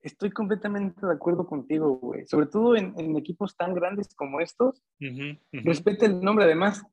[0.02, 2.28] Estoy completamente de acuerdo contigo, güey.
[2.28, 4.84] Sobre todo en, en equipos tan grandes como estos.
[5.00, 5.40] Ujú.
[5.52, 6.46] Respeta el nombre.
[6.46, 6.84] Además,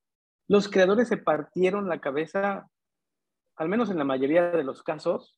[0.49, 2.69] los creadores se partieron la cabeza,
[3.57, 5.37] al menos en la mayoría de los casos,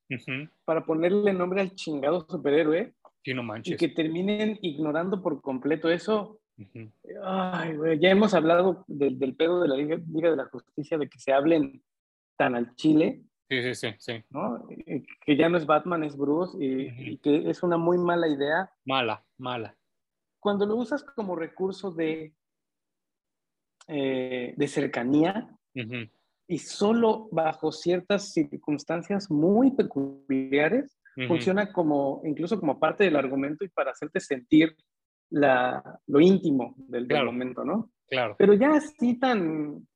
[0.64, 3.78] para ponerle nombre al chingado superhéroe Sí, no y manches.
[3.78, 6.41] que terminen ignorando por completo eso.
[7.22, 10.98] Ay, güey, ya hemos hablado del, del pedo de la Liga, Liga de la Justicia,
[10.98, 11.82] de que se hablen
[12.36, 14.24] tan al chile, Sí, sí, sí, sí.
[14.30, 14.66] ¿no?
[14.70, 18.70] Eh, Que ya no es Batman, es Bruce, y, que es una muy mala idea.
[18.84, 19.76] Mala, mala.
[20.40, 22.34] Cuando lo usas como recurso de,
[23.86, 26.09] eh, de cercanía Ujú.
[26.48, 30.98] y solo bajo ciertas circunstancias muy peculiares,
[31.28, 34.74] funciona como, incluso como parte del argumento y para hacerte sentir
[35.31, 37.91] la, lo íntimo del, momento, ¿no?
[38.07, 38.37] Claro.
[38.39, 39.87] Pero ya así tan...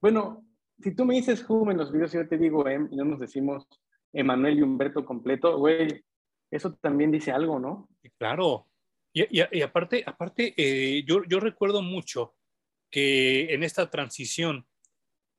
[0.00, 0.46] Bueno,
[0.78, 3.20] si tú me dices Who en los videos yo te digo Em y no nos
[3.20, 3.66] decimos
[4.12, 6.04] Emanuel y Humberto completo, güey,
[6.50, 7.88] eso también dice algo, ¿no?
[8.18, 8.68] Claro.
[9.12, 12.34] Y, y- y aparte, aparte eh, yo, yo recuerdo mucho
[12.90, 14.66] que en esta transición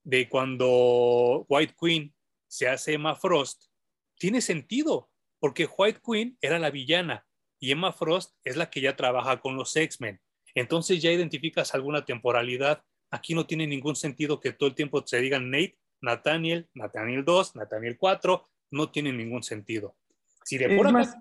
[0.03, 2.13] de cuando White Queen
[2.47, 3.65] se hace Emma Frost,
[4.17, 5.09] tiene sentido,
[5.39, 7.26] porque White Queen era la villana
[7.59, 10.19] y Emma Frost es la que ya trabaja con los X-Men.
[10.55, 12.83] Entonces ya identificas alguna temporalidad.
[13.11, 17.55] Aquí no tiene ningún sentido que todo el tiempo se digan Nate, Nathaniel, Nathaniel 2,
[17.55, 19.95] Nathaniel 4, no tiene ningún sentido.
[20.43, 21.15] Si de pura más,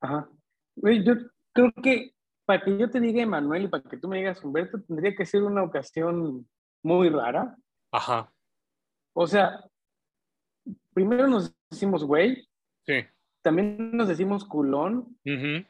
[0.00, 0.28] ajá.
[0.76, 1.14] Güey, yo
[1.52, 2.14] creo que
[2.44, 5.26] para que yo te diga Emanuel y para que tú me digas Humberto, tendría que
[5.26, 6.48] ser una ocasión
[6.82, 7.56] muy rara.
[7.90, 8.32] Ajá,
[9.14, 9.64] O sea,
[10.92, 12.46] primero nos decimos güey,
[12.84, 13.04] sí.
[13.46, 15.64] También nos decimos culón, Ujú.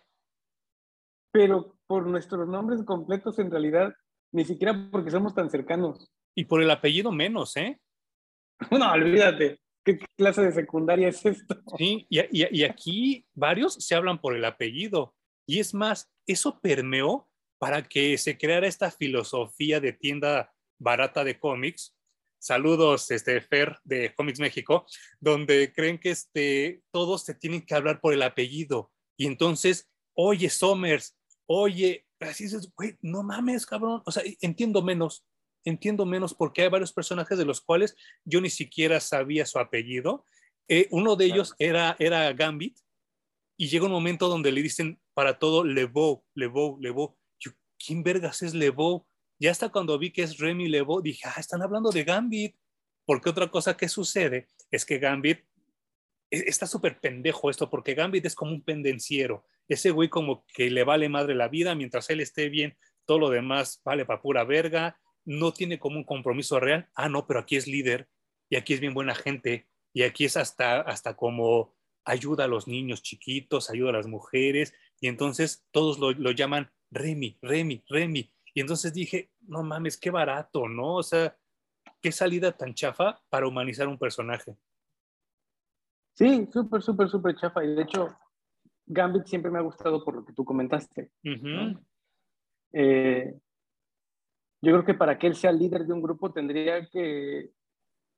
[1.30, 3.94] pero por nuestros nombres completos en realidad,
[4.32, 6.10] ni siquiera porque somos tan cercanos.
[6.34, 7.78] Y por el apellido menos, ¿eh?
[8.70, 9.60] No, olvídate.
[9.84, 11.60] ¿Qué clase de secundaria es esto?
[11.76, 15.14] Sí, y, y- y aquí varios se hablan por el apellido.
[15.46, 17.28] Y es más, eso permeó
[17.60, 21.95] para que se creara esta filosofía de tienda barata de cómics.
[22.38, 24.86] Saludos, este, Fer de Comics México,
[25.20, 28.92] donde creen que este, todos se tienen que hablar por el apellido.
[29.16, 31.16] Y entonces, oye, Somers,
[31.46, 34.02] oye, así dices, güey, no mames, cabrón.
[34.04, 35.24] O sea, entiendo menos,
[35.64, 40.24] entiendo menos porque hay varios personajes de los cuales yo ni siquiera sabía su apellido
[40.68, 42.76] Eh, uno de ellos era, era Gambit
[43.56, 47.16] y llega un momento donde le dicen para todo Lebeau, Lebeau.
[47.38, 49.06] Yo, ¿quién vergas es Lebeau?
[49.38, 52.56] Ya hasta cuando vi que es Remy Lebeau, dije, ah, están hablando de Gambit.
[53.04, 55.38] Porque otra cosa que sucede es que Gambit
[56.30, 59.44] e, está súper pendejo esto, porque Gambit es como un pendenciero.
[59.68, 63.30] Ese güey como que le vale madre la vida, mientras él esté bien, todo lo
[63.30, 66.88] demás vale para pura verga, no tiene como un compromiso real.
[66.94, 68.08] Ah, no, pero aquí es líder
[68.48, 71.74] y aquí es bien buena gente y aquí es hasta, hasta como
[72.04, 76.70] ayuda a los niños chiquitos, ayuda a las mujeres y entonces todos lo, lo llaman
[76.90, 78.32] Remy, Remy, Remy.
[78.56, 80.94] Y entonces dije, no mames, qué barato, ¿no?
[80.94, 81.36] O sea,
[82.00, 84.56] qué salida tan chafa para humanizar un personaje.
[86.14, 87.62] Sí, súper, súper, súper chafa.
[87.62, 88.16] Y de hecho,
[88.86, 91.10] Gambit siempre me ha gustado por lo que tú comentaste.
[92.72, 93.34] Eh,
[94.62, 97.50] yo creo que para que él sea líder de un grupo tendría que,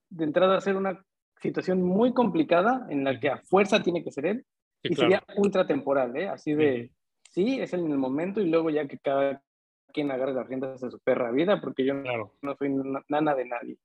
[0.08, 1.04] de entrada, hacer una
[1.42, 4.46] situación muy complicada en la que a fuerza tiene que ser él.
[4.84, 6.28] y sería ultra temporal, ¿eh?
[6.28, 6.92] Así de,
[7.28, 9.42] sí, es en el momento y luego ya que cada
[9.92, 12.70] quien agarre las riendas de su perra vida, porque yo no soy
[13.08, 13.78] nana de nadie.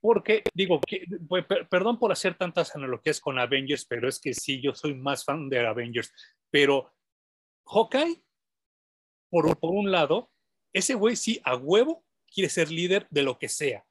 [0.00, 0.80] Porque, digo,
[1.28, 5.24] pues, perdón por hacer tantas analogías con Avengers, pero es que sí, yo soy más
[5.24, 6.12] fan de Avengers.
[6.50, 6.92] Pero
[7.66, 8.22] Hawkeye,
[9.30, 10.30] por, por un lado,
[10.72, 13.84] ese güey sí a huevo quiere ser líder de lo que sea.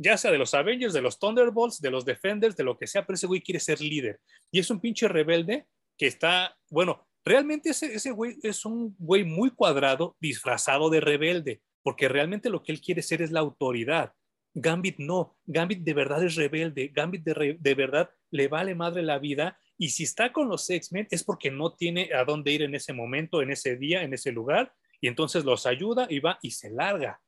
[0.00, 3.04] Ya sea de los Avengers, de los Thunderbolts, de los Defenders, de lo que sea,
[3.04, 4.20] pero ese güey quiere ser líder.
[4.52, 5.66] Y es un pinche rebelde
[5.98, 11.62] que está, bueno, realmente ese, ese güey es un güey muy cuadrado, disfrazado de rebelde,
[11.82, 14.12] porque realmente lo que él quiere ser es la autoridad.
[14.54, 19.58] Gambit no, Gambit de verdad es rebelde, Gambit de, verdad le vale madre la vida
[19.76, 22.92] y si está con los X-Men es porque no tiene a dónde ir en ese
[22.92, 26.70] momento, en ese día, en ese lugar y entonces los ayuda y va y se
[26.70, 27.20] larga.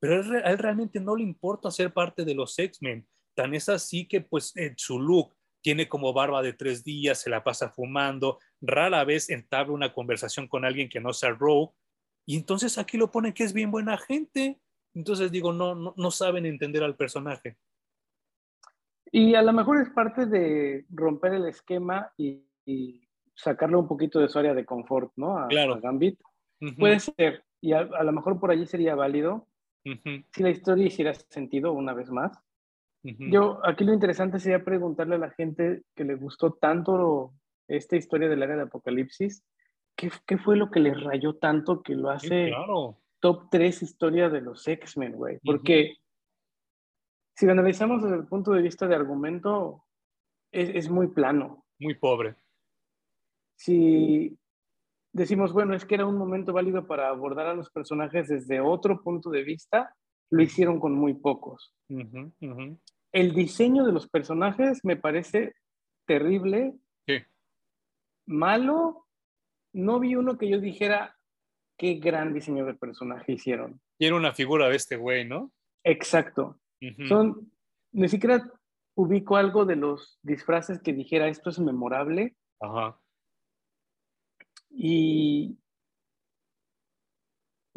[0.00, 3.06] Pero a él, realmente no le importa ser parte de los X-Men.
[3.34, 7.30] Tan es así que pues en su look tiene como barba de tres días, se
[7.30, 11.72] la pasa fumando, rara vez entabla una conversación con alguien que no sea Rogue.
[12.26, 14.60] Y entonces aquí lo pone que es bien buena gente.
[14.94, 17.56] Entonces digo, no, no, saben entender al personaje.
[19.10, 22.44] Y a lo mejor es parte de romper el esquema y,
[23.34, 25.38] sacarle un poquito de su área de confort, ¿no?
[25.38, 25.80] A, claro.
[25.80, 26.20] Gambit.
[26.76, 29.46] Puede ser, y a, lo mejor por allí sería válido
[29.84, 32.36] si la historia hiciera sentido una vez más.
[33.18, 37.32] Yo, aquí lo interesante sería preguntarle a la gente que le gustó tanto
[37.68, 39.44] esta historia del área de Apocalipsis,
[39.96, 44.28] ¿qué, ¿qué, fue lo que les rayó tanto que lo hace claro top 3 historia
[44.28, 45.38] de los X-Men, güey.
[45.44, 45.96] Porque
[47.34, 49.84] si lo analizamos desde el punto de vista de argumento,
[50.52, 51.64] es, muy plano.
[51.78, 52.36] Muy pobre.
[53.56, 54.36] Si
[55.12, 59.02] decimos, bueno, es que era un momento válido para abordar a los personajes desde otro
[59.02, 59.94] punto de vista,
[60.30, 61.74] lo hicieron con muy pocos.
[63.12, 65.54] El diseño de los personajes me parece
[66.06, 66.74] terrible,
[68.26, 69.06] malo.
[69.72, 71.16] No vi uno que yo dijera,
[71.78, 73.80] qué gran diseño de personaje hicieron.
[73.98, 75.52] Y era una figura de este güey, ¿no?
[75.84, 76.60] Exacto.
[77.08, 77.50] Son,
[77.92, 78.52] ni siquiera
[78.94, 82.36] ubico algo de los disfraces que dijera esto es memorable.
[82.60, 83.00] Ajá.
[84.70, 85.58] Y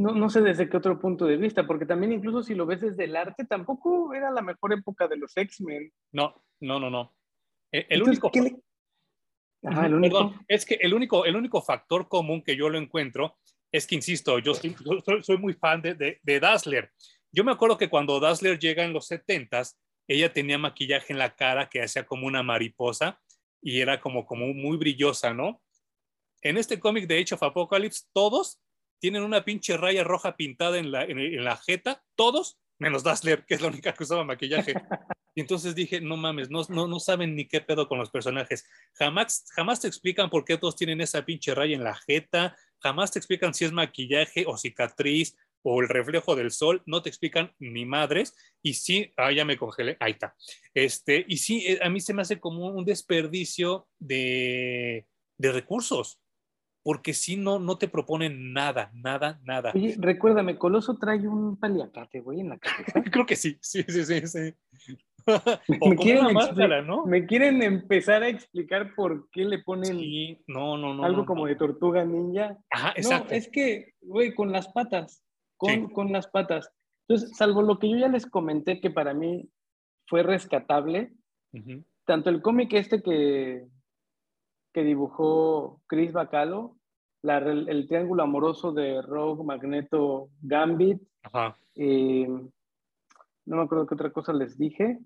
[0.01, 2.81] no, no, sé desde qué otro punto de vista, porque también incluso si lo ves
[2.81, 5.91] desde el arte, tampoco era la mejor época de los X-Men.
[6.11, 7.15] No, no, no, no.
[7.71, 8.31] E, el, único...
[9.63, 10.17] Ajá, el único...
[10.17, 13.37] Perdón, es que el único, el único factor común que yo lo encuentro
[13.71, 14.75] es que, insisto, yo soy,
[15.21, 16.91] soy, muy fan de, de, Dazzler.
[17.31, 19.77] Yo me acuerdo que cuando Dazzler llega en los 70s,
[20.07, 23.19] ella tenía maquillaje en la cara que hacía como una mariposa
[23.61, 25.61] y era como, como muy brillosa, ¿no?
[26.41, 28.59] En este cómic de Age of Apocalypse, todos
[29.01, 33.55] tienen una pinche raya roja pintada en la, en, la jeta, todos, menos Dazzler, que
[33.55, 34.75] es la única que usaba maquillaje.
[35.33, 38.65] Y entonces dije, no mames, no, no, no saben ni qué pedo con los personajes.
[38.93, 43.11] Jamás, jamás te explican por qué todos tienen esa pinche raya en la jeta, jamás
[43.11, 47.53] te explican si es maquillaje o cicatriz o el reflejo del sol, no te explican
[47.59, 48.35] ni madres.
[48.61, 50.35] Y sí, ah, ya me congelé, ahí está.
[50.73, 56.19] Este, y sí, eh, a mí se me hace como un desperdicio de, de recursos,
[56.83, 59.71] porque si no, no te proponen nada, nada, nada.
[59.75, 63.03] Oye, recuérdame, Coloso trae un paliacate, güey, en la cabeza.
[63.11, 64.97] Creo que sí, sí, sí, sí, sí.
[65.67, 66.33] me, quieren
[66.87, 67.05] ¿no?
[67.05, 69.97] me quieren empezar a explicar por qué le ponen
[70.47, 72.57] no, no, no, algo como de tortuga ninja.
[72.71, 73.29] Ajá, exacto.
[73.29, 75.23] No, es que, güey, con las patas,
[75.57, 76.71] con, con las patas.
[77.07, 79.47] Entonces, salvo lo que yo ya les comenté que para mí
[80.07, 81.13] fue rescatable,
[82.05, 83.67] tanto el cómic este que,
[84.73, 86.77] que dibujó Chris Bacalo,
[87.21, 91.57] la, el, triángulo amoroso de Rogue, Magneto, Gambit, Ajá.
[91.75, 92.27] Eh,
[93.45, 94.99] no me acuerdo qué otra cosa les dije.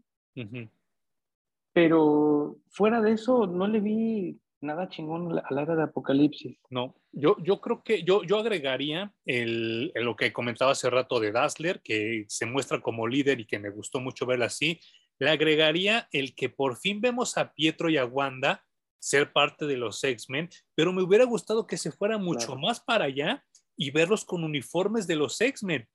[1.73, 6.57] Pero fuera de eso, no le vi nada chingón a la era de Apocalipsis.
[6.69, 11.31] No, yo, yo creo que yo, yo agregaría el, lo que comentaba hace rato de
[11.31, 14.79] Dazzler, que se muestra como líder y que me gustó mucho verla así.
[15.19, 18.63] Le agregaría el que por fin vemos a Pietro y a Wanda
[19.05, 23.05] ser parte de los X-Men, pero me hubiera gustado que se fuera mucho más para
[23.05, 23.45] allá
[23.77, 25.87] y verlos con uniformes de los X-Men,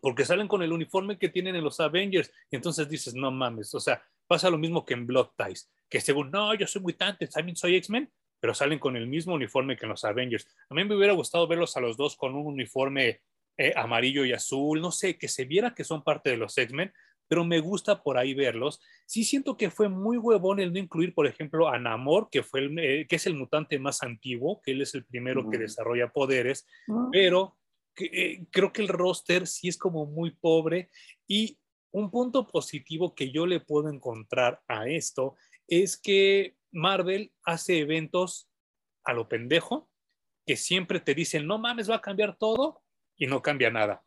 [0.00, 2.30] porque salen con el uniforme que tienen en los Avengers.
[2.48, 6.00] Y entonces dices, no mames, o sea, pasa lo mismo que en Blood Ties, que
[6.00, 9.86] según, no, yo soy mutante, también soy X-Men, pero salen con el mismo uniforme que
[9.86, 10.46] en los Avengers.
[10.70, 13.22] A mí me hubiera gustado verlos a los dos con un uniforme
[13.56, 16.92] eh, amarillo y azul, no sé, que se viera que son parte de los X-Men,
[17.28, 18.80] pero me gusta por ahí verlos.
[19.06, 22.60] Sí siento que fue muy huevón el no incluir, por ejemplo, a Namor, que, fue
[22.60, 26.12] el, eh, que es el mutante más antiguo, que él es el primero que desarrolla
[26.12, 26.66] poderes,
[27.10, 27.56] pero
[27.98, 30.90] eh, creo que el roster sí es como muy pobre.
[31.26, 31.58] Y
[31.90, 38.48] un punto positivo que yo le puedo encontrar a esto es que Marvel hace eventos
[39.04, 39.88] a lo pendejo,
[40.44, 42.82] que siempre te dicen, no mames, va a cambiar todo
[43.16, 44.05] y no cambia nada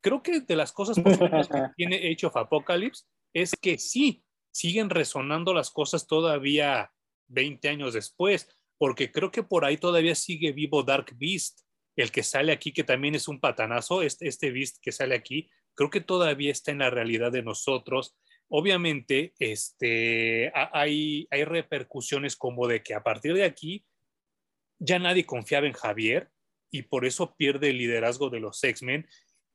[0.00, 4.88] creo que de las cosas positivas que tiene Age of Apocalypse es que sí, siguen
[4.90, 6.90] resonando las cosas todavía
[7.28, 11.60] 20 años después, porque creo que por ahí todavía sigue vivo Dark Beast,
[11.96, 15.50] el que sale aquí, que también es un patanazo, este, este Beast que sale aquí,
[15.74, 18.16] creo que todavía está en la realidad de nosotros.
[18.48, 23.84] Obviamente, este, hay, hay repercusiones como de que a partir de aquí
[24.78, 26.30] ya nadie confiaba en Javier
[26.70, 29.06] y por eso pierde el liderazgo de los X-Men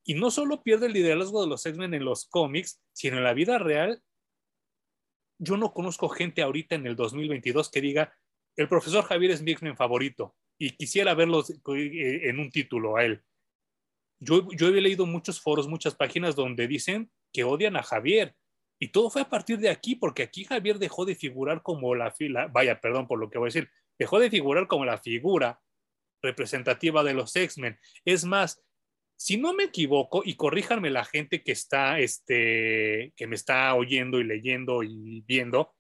[0.04, 3.34] y no solo pierde el liderazgo de los X-Men en los cómics, sino en la
[3.34, 4.02] vida real.
[5.40, 8.14] Yo no conozco gente ahorita en el 2022 que diga,
[8.56, 11.44] el profesor Javier es mi X-Men favorito y quisiera verlo
[11.76, 13.24] eh, en un título a él.
[14.20, 18.36] Yo, yo he leído muchos foros, muchas páginas donde dicen que odian a Javier.
[18.80, 22.12] Y todo fue a partir de aquí, porque aquí Javier dejó de figurar como la
[22.12, 25.62] fila, vaya, perdón por lo que voy a decir, dejó de figurar como la figura
[26.22, 27.80] representativa de los X-Men.
[28.06, 28.64] Es más,
[29.22, 34.20] si no me equivoco, y corríjanme la gente que está, este, que me está oyendo
[34.20, 35.76] y leyendo y viendo,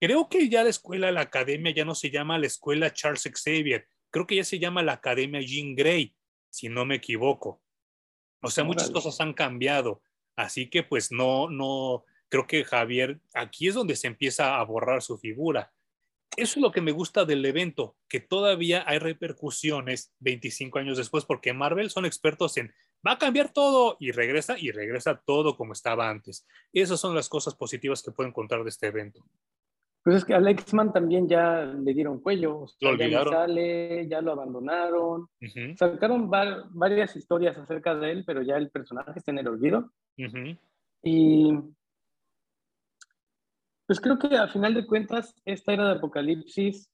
[0.00, 3.86] creo que ya la escuela, la academia ya no se llama la escuela Charles Xavier,
[4.10, 6.16] creo que ya se llama la academia Jean Grey,
[6.50, 7.62] si no me equivoco.
[8.40, 10.02] O sea, muchas cosas han cambiado,
[10.34, 15.02] así que pues no, no, creo que Javier, aquí es donde se empieza a borrar
[15.02, 15.72] su figura
[16.36, 21.24] eso es lo que me gusta del evento, que todavía hay repercusiones 25 años después,
[21.24, 22.72] porque Marvel son expertos en
[23.06, 26.46] va a cambiar todo y regresa y regresa todo como estaba antes.
[26.72, 29.24] Esas son las cosas positivas que pueden contar de este evento.
[30.04, 33.32] Pues es que a Lexman también ya le dieron cuello, lo olvidaron.
[33.32, 35.28] Ya, sale, ya lo abandonaron,
[35.76, 39.92] sacaron varias historias acerca de él, pero ya el personaje está en el olvido.
[41.04, 41.52] Y
[43.86, 46.88] pues creo que a final de cuentas, esta era de Apocalipsis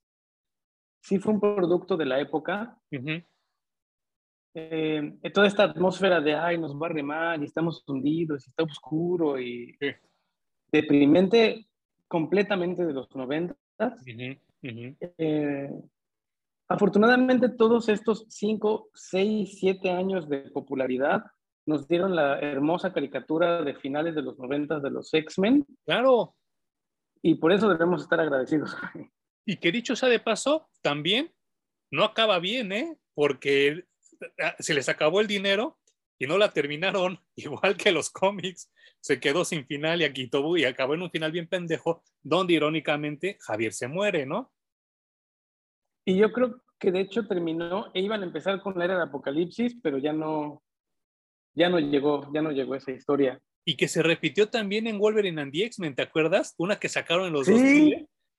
[1.01, 2.78] sí fue un producto de la época.
[4.55, 8.64] Eh, toda esta atmósfera de, ay, nos va a remar y estamos hundidos y está
[8.64, 9.76] oscuro y
[10.72, 11.68] deprimente
[12.09, 14.05] completamente de los noventas.
[14.62, 15.70] Eh,
[16.68, 21.24] afortunadamente todos estos cinco, seis, siete años de popularidad
[21.66, 25.66] nos dieron la hermosa caricatura de finales de los noventas de los X-Men.
[25.84, 26.34] Claro.
[27.23, 28.77] Y por eso debemos estar agradecidos.
[29.51, 31.33] Y que dicho sea de paso, también
[31.91, 32.99] no acaba bien, ¿eh?
[33.14, 33.87] Porque
[34.43, 35.79] ah, se les acabó el dinero
[36.19, 38.71] y no la terminaron, igual que los cómics.
[39.01, 42.53] Se quedó sin final y aquí todo y acabó en un final bien pendejo, donde
[42.53, 44.53] irónicamente Javier se muere, ¿no?
[46.05, 49.05] Y yo creo que de hecho terminó, e iban a empezar con la era de
[49.05, 50.62] Apocalipsis, pero ya no,
[51.55, 55.43] ya no llegó, ya no llegó esa historia y que se repitió también en Wolverine
[55.43, 56.55] and the X-Men, ¿te acuerdas?
[56.57, 57.61] Una que sacaron en los dos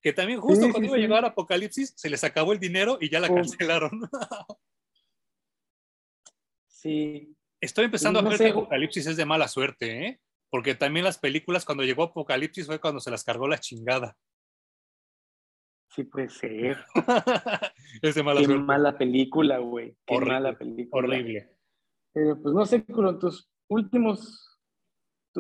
[0.02, 3.20] que también justo cuando iba a llegar Apocalipsis se les acabó el dinero y ya
[3.20, 3.92] la cancelaron.
[6.68, 7.36] sí.
[7.62, 10.20] Estoy empezando a ver que Apocalipsis es de mala suerte, ¿eh?
[10.50, 14.18] Porque también las películas cuando llegó Apocalipsis fue cuando se las cargó la chingada.
[15.90, 16.84] Sí puede ser.
[18.02, 18.64] es de mala Qué suerte.
[18.64, 19.96] mala película, güey.
[20.08, 21.08] Qué horrible, mala película.
[21.08, 21.56] Horrible.
[22.14, 24.49] Pero pues no sé, con tus últimos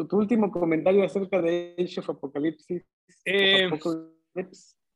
[0.08, 2.84] tu, último comentario acerca de Age of Apocalipsis.
[3.26, 3.70] Eh,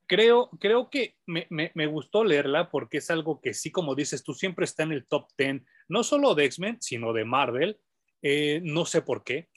[0.05, 4.33] creo, creo que me, me, gustó leerla porque es algo que sí, como dices tú,
[4.33, 7.79] siempre está en el top 10, no solo de X-Men, sino de Marvel.
[8.21, 9.49] Eh, no sé por qué.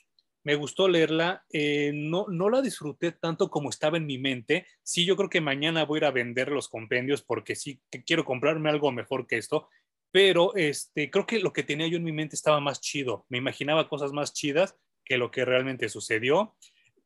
[0.43, 4.65] Me gustó leerla, eh, no, no la disfruté tanto como estaba en mi mente.
[4.81, 8.23] Sí, yo creo que mañana voy a ir a vender los compendios porque sí quiero
[8.23, 9.67] comprarme algo mejor que esto
[10.11, 13.25] pero este, creo que lo que tenía yo en mi mente estaba más chido.
[13.29, 14.75] Me imaginaba cosas más chidas
[15.07, 16.55] que lo que realmente sucedió.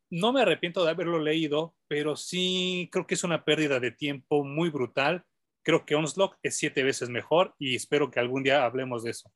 [0.09, 4.43] no me arrepiento de haberlo leído, pero sí creo que es una pérdida de tiempo
[4.43, 5.23] muy brutal.
[5.63, 9.31] Creo que Onslaught es siete veces mejor y espero que algún día hablemos de eso.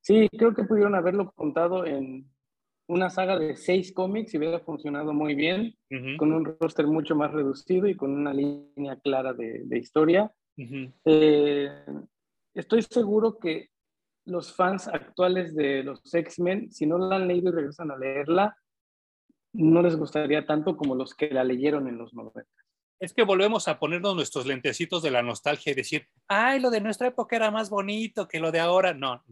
[0.00, 2.28] Sí, creo que pudieron haberlo contado en
[2.88, 5.76] una saga de seis cómics y hubiera funcionado muy bien,
[6.18, 10.32] con un roster mucho más reducido y con una línea clara de, historia.
[11.04, 11.68] Eh,
[12.54, 13.70] estoy seguro que
[14.26, 18.56] los fans actuales de los X-Men, si no la han leído y regresan a leerla,
[19.52, 22.44] no les gustaría tanto como los que la leyeron en los 90.
[22.98, 26.80] Es que volvemos a ponernos nuestros lentecitos de la nostalgia y decir, ay, lo de
[26.80, 28.94] nuestra época era más bonito que lo de ahora.
[28.94, 29.22] No,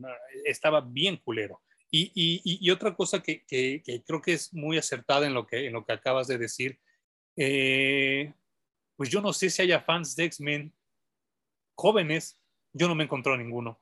[0.44, 1.60] estaba bien culero.
[1.90, 2.10] Y,
[2.44, 5.84] y, otra cosa que, que, creo que es muy acertada en lo que, en lo
[5.84, 6.80] que acabas de decir,
[7.36, 8.34] eh,
[8.96, 10.74] pues yo no sé si haya fans de X-Men
[11.76, 12.40] jóvenes,
[12.72, 13.80] yo no me encontré ninguno.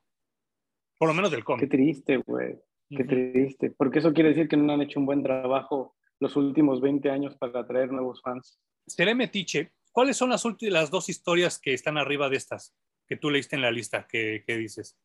[1.03, 1.69] Por lo menos del cómic.
[1.69, 2.55] Qué triste, güey.
[2.89, 3.71] Qué triste.
[3.71, 7.35] Porque eso quiere decir que no han hecho un buen trabajo los últimos 20 años
[7.35, 8.57] para atraer nuevos fans.
[8.87, 9.73] Seré metiche.
[9.91, 12.73] ¿Cuáles son las, últimas, las dos historias que están arriba de estas
[13.05, 14.07] que tú leíste en la lista?
[14.07, 14.97] ¿Qué, dices?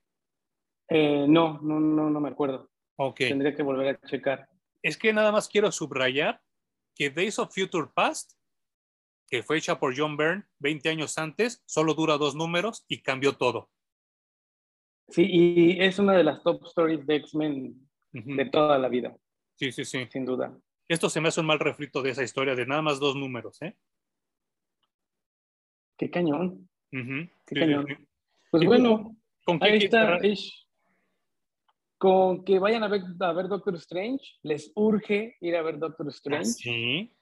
[0.89, 2.71] Eh, no, no, no, no me acuerdo.
[2.95, 3.17] Ok.
[3.17, 4.49] Tendría que volver a checar.
[4.81, 6.41] Es que nada más quiero subrayar
[6.95, 8.35] que Days of Future Past,
[9.27, 13.33] que fue hecha por John Byrne 20 años antes, solo dura dos números y cambió
[13.33, 13.69] todo.
[15.09, 19.17] Sí, y es una de las top stories de X-Men de toda la vida.
[19.55, 20.07] Sí, sí, sí.
[20.11, 20.57] Sin duda.
[20.87, 23.61] Esto se me hace un mal refrito de esa historia de nada más dos números,
[23.63, 23.77] ¿eh?
[25.97, 26.69] Qué cañón.
[26.91, 27.87] Qué cañón.
[28.51, 30.19] Pues bueno, ¿con ahí está.
[31.99, 36.09] Con que vayan a ver, a ver Doctor Strange, les urge ir a ver Doctor
[36.09, 36.45] Strange.
[36.45, 37.13] sí.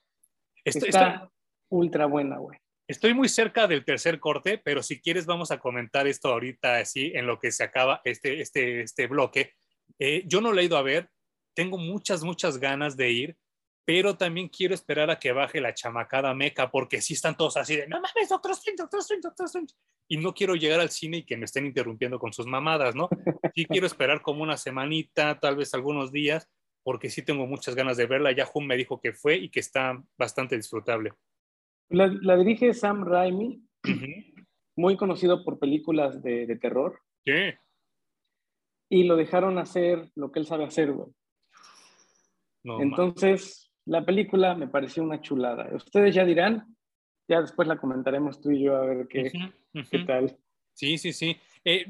[0.63, 1.31] está
[1.69, 2.59] ultra buena, güey.
[2.87, 7.11] Estoy muy cerca del tercer corte, pero si quieres vamos a comentar esto ahorita así
[7.13, 9.55] en lo que se acaba este, este, este bloque.
[9.99, 11.09] Eh, yo no lo he ido a ver,
[11.53, 13.37] tengo muchas, muchas ganas de ir,
[13.83, 17.75] pero también quiero esperar a que baje la chamacada meca, porque si están todos así
[17.75, 19.73] de, no mames, Doctor Strange, Doctor Strange, Doctor Strange.
[20.07, 23.09] Y no quiero llegar al cine y que me estén interrumpiendo con sus mamadas, ¿no?
[23.53, 26.47] Sí quiero esperar como una semanita, tal vez algunos días,
[26.83, 28.31] porque sí tengo muchas ganas de verla.
[28.31, 31.11] Ya Jun me dijo que fue y que está bastante disfrutable.
[31.89, 33.63] La, dirige Sam Raimi,
[34.75, 37.01] muy conocido por películas de, terror.
[37.25, 37.53] Sí.
[38.89, 41.09] Y lo dejaron hacer lo que él sabe hacer, güey.
[42.79, 45.73] Entonces, la película me pareció una chulada.
[45.73, 46.75] Ustedes ya dirán,
[47.29, 49.31] ya después la comentaremos tú y yo a ver qué,
[49.89, 50.37] qué tal.
[50.73, 51.35] Sí, sí, sí.
[51.65, 51.85] Eh,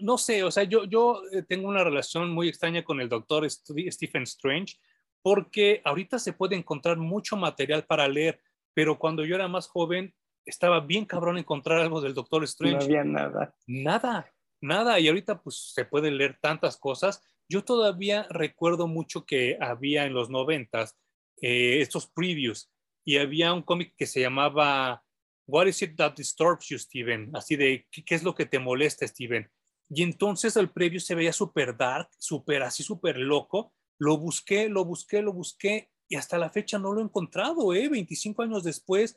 [0.00, 3.48] no sé, o sea, yo, yo eh, tengo una relación muy extraña con el doctor
[3.48, 4.76] Stephen Strange
[5.20, 8.40] porque ahorita se puede encontrar mucho material para leer,
[8.74, 10.14] pero cuando yo era más joven
[10.44, 12.76] estaba bien cabrón encontrar algo del doctor Strange.
[12.76, 13.54] No había nada.
[13.66, 14.98] Nada, nada.
[14.98, 17.22] Y ahorita pues se pueden leer tantas cosas.
[17.48, 20.98] Yo todavía recuerdo mucho que había en los noventas
[21.40, 22.70] eh, estos previews
[23.04, 25.02] y había un cómic que se llamaba
[25.46, 27.30] What is it that disturbs you, Steven?
[27.34, 29.50] Así de, ¿qué, es lo que te molesta, Steven?
[29.90, 33.74] Y entonces el preview se veía súper dark, súper así, súper loco.
[33.98, 37.88] Lo busqué, lo busqué, lo busqué y hasta la fecha no lo he encontrado, ¿eh?
[37.88, 39.16] 25 años después.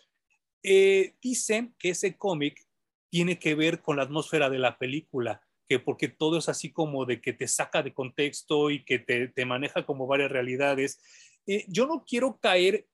[0.64, 2.66] Eh, dicen que ese cómic
[3.10, 7.06] tiene que ver con la atmósfera de la película, que porque todo es así como
[7.06, 11.02] de que te saca de contexto y que te, te maneja como varias realidades.
[11.46, 12.88] Eh, yo no quiero caer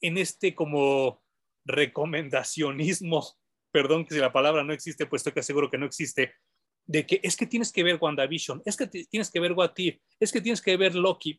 [0.00, 1.22] en este como
[1.66, 3.28] recomendacionismo,
[3.70, 6.32] perdón que si la palabra no existe, pues estoy que seguro que no existe,
[6.86, 9.98] de que es que tienes que ver WandaVision, es que tienes que ver What If,
[10.18, 11.38] es que tienes que ver Loki.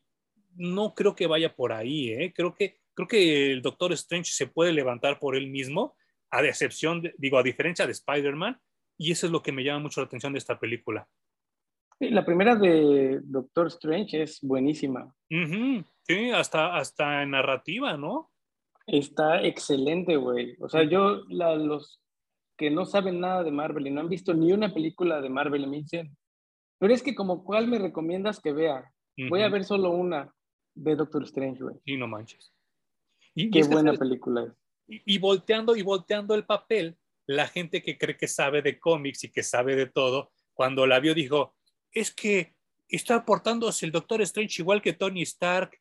[0.56, 2.34] No creo que vaya por ahí, ¿eh?
[2.36, 5.96] creo, que, creo que el Doctor Strange se puede levantar por él mismo,
[6.32, 8.60] a excepción, digo, a diferencia de Spider-Man,
[8.98, 11.08] y eso es lo que me llama mucho la atención de esta película.
[12.00, 15.14] La primera de Doctor Strange es buenísima.
[15.30, 18.32] Sí, hasta, hasta en narrativa, ¿no?
[18.86, 20.56] Está excelente, güey.
[20.60, 22.02] O sea, yo, los
[22.58, 25.68] que no saben nada de Marvel y no han visto ni una película de Marvel
[25.68, 26.16] me dicen,
[26.80, 28.92] pero es que como cuál me recomiendas que vea.
[29.30, 30.34] Voy a ver solo una
[30.76, 31.76] de Doctor Strange, güey.
[31.86, 32.54] Y no manches.
[33.34, 34.52] Y, Qué buena película es.
[34.88, 39.24] Y, y, volteando y volteando el papel, la gente que cree que sabe de cómics
[39.24, 41.56] y que sabe de todo, cuando la vio dijo,
[41.92, 42.56] es que
[42.88, 45.80] está portándose el Doctor Strange igual que Tony Stark,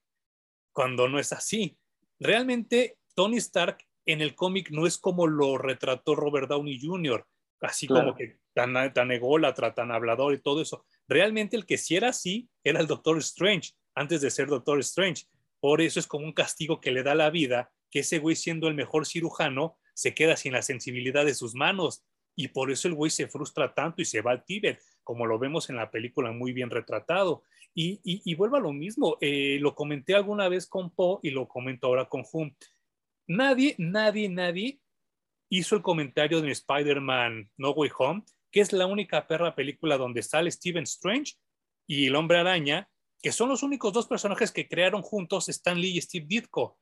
[0.72, 1.76] cuando no es así.
[2.18, 7.26] Realmente Tony Stark en el cómic no es como lo retrató Robert Downey Jr.,
[7.60, 10.84] así como que tan, tan ególatra, tan hablador y todo eso.
[11.08, 15.24] Realmente el que sí era así era el Doctor Strange, antes de ser Doctor Strange.
[15.60, 18.68] Por eso es como un castigo que le da la vida, que ese güey siendo
[18.68, 22.04] el mejor cirujano se queda sin la sensibilidad de sus manos.
[22.36, 24.80] Y por eso el güey se frustra tanto y se va al Tíbet.
[25.04, 27.42] como lo vemos en la película muy bien retratado.
[27.74, 31.48] Y, y, vuelvo a lo mismo, eh, lo comenté alguna vez con Poe y lo
[31.48, 32.54] comento ahora con Hum.
[33.26, 34.80] Nadie, nadie, nadie
[35.48, 40.22] hizo el comentario de Spider-Man No Way Home, que es la única perra película donde
[40.22, 41.34] sale Stephen Strange
[41.86, 42.88] y el hombre araña,
[43.24, 46.76] que son los únicos dos personajes que crearon juntos Stan Lee y Steve Ditko.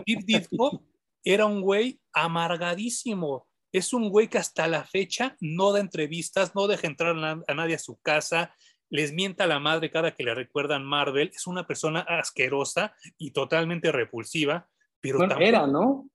[0.00, 0.82] Steve Ditko
[1.22, 3.46] era un güey amargadísimo.
[3.70, 7.14] Es un güey que hasta la fecha no da entrevistas, no deja entrar
[7.46, 8.52] a nadie a su casa,
[8.90, 11.30] les mienta a la madre cada que le recuerdan Marvel.
[11.32, 14.68] Es una persona asquerosa y totalmente repulsiva.
[15.00, 16.10] Pero era, ¿no?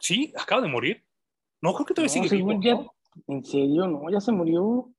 [0.00, 1.04] Sí, acaba de morir.
[1.62, 2.96] No, creo que todavía sigue vivo.
[3.28, 3.86] ¿En serio?
[3.86, 4.90] No, ya se murió.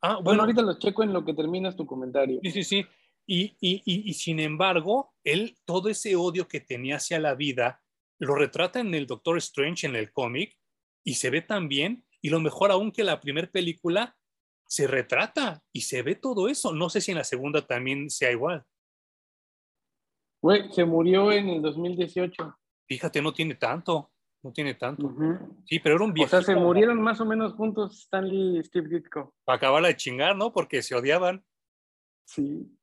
[0.00, 2.38] Ah, bueno, ahorita lo checo en lo que terminas tu comentario.
[2.44, 2.86] Sí, sí, sí.
[3.30, 7.82] Y, y, y, sin embargo, él, todo ese odio que tenía hacia la vida,
[8.18, 10.56] lo retrata en el Doctor Strange, en el cómic,
[11.04, 12.06] y se ve tan bien.
[12.22, 14.16] Y lo mejor aún que la primera película
[14.66, 16.72] se retrata y se ve todo eso.
[16.72, 18.64] No sé si en la segunda también sea igual.
[20.40, 22.58] Güey, se murió en el 2018.
[22.86, 24.10] Fíjate, no tiene tanto.
[24.42, 25.14] No tiene tanto.
[25.66, 26.28] Sí, pero era un viejo.
[26.28, 29.34] O sea, se murieron más o menos juntos Stanley y Steve Ditko.
[29.44, 30.50] Para acabar de chingar, ¿no?
[30.50, 31.44] Porque se odiaban.
[32.24, 32.77] Sí.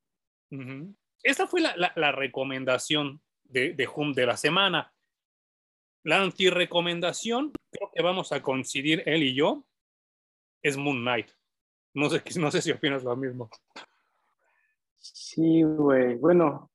[1.23, 4.93] Esta fue la, recomendación de, de Hum de la semana.
[6.03, 9.65] La antirecomendación, creo que vamos a coincidir él y yo,
[10.61, 11.29] es Moon Knight.
[11.93, 13.49] No sé, no sé si opinas lo mismo.
[14.97, 16.15] Sí, güey.
[16.15, 16.71] Bueno,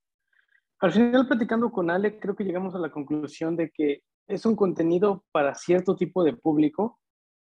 [0.79, 4.57] al final platicando con Ale, creo que llegamos a la conclusión de que es un
[4.57, 6.99] contenido para cierto tipo de público.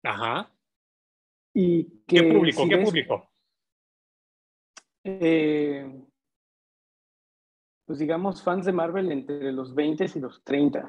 [0.02, 0.50] Ajá.
[1.52, 2.68] Y ¿Qué público?
[2.68, 3.30] ¿Qué público?
[5.04, 6.02] Eh,
[7.86, 10.88] pues digamos, fans de Marvel entre los 20 y los 30.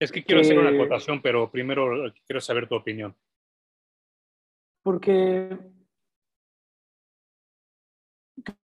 [0.00, 3.14] Es que quiero hacer una acotación, pero primero quiero saber tu opinión.
[4.82, 5.58] Porque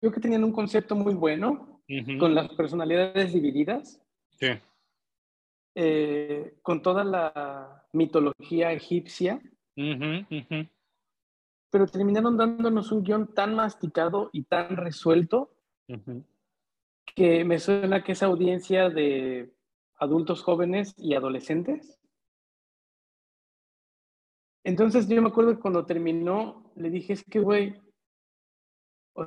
[0.00, 1.82] creo que tenían un concepto muy bueno
[2.18, 4.02] con las personalidades divididas.
[4.30, 4.48] Sí.
[5.74, 9.42] Eh, con toda la mitología egipcia,
[11.70, 15.55] pero terminaron dándonos un guion tan masticado y tan resuelto
[17.14, 19.52] que me suena que esa audiencia de
[19.96, 21.98] adultos jóvenes y adolescentes.
[24.64, 27.80] Entonces yo me acuerdo que cuando terminó, le dije, es que, güey,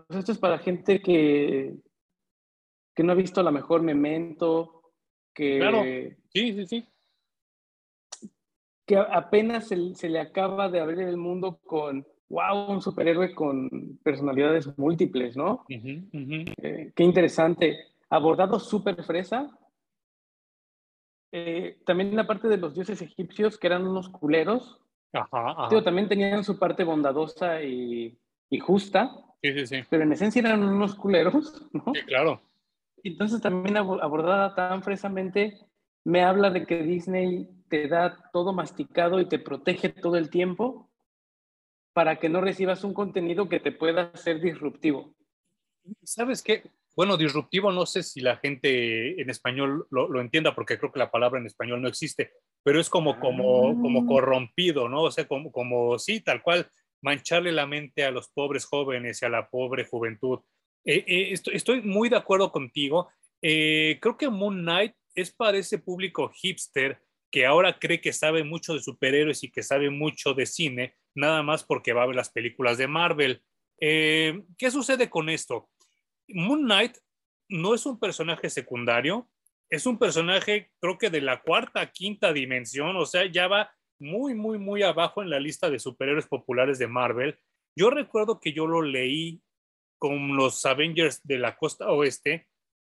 [0.09, 1.77] esto es para gente que,
[2.93, 4.79] que no ha visto la mejor memento,
[5.39, 5.83] Claro,
[6.33, 6.87] sí, sí, sí.
[8.85, 14.77] Que apenas se, le acaba de abrir el mundo con, wow, un superhéroe con personalidades
[14.77, 15.65] múltiples, ¿no?
[15.67, 17.87] Eh, qué interesante.
[18.09, 19.49] Abordado súper fresa.
[21.31, 24.79] Eh, también la parte de los dioses egipcios, que eran unos culeros.
[25.11, 28.17] Ajá, también tenían su parte bondadosa y,
[28.49, 29.11] y justa.
[29.41, 29.77] Sí, sí, sí.
[29.89, 31.93] Pero en esencia eran unos culeros, ¿no?
[31.93, 32.41] Sí, claro.
[33.03, 35.57] Entonces también abordada tan fresamente,
[36.03, 40.88] me habla de que Disney te da todo masticado y te protege todo el tiempo
[41.99, 45.13] para que no recibas un contenido que te pueda ser disruptivo.
[46.01, 46.63] ¿Sabes qué?
[46.95, 51.11] Bueno, disruptivo no sé si la gente en español lo, entienda porque creo que la
[51.11, 52.31] palabra en español no existe,
[52.63, 54.05] pero es como, como, como ah.
[54.07, 55.01] corrompido, ¿no?
[55.01, 56.69] O sea, como, como, sí, tal cual,
[57.01, 60.39] mancharle la mente a los pobres jóvenes y a la pobre juventud.
[60.85, 63.09] Eh, eh, estoy, muy de acuerdo contigo.
[63.41, 68.45] Eh, creo que Moon Knight es para ese público hipster que ahora cree que sabe
[68.45, 72.15] mucho de superhéroes y que sabe mucho de cine, nada más porque va a ver
[72.15, 73.43] las películas de Marvel.
[73.79, 75.69] ¿Qué sucede con esto?
[76.27, 76.97] Moon Knight
[77.47, 79.29] no es un personaje secundario,
[79.69, 84.33] es un personaje creo que de la cuarta, quinta dimensión, o sea, ya va muy,
[84.33, 87.37] muy, muy abajo en la lista de superhéroes populares de Marvel.
[87.75, 89.41] Yo recuerdo que yo lo leí
[89.97, 92.47] con los Avengers de la costa oeste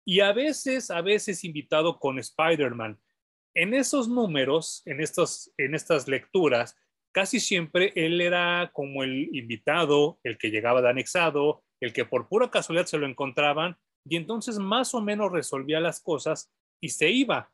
[0.04, 3.00] y a veces, a veces invitado con Spider-Man.
[3.54, 6.76] En esos números, en, estos, en estas lecturas,
[7.16, 12.28] casi siempre él era como el invitado, el que llegaba de anexado, el que por
[12.28, 16.52] pura casualidad se lo encontraban y entonces más o menos resolvía las cosas
[16.84, 17.54] y se iba.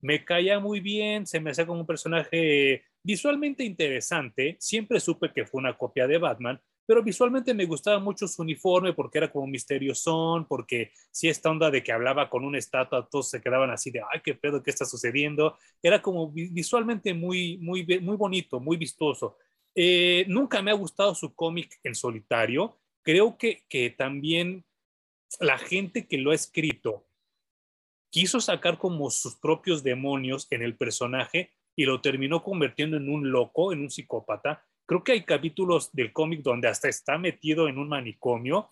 [0.00, 5.44] Me caía muy bien, se me hacía como un personaje visualmente interesante, siempre supe que
[5.44, 9.46] fue una copia de Batman, pero visualmente me gustaba mucho su uniforme porque era como
[9.46, 13.90] misteriosón, porque si esta onda de que hablaba con una estatua, todos se quedaban así
[13.90, 15.56] de, ay, qué pedo, qué está sucediendo.
[15.82, 19.36] Era como visualmente muy, muy, muy bonito, muy vistoso.
[19.74, 22.78] Eh, nunca me ha gustado su cómic en solitario.
[23.02, 24.64] Creo que, que también
[25.40, 27.06] la gente que lo ha escrito
[28.10, 33.30] quiso sacar como sus propios demonios en el personaje y lo terminó convirtiendo en un
[33.30, 37.78] loco, en un psicópata Creo que hay capítulos del cómic donde hasta está metido en
[37.78, 38.68] un manicomio,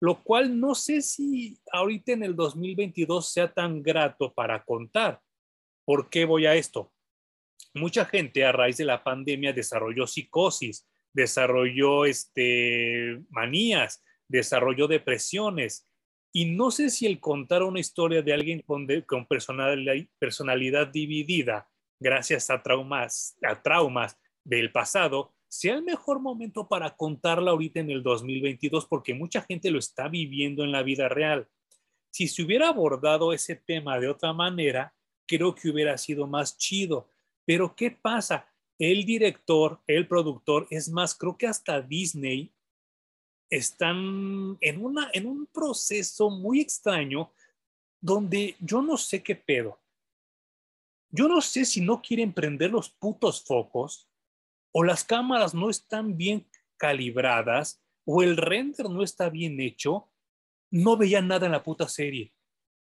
[0.00, 5.20] lo cual no sé si ahorita en el 2022 sea tan grato para contar.
[5.84, 6.90] ¿Por qué voy a esto?
[7.74, 15.86] Mucha gente a raíz de la pandemia desarrolló psicosis, desarrolló este, manías, desarrolló depresiones.
[16.32, 21.68] Y no sé si el contar una historia de alguien con, con personalidad, personalidad, dividida,
[22.00, 27.90] gracias a traumas, a traumas del pasado, sea el mejor momento para contarla ahorita en
[27.90, 31.46] el 2022, porque mucha gente lo está viviendo en la vida real.
[32.10, 34.94] Si se hubiera abordado ese tema de otra manera,
[35.26, 37.10] creo que hubiera sido más chido.
[37.44, 38.48] Pero ¿qué pasa?
[38.78, 42.50] El director, el productor, es más, creo que hasta Disney
[43.50, 47.30] están en, una, en un proceso muy extraño
[48.00, 49.78] donde yo no sé qué pedo.
[51.10, 54.08] Yo no sé si no quieren prender los putos focos
[54.72, 56.46] o las cámaras no están bien
[56.76, 60.08] calibradas o el render no está bien hecho.
[60.70, 62.32] No veía nada en la puta serie.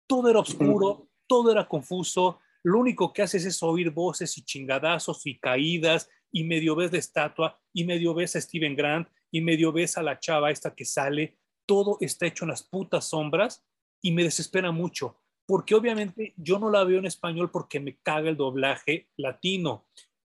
[0.08, 2.40] Todo era oscuro, todo era confuso.
[2.64, 7.00] Lo único que haces es oír voces y chingadazos y caídas y medio ves de
[7.00, 10.86] estatua y medio ves a Steven Grant y medio ves a la chava esta que
[10.86, 13.66] sale, todo está hecho en las putas sombras
[14.02, 18.30] y me desespera mucho, porque obviamente yo no la veo en español porque me caga
[18.30, 19.86] el doblaje latino.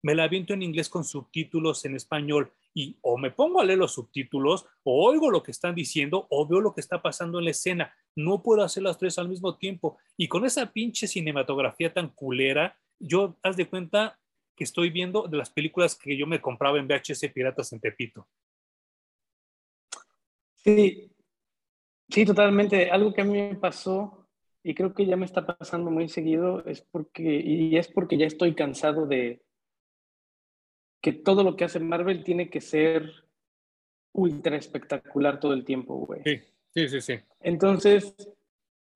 [0.03, 3.79] Me la aviento en inglés con subtítulos en español y o me pongo a leer
[3.79, 7.47] los subtítulos o oigo lo que están diciendo o veo lo que está pasando en
[7.47, 7.93] la escena.
[8.15, 9.99] No puedo hacer las tres al mismo tiempo.
[10.17, 14.19] Y con esa pinche cinematografía tan culera, yo, haz de cuenta
[14.55, 18.29] que estoy viendo de las películas que yo me compraba en VHS Piratas en Tepito.
[20.57, 21.13] Sí,
[22.09, 22.91] sí, totalmente.
[22.91, 24.29] Algo que a mí me pasó
[24.63, 28.27] y creo que ya me está pasando muy seguido es porque, y es porque ya
[28.27, 29.43] estoy cansado de
[31.01, 33.11] que todo lo que hace Marvel tiene que ser
[34.13, 36.23] ultra espectacular todo el tiempo, güey.
[36.25, 36.41] Sí,
[36.75, 37.15] sí, sí, sí.
[37.41, 38.15] Entonces,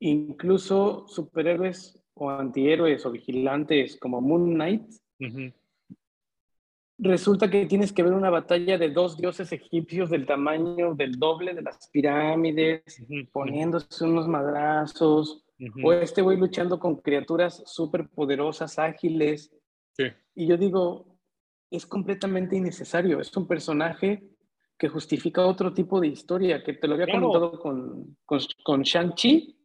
[0.01, 4.83] incluso superhéroes o antihéroes o vigilantes como Moon Knight,
[6.99, 11.55] resulta que tienes que ver una batalla de dos dioses egipcios del tamaño del doble
[11.55, 13.03] de las pirámides,
[13.33, 15.45] poniéndose unos madrazos,
[15.83, 19.55] o este güey luchando con criaturas súper poderosas, ágiles.
[20.35, 21.12] Y yo digo,
[21.73, 24.23] es completamente innecesario, es un personaje
[24.79, 29.57] que justifica otro tipo de historia, que te lo había comentado con, con, Shang-Chi,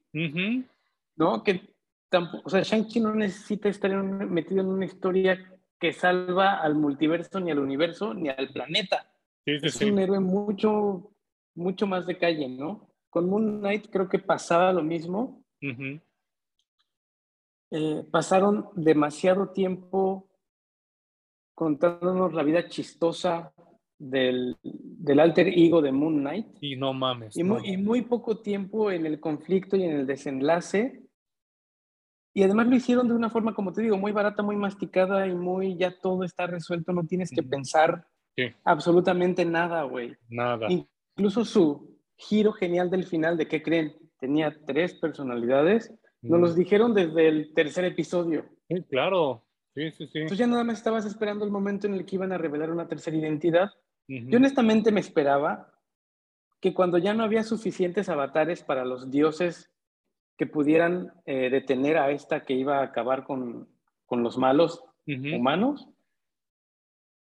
[1.15, 1.43] ¿no?
[1.43, 1.75] Que
[2.09, 5.43] tampoco, o sea, Shang-Chi no necesita estar metido en una historia
[5.79, 9.11] que salva al multiverso, ni al universo, ni al planeta.
[9.45, 11.11] es un héroe mucho,
[11.55, 12.89] mucho más de calle, ¿no?
[13.09, 15.43] Con Moon Knight creo que pasaba lo mismo.
[17.71, 20.06] Eh, pasaron demasiado tiempo
[21.57, 23.51] contándonos la vida chistosa
[23.97, 26.45] del, del, alter ego de Moon Knight.
[26.61, 27.35] Y no mames.
[27.35, 31.07] Y, y muy poco tiempo en el conflicto y en el desenlace
[32.37, 35.33] y además lo hicieron de una forma, como te digo, muy barata, muy masticada y
[35.33, 38.05] muy ya todo está resuelto, no tienes que pensar
[38.63, 40.15] absolutamente nada, güey.
[40.29, 40.67] Nada.
[40.69, 43.95] Incluso su giro genial del final, ¿de qué creen?
[44.19, 48.45] Tenía tres personalidades, nos los dijeron desde el tercer episodio.
[48.69, 49.46] Sí, claro.
[49.77, 50.17] Sí, sí, sí.
[50.17, 52.87] Entonces ya nada más estabas esperando el momento en el que iban a revelar una
[52.87, 53.69] tercera identidad.
[54.07, 55.71] Yo honestamente me esperaba
[56.59, 59.69] que cuando ya no había suficientes avatares para los dioses
[60.35, 63.69] que pudieran eh, detener a esta que iba a acabar con,
[64.07, 65.87] con los malos humanos.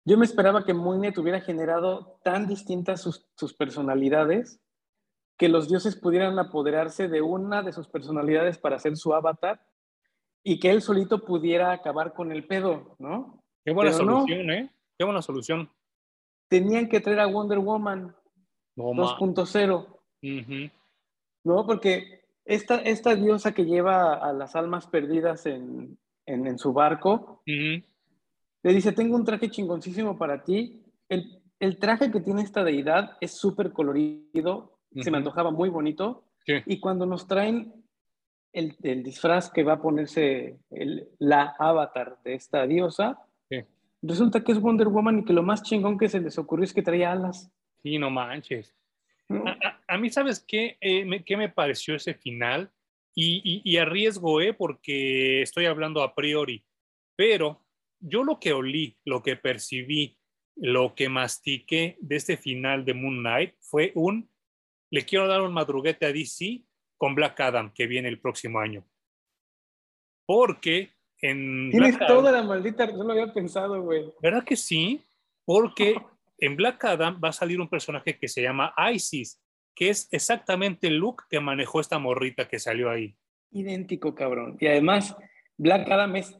[0.04, 4.60] Yo me esperaba que Moon hubiera generado tan distintas sus, sus, personalidades
[5.38, 9.60] que los dioses pudieran apoderarse de una de sus personalidades para ser su avatar
[10.42, 13.42] y que él solito pudiera acabar con el pedo, ¿no?
[13.64, 14.70] Qué buena solución, ¿eh?
[14.98, 15.70] Qué buena solución.
[16.48, 18.14] Tenían que traer a Wonder Woman
[18.76, 20.70] 2.0.
[21.44, 21.66] ¿No?
[21.66, 28.74] Porque esta, esta diosa que lleva a las almas perdidas en, en, su barco, le
[28.74, 30.82] dice, tengo un traje chingoncísimo para ti.
[31.08, 36.24] El, el traje que tiene esta deidad es súper colorido, se me antojaba muy bonito.
[36.66, 37.79] Y cuando nos traen
[38.52, 43.18] el, el, disfraz que va a ponerse el, la avatar de esta diosa,
[44.02, 46.72] resulta que es Wonder Woman y que lo más chingón que se les ocurrió es
[46.72, 47.50] que traía alas.
[47.82, 48.74] Sí, no manches.
[49.86, 50.76] A, mí, ¿sabes qué?
[50.80, 52.70] Eh, ¿Qué me pareció ese final?
[53.14, 54.54] Y, y, arriesgo, ¿eh?
[54.54, 56.64] Porque estoy hablando a priori,
[57.16, 57.60] pero
[57.98, 60.16] yo lo que olí, lo que percibí,
[60.56, 64.30] lo que mastiqué de este final de Moon Knight fue un,
[64.90, 66.62] le quiero dar un madruguete a DC
[67.00, 68.84] con Black Adam, que viene el próximo año.
[70.26, 70.90] Porque
[71.22, 71.70] en...
[71.70, 74.12] Tienes toda la maldita, no lo había pensado, güey.
[74.20, 75.00] ¿Verdad que sí?
[75.46, 75.96] Porque
[76.36, 79.40] En Black Adam va a salir un personaje que se llama Isis,
[79.74, 83.16] que es exactamente el look que manejó esta morrita que salió ahí.
[83.50, 84.58] Idéntico, cabrón.
[84.60, 85.16] Y además,
[85.56, 86.38] Black Adam es,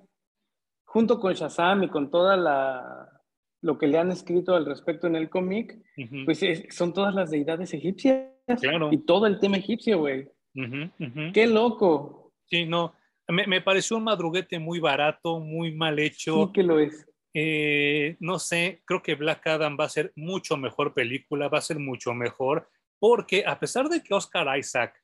[0.85, 3.07] junto con Shazam y con toda la
[3.62, 5.78] lo que le han escrito al respecto en el cómic,
[6.24, 8.27] pues son todas las deidades egipcias.
[8.61, 8.89] Claro.
[8.91, 10.31] Y todo el tema egipcio, güey.
[10.55, 12.32] Qué loco.
[12.47, 12.94] Sí, no.
[13.28, 16.47] Me, me, pareció un madruguete muy barato, muy mal hecho.
[16.47, 17.06] Sí que lo es.
[17.32, 21.62] Eh, no sé, creo que Black Adam va a ser mucho mejor película, va a
[21.62, 22.68] ser mucho mejor,
[22.98, 25.01] porque a pesar de que Oscar Isaac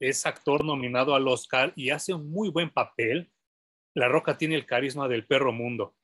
[0.00, 3.30] es actor nominado al Oscar y hace un muy buen papel,
[3.94, 5.94] La Roca tiene el carisma del perro mundo.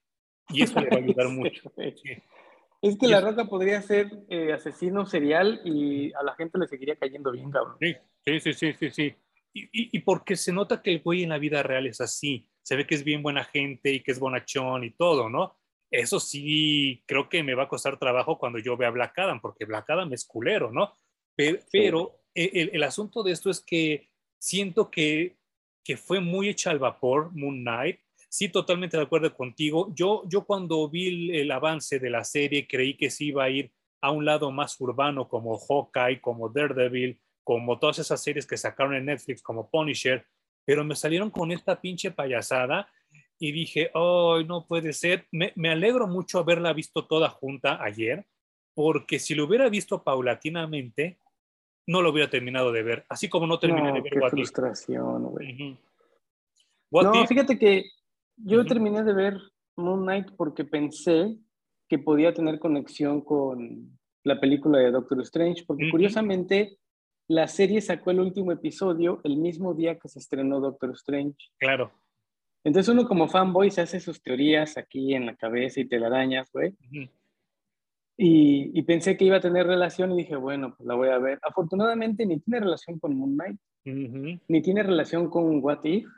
[0.51, 1.73] Y eso le va a ayudar mucho.
[1.77, 6.95] Es que La Roca podría ser eh, asesino serial y a la gente le seguiría
[6.97, 7.77] cayendo bien, cabrón.
[7.81, 7.97] Sí,
[8.27, 9.15] sí, sí, sí, sí.
[9.53, 12.49] Y, y, y, porque se nota que el güey en la vida real es así.
[12.63, 15.57] Se ve que es bien buena gente y que es bonachón y todo, ¿no?
[15.91, 19.65] Eso sí, creo que me va a costar trabajo cuando yo vea Black Adam, porque
[19.65, 20.99] Black Adam es culero, ¿no?
[21.37, 25.37] Pero, pero el, el, asunto de esto es que siento que,
[25.85, 28.01] que fue muy hecha al vapor Moon Knight
[28.37, 29.93] sí, totalmente de acuerdo contigo.
[29.95, 33.73] Yo, yo cuando vi el, avance de la serie creí que se iba a ir
[34.03, 38.97] a un lado más urbano como Hawkeye, como Daredevil, como todas esas series que sacaron
[38.97, 40.27] en Netflix como Punisher,
[40.65, 42.89] pero me salieron con esta pinche payasada
[43.39, 45.29] y dije, oh, no puede ser.
[45.31, 48.27] Me, me alegro mucho haberla visto toda junta ayer,
[48.75, 51.19] porque si lo hubiera visto paulatinamente,
[51.87, 55.79] no lo hubiera terminado de ver, así como no terminé de ver qué frustración, güey.
[56.91, 57.85] No, fíjate que
[58.39, 59.41] yo terminé de ver
[59.77, 61.37] Moon Knight porque pensé
[61.89, 66.81] que podía tener conexión con la película de Doctor Strange, porque curiosamente
[67.29, 71.37] la serie sacó el último episodio el mismo día que se estrenó Doctor Strange.
[71.59, 71.93] Claro.
[72.65, 76.75] Entonces uno como fanboy se hace sus teorías aquí en la cabeza y telarañas, güey.
[78.17, 81.19] y, y, pensé que iba a tener relación y dije, bueno, pues la voy a
[81.19, 81.39] ver.
[81.43, 83.61] Afortunadamente ni tiene relación con Moon Knight,
[84.49, 86.09] ni tiene relación con What If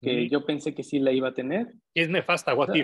[0.00, 1.74] que yo pensé que sí la iba a tener.
[1.94, 2.74] Es nefasta, What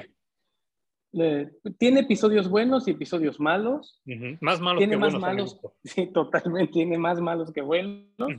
[1.78, 4.00] tiene episodios buenos y episodios malos.
[4.40, 5.20] Más malos tiene que más buenos.
[5.20, 8.32] Malos, sí, totalmente, tiene más malos que buenos.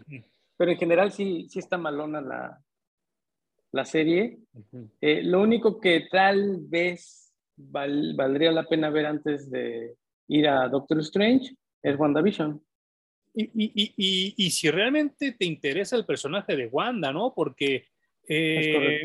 [0.57, 2.61] Pero en general sí, sí está malona la,
[3.71, 4.39] la serie.
[5.01, 9.95] Eh, lo único que tal vez valdría la pena ver antes de
[10.27, 12.61] ir a Doctor Strange es WandaVision.
[13.33, 17.33] Y, y, y, y, si realmente te interesa el personaje de Wanda, ¿no?
[17.35, 17.85] Porque
[18.27, 19.03] eh,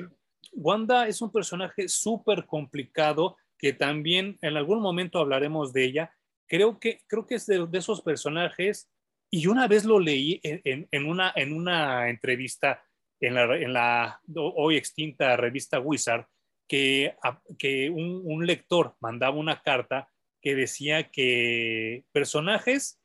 [0.53, 6.13] Wanda es un personaje súper complicado que también en algún momento hablaremos de ella.
[6.49, 8.91] Creo que, creo que es de, esos personajes,
[9.31, 12.85] y una vez lo leí en, en, una, en una entrevista
[13.21, 16.27] en la, en la, hoy extinta revista Wizard,
[16.69, 17.15] que,
[17.57, 20.09] que un, un lector mandaba una carta
[20.41, 23.01] que decía que personajes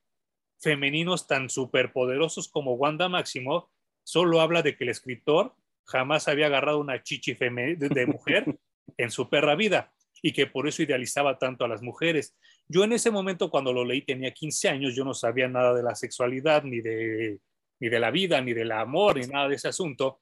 [0.60, 3.70] femeninos tan superpoderosos como Wanda Maximoff
[4.04, 5.54] solo habla de que el escritor
[5.86, 8.58] jamás había agarrado una chichi de mujer
[8.98, 12.36] en su perra vida y que por eso idealizaba tanto a las mujeres.
[12.68, 15.84] Yo en ese momento cuando lo leí tenía 15 años, yo no sabía nada de
[15.84, 17.40] la sexualidad, ni de,
[17.80, 20.20] ni de la vida, ni del amor, ni nada de ese asunto,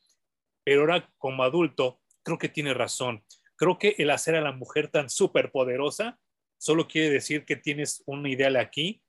[0.63, 3.23] pero ahora como adulto creo que tiene razón.
[3.55, 6.19] Creo que el hacer a la mujer tan súper poderosa
[6.57, 9.01] solo quiere decir que tienes un ideal aquí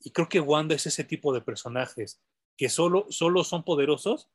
[0.00, 2.22] y creo que Wanda es ese tipo de personajes
[2.56, 4.30] que solo, solo son poderosos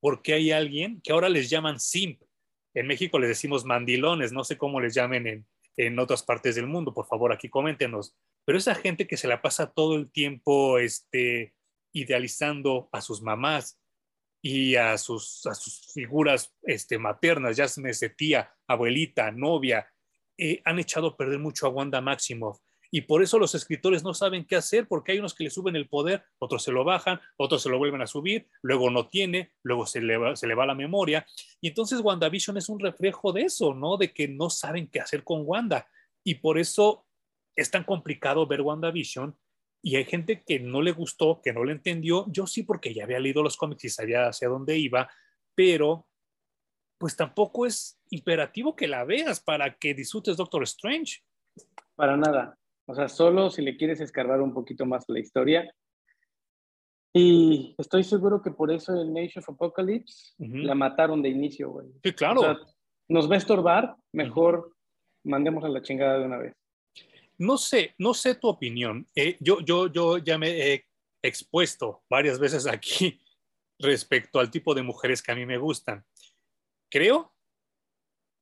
[0.00, 2.22] porque hay alguien que ahora les llaman simp.
[2.74, 5.46] En México les decimos mandilones, no sé cómo les llamen en,
[5.76, 8.14] en otras partes del mundo, por favor, aquí coméntenos.
[8.44, 11.54] Pero esa gente que se la pasa todo el tiempo este,
[11.92, 13.78] idealizando a sus mamás
[14.42, 19.88] y a sus, a sus figuras este, maternas, ya se tía, abuelita, novia,
[20.36, 22.58] eh, han echado a perder mucho a Wanda Maximoff
[22.94, 25.76] y por eso los escritores no saben qué hacer, porque hay unos que le suben
[25.76, 29.54] el poder, otros se lo bajan, otros se lo vuelven a subir, luego no tiene,
[29.62, 31.26] luego se le va, se le va la memoria.
[31.62, 33.96] Y entonces WandaVision es un reflejo de eso, ¿no?
[33.96, 35.88] De que no saben qué hacer con Wanda.
[36.22, 37.06] Y por eso
[37.56, 39.38] es tan complicado ver WandaVision.
[39.82, 42.26] Y hay gente que no le gustó, que no le entendió.
[42.28, 45.10] Yo sí, porque ya había leído los cómics y sabía hacia dónde iba,
[45.54, 46.06] pero
[46.98, 51.22] pues tampoco es imperativo que la veas para que disfrutes Doctor Strange.
[51.96, 52.58] Para nada.
[52.92, 55.74] O sea, solo si le quieres escarbar un poquito más la historia.
[57.14, 61.86] Y estoy seguro que por eso en Age of Apocalypse la mataron de inicio, güey.
[62.04, 62.40] Sí, claro.
[62.40, 62.58] O sea,
[63.08, 64.76] nos va a estorbar, mejor
[65.24, 66.54] mandemos a la chingada de una vez.
[67.38, 69.08] No sé, no sé tu opinión.
[69.14, 70.84] Eh, yo, yo, yo ya me he
[71.22, 73.22] expuesto varias veces aquí
[73.78, 76.04] respecto al tipo de mujeres que a mí me gustan.
[76.90, 77.32] Creo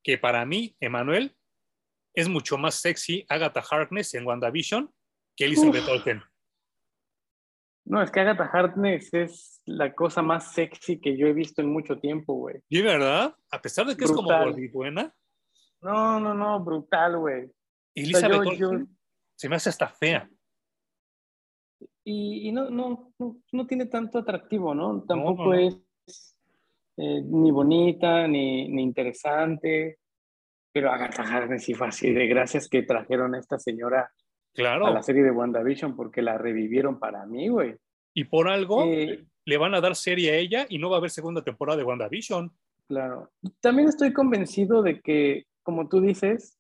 [0.02, 1.36] que para mí, Emanuel,
[2.14, 4.92] es mucho más sexy Agatha Harkness en WandaVision
[5.36, 6.22] que Elizabeth Olsen.
[7.84, 11.72] No, es que Agatha Harkness es la cosa más sexy que yo he visto en
[11.72, 12.62] mucho tiempo, güey.
[12.68, 13.34] ¿Y verdad?
[13.50, 14.30] A pesar de que es como
[14.72, 15.14] buena.
[15.80, 17.50] No, no, no, brutal, güey.
[17.94, 18.96] Elizabeth Olsen
[19.34, 20.28] se me hace hasta fea.
[22.04, 23.12] Y, no, no,
[23.52, 25.02] no, tiene tanto atractivo, ¿no?
[25.02, 25.76] Tampoco es
[26.96, 29.98] eh, ni bonita, ni, ni, interesante.
[30.72, 34.10] Pero Agatha Harkness sí fue así de gracias que trajeron a esta señora
[34.54, 34.86] claro.
[34.86, 37.76] a la serie de WandaVision porque la revivieron para mí, güey.
[38.14, 40.98] Y por algo eh, le van a dar serie a ella y no va a
[40.98, 42.52] haber segunda temporada de WandaVision.
[42.86, 43.30] Claro.
[43.60, 46.58] También estoy convencido de que, como tú dices,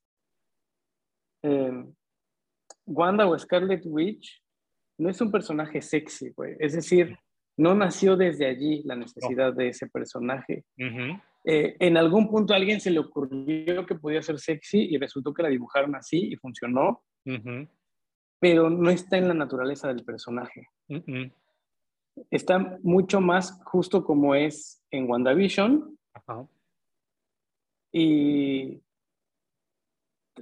[1.42, 1.84] eh,
[2.86, 4.42] Wanda o Scarlet Witch
[4.98, 6.56] no es un personaje sexy, güey.
[6.58, 7.16] Es decir,
[7.56, 10.64] no nació desde allí la necesidad de ese personaje.
[11.44, 15.32] Eh, en algún punto a alguien se le ocurrió que podía ser sexy y resultó
[15.32, 17.02] que la dibujaron así y funcionó,
[18.38, 20.68] pero no está en la naturaleza del personaje.
[22.30, 25.98] Está mucho más justo como es en WandaVision.
[27.92, 28.82] Y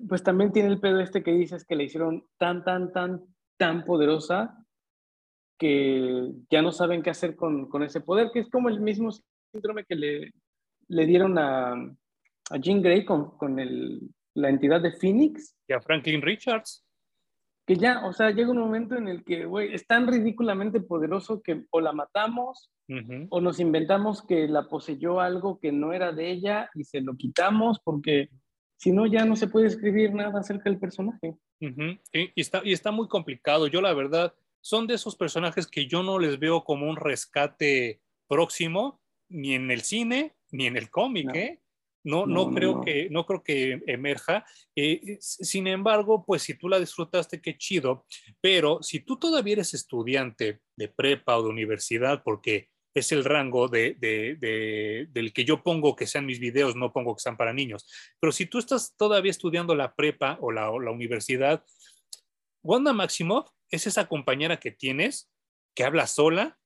[0.08, 3.24] pues también tiene el pedo este que dices que le hicieron tan, tan, tan,
[3.56, 4.64] tan poderosa
[5.58, 9.10] que ya no saben qué hacer con, con ese poder, que es como el mismo
[9.50, 10.32] síndrome que le,
[10.88, 14.00] le dieron a, a Jean Grey con, con el,
[14.34, 15.56] la entidad de Phoenix.
[15.68, 16.84] Y a Franklin Richards.
[17.66, 21.42] Que ya, o sea, llega un momento en el que, güey, es tan ridículamente poderoso
[21.42, 22.70] que o la matamos
[23.28, 27.14] o nos inventamos que la poseyó algo que no era de ella y se lo
[27.16, 28.30] quitamos porque
[28.78, 31.36] si no, ya no se puede escribir nada acerca del personaje.
[31.60, 33.66] y, está, y está muy complicado.
[33.66, 38.00] Yo, la verdad, son de esos personajes que yo no les veo como un rescate
[38.28, 41.34] próximo, ni en el cine, ni en el cómic, no.
[41.34, 41.60] ¿eh?
[42.04, 44.44] No, no, creo Que, no creo que emerja.
[44.74, 48.06] Eh, sin embargo, pues si tú la disfrutaste, qué chido.
[48.40, 53.68] Pero si tú todavía eres estudiante de prepa o de universidad, porque es el rango
[53.68, 53.96] de,
[55.10, 57.86] del que yo pongo que sean mis videos, no pongo que sean para niños.
[58.20, 61.64] Pero si tú estás todavía estudiando la prepa o la, universidad,
[62.62, 65.30] Wanda Maximoff es esa compañera que tienes,
[65.74, 66.58] que habla sola,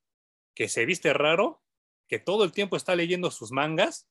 [0.55, 1.62] que se viste raro,
[2.07, 4.07] que todo el tiempo está leyendo sus mangas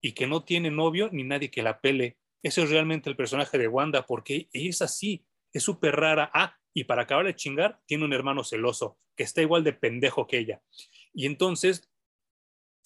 [0.00, 2.16] y que no tiene novio ni nadie que la pele.
[2.42, 6.30] Ese es realmente el personaje de Wanda, porque es así, es súper rara.
[6.34, 10.26] Ah, y para acabar de chingar, tiene un hermano celoso, que está igual de pendejo
[10.26, 10.62] que ella.
[11.14, 11.88] Y entonces,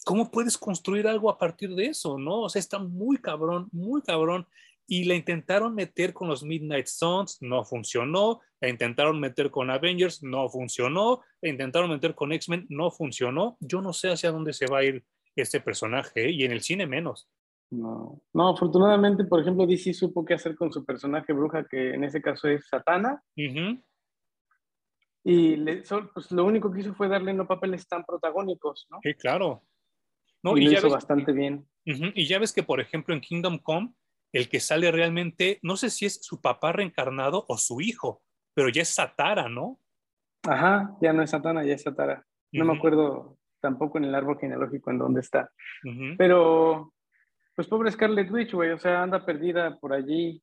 [0.04, 2.16] ¿cómo puedes construir algo a partir de eso?
[2.18, 2.42] ¿No?
[2.42, 4.46] O sea, está muy cabrón, muy cabrón.
[4.92, 8.40] Y la intentaron meter con los Midnight Suns, no funcionó.
[8.60, 11.20] La intentaron meter con Avengers, no funcionó.
[11.40, 13.56] La intentaron meter con X-Men, no funcionó.
[13.60, 15.04] Yo no sé hacia dónde se va a ir
[15.36, 16.30] este personaje, ¿eh?
[16.32, 17.30] y en el cine menos.
[17.70, 22.02] No, no, afortunadamente, por ejemplo, DC supo qué hacer con su personaje bruja, que en
[22.02, 23.22] ese caso es Satana.
[25.22, 28.98] Y le, pues, lo único que hizo fue darle no papeles tan protagónicos, ¿no?
[29.04, 29.62] Sí, claro.
[30.42, 31.64] No, y, lo hizo bastante bien.
[31.84, 33.92] Y ya ves que, por ejemplo, en Kingdom Come,
[34.32, 38.22] el que sale realmente, no sé si es su papá reencarnado o su hijo,
[38.54, 39.78] pero ya es Satara, ¿no?
[40.48, 42.24] Ajá, ya no es Satana, ya es Satara.
[42.52, 45.50] No me acuerdo tampoco en el árbol genealógico en dónde está.
[46.16, 46.94] Pero,
[47.54, 50.42] pues pobre Scarlet Witch, güey, o sea, anda perdida por allí,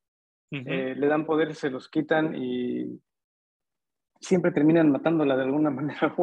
[0.52, 3.02] eh, le dan poder, se los quitan y
[4.20, 6.16] siempre terminan matándola de alguna manera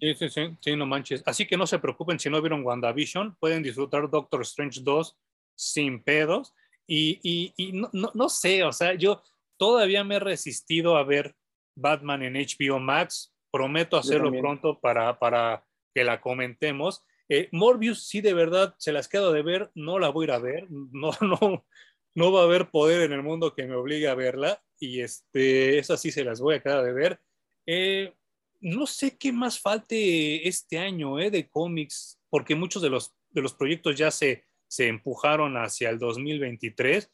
[0.00, 1.22] sí, sí, sí, sí, no manches.
[1.26, 5.16] Así que no se preocupen si no vieron WandaVision, pueden disfrutar Doctor Strange 2
[5.54, 6.54] sin pedos.
[6.88, 9.22] Y, y, y no, no, no, sé, o sea, yo
[9.58, 11.36] todavía me he resistido a ver
[11.76, 13.34] Batman en HBO Max.
[13.50, 17.04] Prometo hacerlo pronto para, para que la comentemos.
[17.28, 20.32] Eh, Morbius, sí, de verdad, se las quedo de ver, no la voy a ir
[20.32, 21.66] a ver, no, no,
[22.14, 25.78] no va a haber poder en el mundo que me obligue a verla y este,
[25.78, 27.20] esas sí se las voy a quedar de ver.
[27.66, 28.14] Eh,
[28.60, 33.42] no sé qué más falte este año eh, de cómics, porque muchos de los, de
[33.42, 37.10] los proyectos ya se, se empujaron hacia el 2023.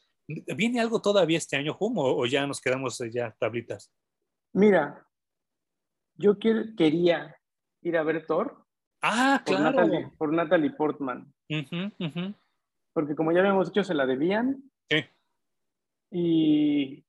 [0.55, 3.91] ¿Viene algo todavía este año, Humo, o ya nos quedamos ya tablitas?
[4.53, 5.05] Mira,
[6.15, 7.35] yo quería
[7.81, 8.65] ir a ver Thor.
[9.01, 9.59] Ah, por.
[9.59, 11.33] Natalie, por Natalie Portman.
[12.93, 14.71] Porque como ya habíamos dicho, se la debían.
[14.89, 15.03] Sí.
[16.11, 17.05] Y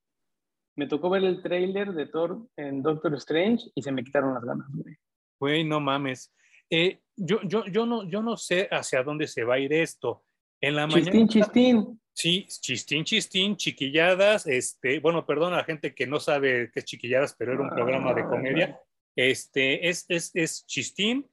[0.77, 4.45] me tocó ver el tráiler de Thor en Doctor Strange y se me quitaron las
[4.45, 4.97] ganas, güey.
[5.39, 6.35] Güey, no mames.
[6.69, 10.26] Eh, yo, yo, yo, no, yo no sé hacia dónde se va a ir esto.
[10.61, 12.01] En la chistín, mañana, chistín.
[12.13, 14.47] Sí, chistín, chistín, chiquilladas.
[14.47, 17.71] Este, bueno, perdón a la gente que no sabe qué es chiquilladas, pero era un
[17.71, 18.81] programa de ah, comedia.
[19.15, 21.29] Este, es, es, es chistín,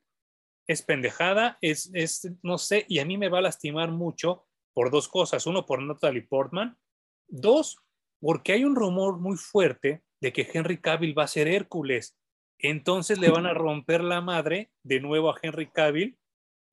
[0.68, 4.92] es pendejada, es, es, no sé, y a mí me va a lastimar mucho por
[4.92, 5.46] dos cosas.
[5.46, 6.78] Uno, por Natalie Portman.
[7.28, 7.78] Dos,
[8.20, 12.18] porque hay un rumor muy fuerte de que Henry Cavill va a ser Hércules.
[12.60, 16.18] Entonces le van a romper la madre de nuevo a Henry Cavill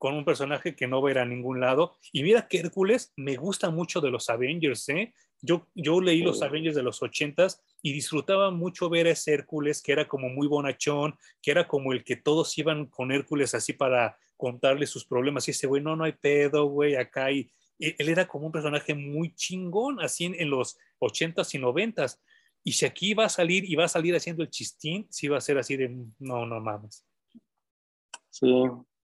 [0.01, 1.95] con un personaje que no va a ir a ningún lado.
[2.11, 5.13] Y mira que Hércules me gusta mucho de los Avengers, ¿eh?
[5.41, 9.79] Yo, yo leí los Avengers de los ochentas y disfrutaba mucho ver a ese Hércules
[9.79, 13.73] que era como muy bonachón, que era como el que todos iban con Hércules así
[13.73, 15.47] para contarle sus problemas.
[15.47, 17.31] Y ese güey, no, no hay pedo, güey, acá.
[17.31, 22.19] Y él era como un personaje muy chingón, así en, los ochentas y noventas.
[22.63, 25.37] Y si aquí va a salir y va a salir haciendo el chistín, sí va
[25.37, 27.05] a ser así de, no, no mames.
[28.31, 28.51] Sí,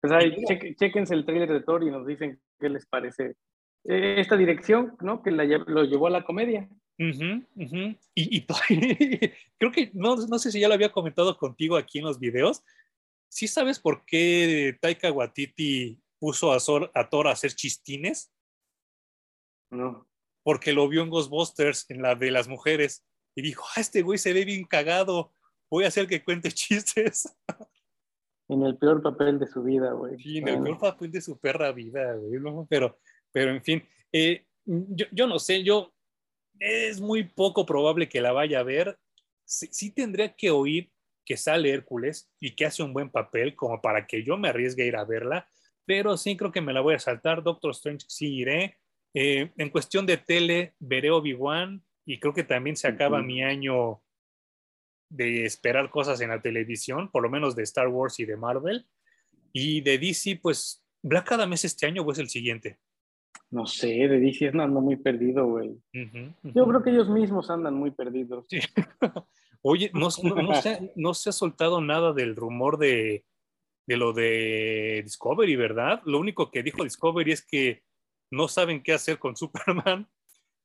[0.08, 3.36] pues ahí, chequense el trailer de Thor y nos dicen qué les parece
[3.84, 5.22] eh, esta dirección, ¿no?
[5.22, 6.68] Que lo llevó a la comedia.
[6.98, 8.46] Y,
[9.58, 12.62] creo que, no, no, sé si ya lo había comentado contigo aquí en los videos,
[13.28, 16.58] ¿sí sabes por qué Taika Waititi puso a,
[16.94, 18.32] a Thor a hacer chistines?
[19.70, 20.08] No.
[20.42, 23.04] Porque lo vio en Ghostbusters, en la de las mujeres,
[23.34, 25.32] y dijo, ah, este güey se ve bien cagado,
[25.70, 27.28] voy a hacer que cuente chistes.
[28.48, 30.18] En el peor papel de su vida, güey.
[30.18, 32.66] Sí, en el peor papel de su perra vida, güey.
[32.68, 32.98] Pero,
[33.32, 33.82] pero en fin,
[34.12, 35.92] eh, yo, yo, no sé, yo
[36.58, 38.98] es muy poco probable que la vaya a ver.
[39.44, 40.90] Sí, tendría que oír
[41.24, 44.84] que sale Hércules y que hace un buen papel como para que yo me arriesgue
[44.84, 45.48] a ir a verla,
[45.84, 47.42] pero sí creo que me la voy a saltar.
[47.42, 48.78] Doctor Strange sí iré.
[49.12, 54.02] Eh, en cuestión de tele, veré Obi-Wan y creo que también se acaba mi año
[55.08, 58.86] de esperar cosas en la televisión, por lo menos de Star Wars y de Marvel.
[59.52, 62.78] Y de DC, pues Black Adam es este año o es el siguiente.
[63.50, 65.76] No sé, de DC ando muy perdido, güey.
[66.42, 68.46] Yo creo que ellos mismos andan muy perdidos.
[69.62, 73.24] Oye, no, se, ha soltado nada del rumor de,
[73.86, 76.02] de lo de Discovery, ¿verdad?
[76.04, 77.82] Lo único que dijo Discovery es que
[78.30, 80.08] no saben qué hacer con Superman.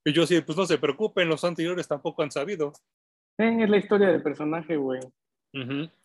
[0.04, 2.74] Y yo sí, pues no se preocupen, los anteriores tampoco han sabido.
[3.42, 5.02] Es la historia del personaje, güey.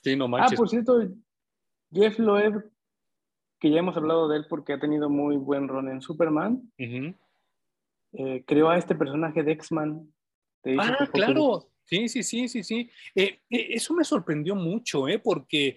[0.02, 0.52] Sí, no manches.
[0.52, 1.00] Ah, por cierto,
[1.92, 2.70] Jeff Loeb
[3.58, 6.70] que ya hemos hablado de él porque ha tenido muy buen rol en Superman.
[6.78, 10.12] Eh, creó a este personaje de X-Man.
[10.78, 11.70] Ah, claro.
[11.84, 12.90] Sí, sí, sí, sí, sí.
[13.14, 15.18] Eh, eh, eso me sorprendió mucho, ¿eh?
[15.18, 15.76] Porque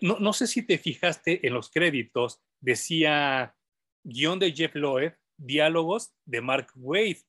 [0.00, 3.54] no, no, sé si te fijaste en los créditos, decía
[4.02, 7.22] guion de Jeff Loeb, diálogos de Mark Wade.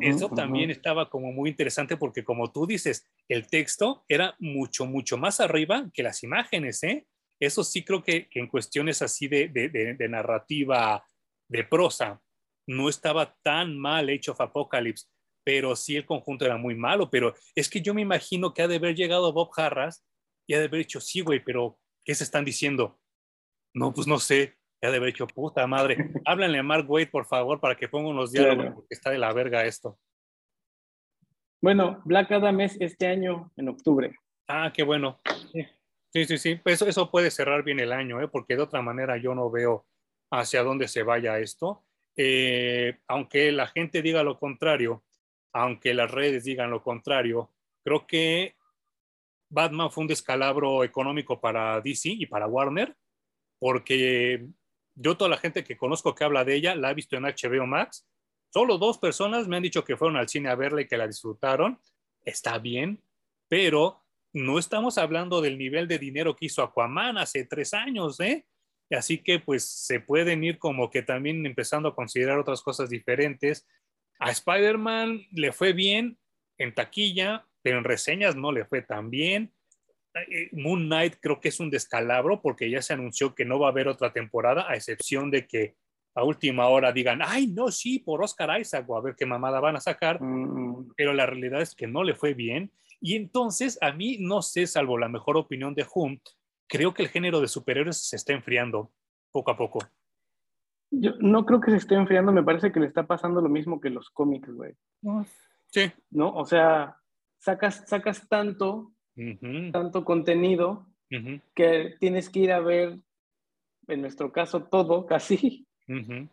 [0.00, 5.16] Eso también estaba como muy interesante porque como tú dices, el texto era mucho, mucho
[5.16, 7.06] más arriba que las imágenes, ¿eh?
[7.42, 11.04] Eso sí creo que, en cuestiones así de, narrativa,
[11.48, 12.22] de prosa,
[12.68, 15.08] no estaba tan mal hecho of Apocalypse,
[15.44, 17.10] pero sí el conjunto era muy malo.
[17.10, 20.06] Pero es que yo me imagino que ha de haber llegado Bob Harras
[20.46, 23.00] y ha de haber dicho, sí, güey, pero ¿qué se están diciendo?
[23.74, 24.56] No, pues no sé.
[24.82, 25.96] Ha de haber dicho, puta madre,
[26.26, 29.32] háblanle a Mark Wade, por favor, para que ponga unos diálogos, porque está de la
[29.32, 29.98] verga esto.
[31.60, 34.16] Bueno, Black Adam es este año, en octubre.
[34.48, 35.20] Ah, qué bueno.
[36.12, 36.56] Sí, sí, sí.
[36.56, 38.26] Pues eso, eso puede cerrar bien el año, ¿eh?
[38.26, 39.86] porque de otra manera yo no veo
[40.32, 41.84] hacia dónde se vaya esto.
[42.16, 45.04] Eh, aunque la gente diga lo contrario,
[45.52, 47.50] aunque las redes digan lo contrario,
[47.84, 48.56] creo que
[49.48, 52.96] Batman fue un descalabro económico para DC y para Warner,
[53.58, 54.48] porque
[54.94, 57.66] yo toda la gente que conozco que habla de ella la ha visto en HBO
[57.66, 58.06] Max.
[58.52, 61.06] Solo dos personas me han dicho que fueron al cine a verla y que la
[61.06, 61.78] disfrutaron.
[62.24, 63.02] Está bien,
[63.48, 64.02] pero
[64.32, 68.46] no estamos hablando del nivel de dinero que hizo Aquaman hace tres años, ¿eh?
[68.90, 73.66] Así que pues se pueden ir como que también empezando a considerar otras cosas diferentes.
[74.18, 76.18] A Spider-Man le fue bien
[76.58, 79.52] en taquilla, pero en reseñas no le fue tan bien.
[80.14, 83.68] Eh, Moon Knight creo que es un descalabro porque ya se anunció que no va
[83.68, 85.76] a haber otra temporada, a excepción de que
[86.14, 89.60] a última hora digan, ay, no, sí, por Oscar Isaac, o a ver qué mamada
[89.60, 90.92] van a sacar, mm.
[90.96, 92.70] pero la realidad es que no le fue bien.
[93.00, 96.20] Y entonces, a mí, no sé, salvo la mejor opinión de Hum,
[96.68, 98.92] creo que el género de superhéroes se está enfriando
[99.30, 99.80] poco a poco.
[100.90, 103.80] Yo no creo que se esté enfriando, me parece que le está pasando lo mismo
[103.80, 104.74] que los cómics, güey.
[105.68, 105.90] Sí.
[106.10, 106.34] ¿No?
[106.34, 106.96] O sea,
[107.38, 108.91] sacas, sacas tanto,
[109.72, 110.86] tanto contenido
[111.54, 112.98] que tienes que ir a ver,
[113.88, 115.66] en nuestro caso, todo casi,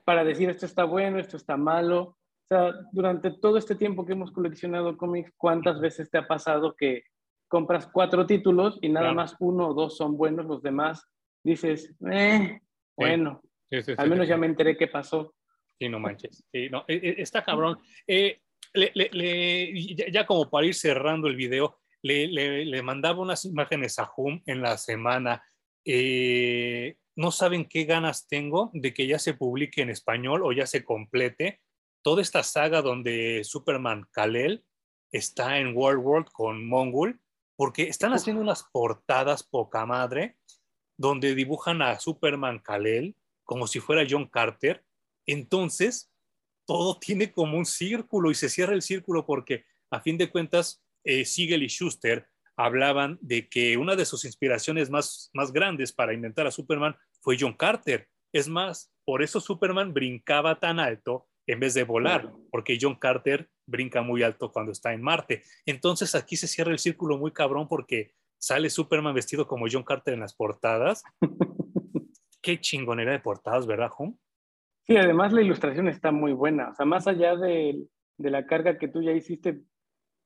[0.06, 2.02] para decir esto está bueno, esto está malo.
[2.02, 6.76] O sea, durante todo este tiempo que hemos coleccionado cómics, ¿cuántas veces te ha pasado
[6.76, 7.04] que
[7.48, 11.06] compras cuatro títulos y nada más uno o dos son buenos, los demás
[11.44, 12.62] dices, eh,
[12.96, 13.42] bueno,
[13.98, 15.36] al menos ya me enteré qué pasó.
[15.78, 16.46] Sí, no manches.
[16.52, 17.80] Sí, no, e, e, está cabrón.
[18.08, 18.40] Eh,
[20.12, 24.78] ya, como para ir cerrando el video, le, mandaba unas imágenes a Hum en la
[24.78, 25.44] semana.
[25.86, 30.66] Eh, no saben qué ganas tengo de que ya se publique en español o ya
[30.66, 31.62] se complete
[32.02, 34.64] toda esta saga donde Superman Kalel
[35.12, 37.20] está en World World con Mongol,
[37.56, 40.38] porque están haciendo unas portadas poca madre,
[40.98, 44.86] donde dibujan a Superman Kalel como si fuera John Carter.
[45.26, 46.12] Entonces,
[46.66, 50.82] todo tiene como un círculo y se cierra el círculo porque, a fin de cuentas,
[51.04, 56.14] eh, Siegel y Schuster hablaban de que una de sus inspiraciones más, más grandes para
[56.14, 58.08] inventar a Superman fue John Carter.
[58.34, 63.50] Es más, por eso Superman brincaba tan alto en vez de volar, porque John Carter
[63.66, 65.44] brinca muy alto cuando está en Marte.
[65.66, 70.14] Entonces aquí se cierra el círculo muy cabrón porque sale Superman vestido como John Carter
[70.14, 71.04] en las portadas.
[72.42, 74.16] Qué chingonera de portadas, ¿verdad, Home?
[74.86, 76.70] Sí, además la ilustración está muy buena.
[76.70, 77.84] O sea, más allá de,
[78.18, 79.62] de la carga que tú ya hiciste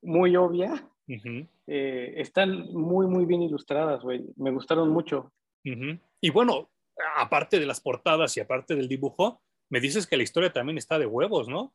[0.04, 4.24] muy obvia, eh, están muy, muy bien ilustradas, güey.
[4.36, 5.32] Me gustaron mucho.
[5.62, 6.70] Y bueno,
[7.16, 9.40] aparte de las portadas y aparte del dibujo,
[9.70, 11.72] me dices que la historia también está de huevos, ¿no?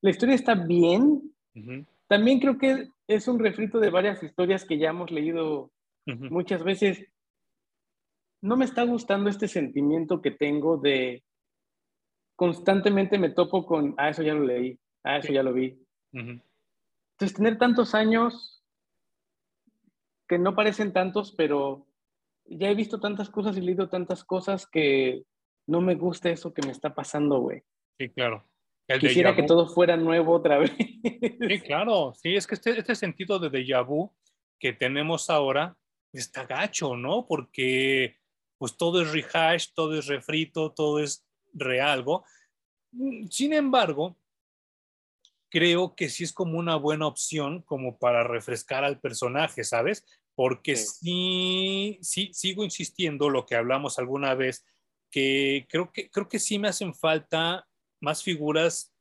[0.00, 1.32] La historia está bien.
[2.06, 5.70] También creo que es un refrito de varias historias que ya hemos leído
[6.06, 7.06] muchas veces.
[8.42, 11.22] No me está gustando este sentimiento que tengo de
[12.36, 15.78] constantemente me topo con, ah, eso ya lo leí, ah, eso ya lo vi.
[17.16, 18.62] Entonces, tener tantos años
[20.28, 21.86] que no parecen tantos, pero
[22.44, 25.24] ya he visto tantas cosas y leído tantas cosas que
[25.66, 27.62] no me gusta eso que me está pasando, güey.
[27.98, 28.44] Sí, claro.
[29.00, 30.72] Quisiera que todo fuera nuevo otra vez.
[30.76, 32.12] Sí, claro.
[32.14, 34.14] Sí, es que este, este sentido de déjà vu
[34.60, 35.76] que tenemos ahora
[36.12, 37.26] está gacho, ¿no?
[37.26, 38.18] Porque
[38.58, 42.24] pues todo es rehash, todo es refrito, todo es realgo.
[43.30, 44.16] Sin embargo,
[45.50, 50.04] creo que sí es como una buena opción como para refrescar al personaje, ¿sabes?
[50.34, 54.66] Porque sí, sí, sigo insistiendo lo que hablamos alguna vez,
[55.10, 57.66] que creo que, creo que sí me hacen falta
[58.00, 58.92] más figuras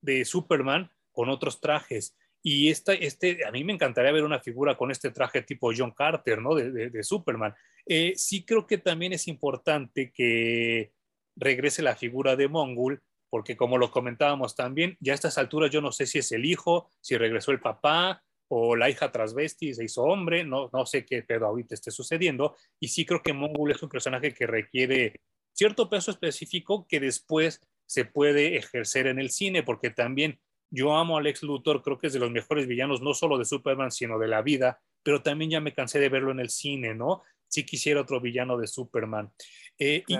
[0.00, 2.16] de Superman con otros trajes.
[2.42, 5.90] Y esta, este, a mí me encantaría ver una figura con este traje tipo John
[5.90, 6.54] Carter, ¿no?
[6.54, 7.54] De, Superman.
[7.84, 10.92] Eh, sí creo que también es importante que
[11.36, 15.80] regrese la figura de Mongul, porque como lo comentábamos también, ya a estas alturas yo
[15.80, 19.84] no sé si es el hijo, si regresó el papá o la hija transvesti se
[19.84, 23.72] hizo hombre, no, no sé qué pedo ahorita esté sucediendo, y sí creo que Mongul
[23.72, 25.20] es un personaje que requiere
[25.52, 30.38] cierto peso específico que después se puede ejercer en el cine, porque también
[30.70, 33.44] yo amo a Lex Luthor, creo que es de los mejores villanos, no solo de
[33.44, 36.94] Superman, sino de la vida, pero también ya me cansé de verlo en el cine,
[36.94, 37.22] ¿no?
[37.46, 39.32] Si quisiera otro villano de Superman.
[39.78, 40.16] Eh, y,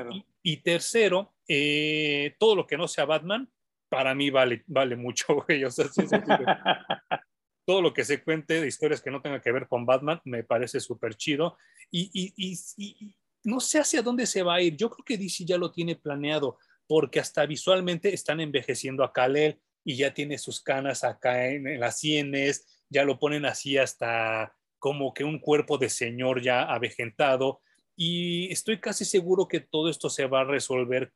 [0.57, 3.49] tercero, eh, todo lo que no sea Batman,
[3.89, 5.65] para mí vale, vale mucho, güey.
[5.65, 5.87] O sea,
[7.67, 10.45] todo lo que se cuente de historias que no tengan que ver con Batman me
[10.45, 11.57] parece súper chido.
[11.91, 13.15] Y, y,
[13.45, 14.77] no sé hacia dónde se va a ir.
[14.77, 19.61] Yo creo que DC ya lo tiene planeado, porque hasta visualmente están envejeciendo a Kal-El
[19.85, 24.55] y ya tiene sus canas acá en, en las sienes, ya lo ponen así hasta
[24.79, 27.61] como que un cuerpo de señor ya avejentado.
[28.01, 31.13] Y estoy casi seguro que todo esto se va a resolver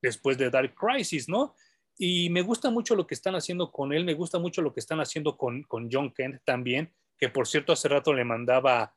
[0.00, 1.54] después de Dark Crisis, ¿no?
[1.98, 4.80] Y me gusta mucho lo que están haciendo con él, me gusta mucho lo que
[4.80, 8.94] están haciendo con, con John Kent también, que por cierto hace rato le mandaba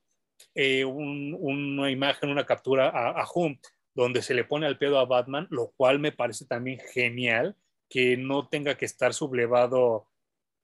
[0.56, 3.28] eh, una imagen, una captura a, a
[3.94, 7.58] donde se le pone al pedo a Batman, lo cual me parece también genial,
[7.90, 10.08] que no tenga que estar sublevado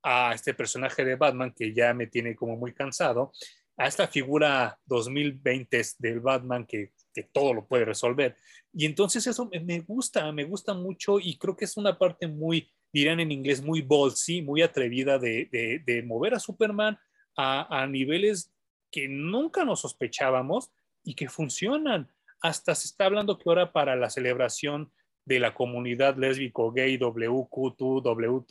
[0.02, 3.34] a este personaje de Batman que ya me tiene como muy cansado,
[3.78, 8.36] a esta figura 2020 del Batman que que todo lo puede resolver.
[8.74, 12.70] Y entonces eso me gusta, me gusta mucho y creo que es una parte muy,
[12.92, 15.48] dirán en inglés, muy ballsy, muy atrevida de,
[15.86, 16.98] de, mover a Superman
[17.38, 18.52] a, niveles
[18.92, 20.72] que nunca nos sospechábamos
[21.04, 22.12] y que funcionan.
[22.42, 24.92] Hasta se está hablando que ahora para la celebración
[25.26, 28.46] de la comunidad lésbico, gay, WQ2, W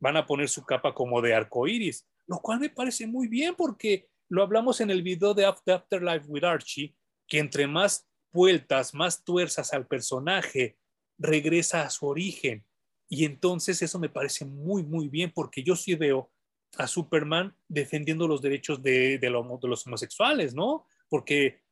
[0.00, 3.54] van a poner su capa como de arco iris, lo cual me parece muy bien
[3.54, 6.94] porque lo hablamos en el video de Afterlife with Archie,
[7.26, 10.78] que entre más vueltas, más tuerzas al personaje,
[11.18, 12.64] regresa a su origen.
[13.08, 16.30] Y entonces eso me parece muy, muy bien, porque yo sí veo
[16.78, 20.86] a Superman defendiendo los derechos de, los homosexuales, ¿no?
[21.08, 21.62] Porque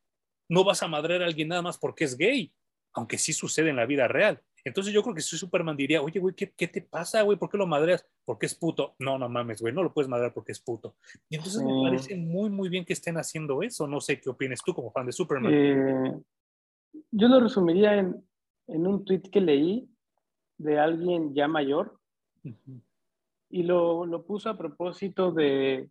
[0.49, 2.53] no vas a madrear a alguien nada más porque es gay,
[2.93, 4.43] aunque sí sucede en la vida real.
[4.63, 7.37] Entonces yo creo que si Superman diría, oye, güey, ¿qué, te pasa, güey?
[7.37, 8.05] ¿Por qué lo madreas?
[8.25, 8.95] Porque es puto.
[8.99, 10.95] No, no mames, güey, no lo puedes madrear porque es puto.
[11.29, 13.87] Y entonces me parece muy, muy bien que estén haciendo eso.
[13.87, 15.53] No sé qué opinas tú como fan de Superman.
[15.53, 16.13] Eh,
[17.11, 18.23] yo lo resumiría en,
[18.67, 19.89] un tweet que leí
[20.57, 21.99] de alguien ya mayor
[23.49, 25.89] y lo, lo puso a propósito de,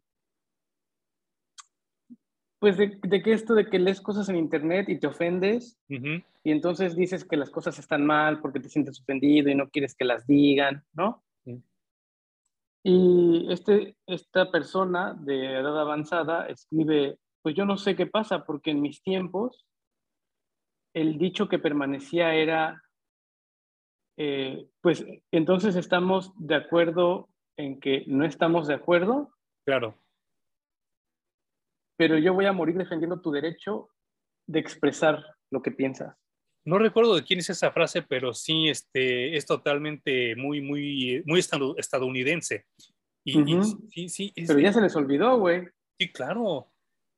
[2.59, 6.97] pues de, que esto de que lees cosas en internet y te ofendes y entonces
[6.97, 10.27] dices que las cosas están mal porque te sientes ofendido y no quieres que las
[10.27, 11.23] digan, ¿no?
[12.85, 18.71] Y este, esta persona de edad avanzada escribe, pues yo no sé qué pasa, porque
[18.71, 19.67] en mis tiempos
[20.95, 22.83] el dicho que permanecía era,
[24.17, 29.31] eh, pues entonces estamos de acuerdo en que no estamos de acuerdo.
[29.67, 29.95] Claro.
[31.99, 33.91] Pero yo voy a morir defendiendo tu derecho
[34.47, 36.17] de expresar lo que piensas.
[36.65, 41.41] No recuerdo de quién es esa frase, pero sí este, es totalmente muy, muy, muy
[41.77, 42.67] estadounidense.
[43.25, 43.33] Y,
[43.91, 45.69] sí, sí, pero ya se les olvidó, güey.
[45.99, 46.71] Sí, claro.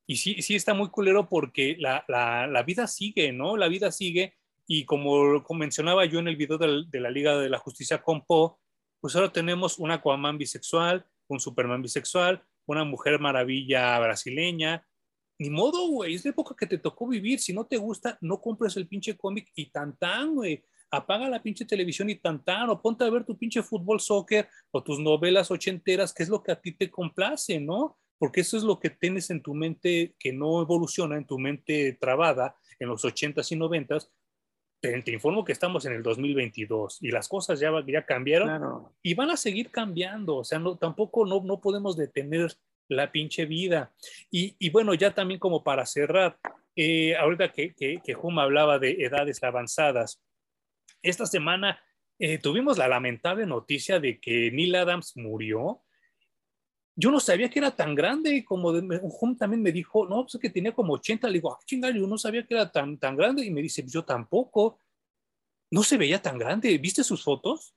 [0.09, 3.57] Y sí, sí está muy culero porque la, la, la vida sigue, ¿no?
[3.57, 4.35] La vida sigue.
[4.67, 8.25] Y como, mencionaba yo en el video de, de la Liga de la Justicia con
[8.25, 8.61] Po,
[9.01, 14.87] pues ahora tenemos un Aquaman bisexual, un Superman bisexual, una Mujer Maravilla brasileña.
[15.39, 17.41] Ni modo, güey, es de época que te tocó vivir.
[17.41, 20.63] Si no te gusta, no compres el pinche cómic y tan tan, güey.
[20.91, 24.49] Apaga la pinche televisión y tan tan, o ponte a ver tu pinche fútbol, soccer
[24.71, 27.97] o tus novelas ochenteras, que es lo que a ti te complace, ¿no?
[28.19, 31.97] Porque eso es lo que tienes en tu mente que no evoluciona, en tu mente
[32.01, 34.11] trabada en los ochentas y noventas,
[34.81, 39.31] te, informo que estamos en el 2022 y las cosas ya, ya cambiaron y van
[39.31, 40.37] a seguir cambiando.
[40.37, 42.53] O sea, no, tampoco no, no podemos detener
[42.89, 43.93] la pinche vida.
[44.31, 46.39] Y, y bueno, ya también como para cerrar,
[46.75, 50.23] eh, ahorita que, que, que Huma hablaba de edades avanzadas,
[51.03, 51.81] esta semana
[52.19, 55.83] eh, tuvimos la lamentable noticia de que Neil Adams murió
[57.01, 60.35] yo no sabía que era tan grande, como de, Hum también me dijo, no, pues
[60.35, 62.99] es que tenía como 80, le digo, ah, chingada, yo no sabía que era tan,
[62.99, 64.79] tan grande, y me dice, yo tampoco,
[65.71, 67.75] no se veía tan grande, ¿viste sus fotos?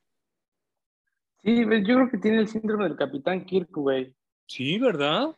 [1.42, 4.14] Sí, yo creo que tiene el síndrome del Capitán Kirk, güey.
[4.46, 5.34] Sí, ¿verdad?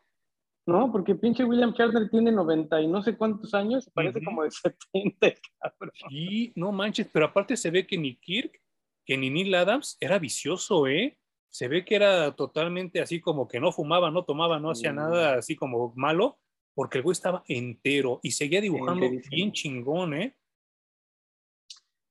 [0.67, 4.51] No, porque pinche William Shatner tiene 90 y no sé cuántos años, parece como de
[4.51, 5.93] 70, cabrón.
[6.09, 8.61] Sí, no manches, pero aparte se ve que ni Kirk,
[9.05, 11.17] que ni Neil Adams era vicioso, ¿eh?
[11.51, 15.37] Se ve que era totalmente así como que no fumaba, no tomaba, no hacía nada
[15.37, 15.39] mm.
[15.39, 16.39] así como malo,
[16.75, 20.37] porque el güey estaba entero y seguía dibujando bien chingón, ¿eh?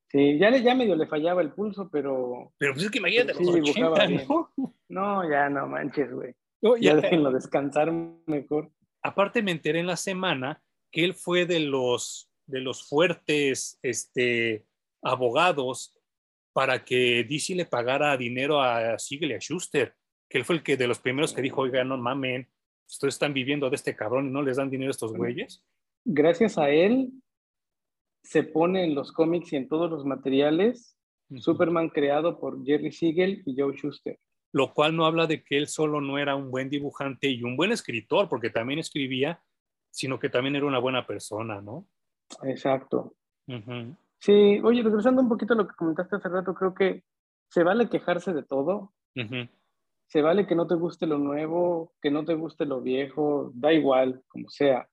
[0.10, 2.53] Sí, ya, le, ya medio le fallaba el pulso, pero...
[2.57, 3.34] Pero pues es que imagínate
[4.28, 4.52] ¿no?
[4.88, 5.30] ¿no?
[5.30, 6.34] ya no manches, güey.
[6.80, 7.91] ya, déjenlo descansar
[8.26, 8.72] mejor.
[9.03, 14.66] Aparte me enteré en la semana que él fue de los, de los fuertes este,
[15.03, 15.95] abogados
[16.56, 19.94] para que DC le pagara dinero a Siegel y a Schuster,
[20.30, 22.48] que él fue el que de los primeros que dijo, oiga, no mamen,
[22.88, 25.65] ustedes están viviendo de este cabrón y no les dan dinero a estos güeyes.
[26.06, 27.11] Gracias a él
[28.23, 30.98] se pone en los cómics y en todos los materiales
[31.36, 34.18] Superman creado por Jerry Siegel y Joe Schuster.
[34.53, 37.57] Lo cual no habla de que él solo no era un buen dibujante y un
[37.57, 39.44] buen escritor, porque también escribía,
[39.91, 41.86] sino que también era una buena persona, ¿no?
[42.44, 43.14] Exacto.
[44.26, 47.04] Sí, oye, regresando un poquito a lo que comentaste hace rato, creo que
[47.48, 48.92] se vale quejarse de todo.
[50.08, 53.72] Se vale que no te guste lo nuevo, que no te guste lo viejo, da
[53.72, 54.90] igual, como sea.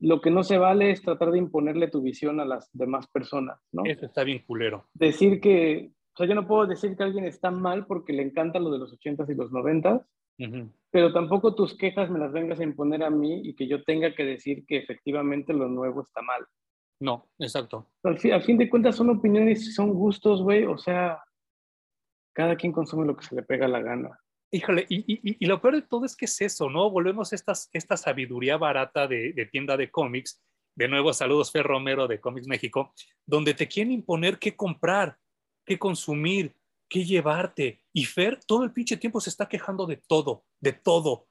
[0.00, 3.60] Lo que no se vale es tratar de imponerle tu visión a las demás personas,
[3.70, 3.84] ¿no?
[3.84, 4.88] Eso está bien culero.
[4.94, 8.58] Decir que, o sea, yo no puedo decir que alguien está mal porque le encanta
[8.58, 10.10] lo de los ochentas y los noventas,
[10.90, 14.12] pero tampoco tus quejas me las vengas a imponer a mí y que yo tenga
[14.12, 16.44] que decir que efectivamente lo nuevo está mal.
[17.00, 17.90] No, exacto.
[18.02, 20.64] Al fin, de cuentas son opiniones y son gustos, güey.
[20.64, 21.22] O sea,
[22.34, 24.18] cada quien consume lo que se le pega la gana.
[24.50, 26.90] Híjole, y, lo peor de todo es que es eso, ¿no?
[26.90, 30.40] Volvemos a estas, esta sabiduría barata de, tienda de cómics.
[30.76, 32.94] De nuevo, saludos Fer Romero de Cómics México,
[33.26, 35.18] donde te quieren imponer qué comprar,
[35.64, 36.56] qué consumir,
[36.88, 37.84] qué llevarte.
[37.92, 41.26] Y Fer todo el pinche tiempo se está quejando de todo, de todo.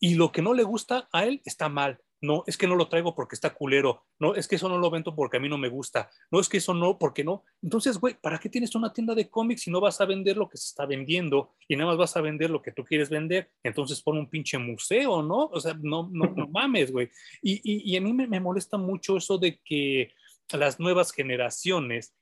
[0.00, 2.88] Y lo que no le gusta a él está mal no, es que no lo
[2.88, 5.58] traigo porque está culero, no, es que eso no lo vendo porque a mí no
[5.58, 7.44] me gusta, no, es que eso no, porque no.
[7.62, 10.48] Entonces, güey, ¿para qué tienes una tienda de cómics si no vas a vender lo
[10.48, 13.50] que se está vendiendo y nada más vas a vender lo que tú quieres vender?
[13.62, 15.46] Entonces pon un pinche museo, ¿no?
[15.46, 17.08] O sea, no, no, no mames, güey.
[17.42, 20.12] Y, a mí me, molesta mucho eso de que
[20.52, 22.14] las nuevas generaciones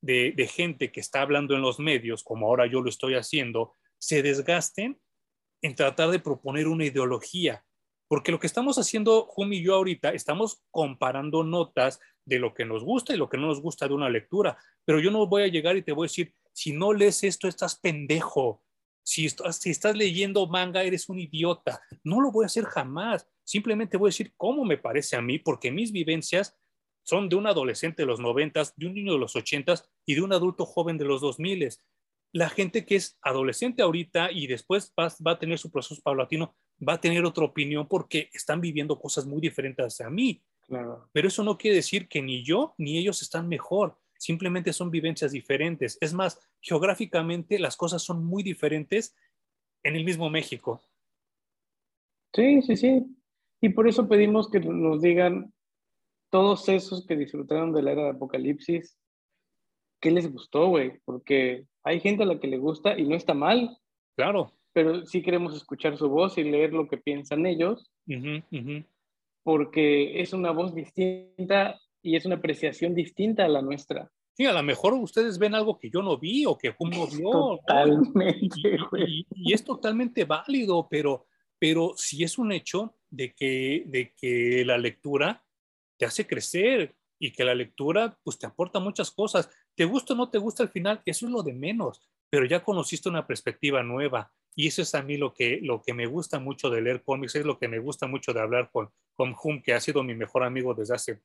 [0.00, 3.72] de, de gente que está hablando en los medios, como ahora yo lo estoy haciendo,
[3.98, 4.98] se desgasten
[5.62, 7.65] en tratar de proponer una ideología
[8.08, 12.64] porque lo que estamos haciendo, Jumi y yo ahorita, estamos comparando notas de lo que
[12.64, 14.58] nos gusta y lo que no nos gusta de una lectura.
[14.84, 17.48] Pero yo no voy a llegar y te voy a decir, si no lees esto,
[17.48, 18.62] estás pendejo.
[19.02, 21.80] Si estás, si leyendo manga, eres un idiota.
[22.02, 23.28] No lo voy a hacer jamás.
[23.44, 26.56] Simplemente voy a decir cómo me parece a mí, porque mis vivencias
[27.04, 30.22] son de un adolescente de los noventas, de un niño de los ochentas y de
[30.22, 31.84] un adulto joven de los dos miles.
[32.32, 36.94] La gente que es adolescente ahorita y después va a tener su proceso paulatino, va
[36.94, 40.42] a tener otra opinión porque están viviendo cosas muy diferentes a mí.
[41.12, 43.96] Pero eso no quiere decir que ni yo ni ellos están mejor.
[44.18, 45.96] Simplemente son vivencias diferentes.
[46.00, 49.14] Es más, geográficamente las cosas son muy diferentes
[49.82, 50.80] en el mismo México.
[52.34, 53.06] Sí, sí, sí.
[53.60, 55.52] Y por eso pedimos que nos digan
[56.30, 58.98] todos esos que disfrutaron de la era de Apocalipsis,
[60.00, 61.00] ¿qué les gustó, güey?
[61.04, 63.78] Porque hay gente a la que le gusta y no está mal.
[64.16, 64.52] Claro.
[64.76, 67.90] Pero sí queremos escuchar su voz y leer lo que piensan ellos.
[69.42, 74.12] Porque es una voz distinta y es una apreciación distinta a la nuestra.
[74.34, 77.06] Sí, a lo mejor ustedes ven algo que yo no vi o que Jum no
[77.06, 77.30] vio.
[77.30, 79.26] Totalmente, güey.
[79.34, 81.24] Y, es totalmente válido, pero,
[81.58, 85.42] pero si es un hecho de que, de que la lectura
[85.96, 89.48] te hace crecer y que la lectura pues te aporta muchas cosas.
[89.74, 92.62] Te gusta o no te gusta al final, eso es lo de menos, pero ya
[92.62, 94.30] conociste una perspectiva nueva.
[94.58, 97.34] Y eso es a mí lo que, lo que me gusta mucho de leer cómics,
[97.34, 100.14] es lo que me gusta mucho de hablar con, con Hum, que ha sido mi
[100.14, 101.20] mejor amigo desde hace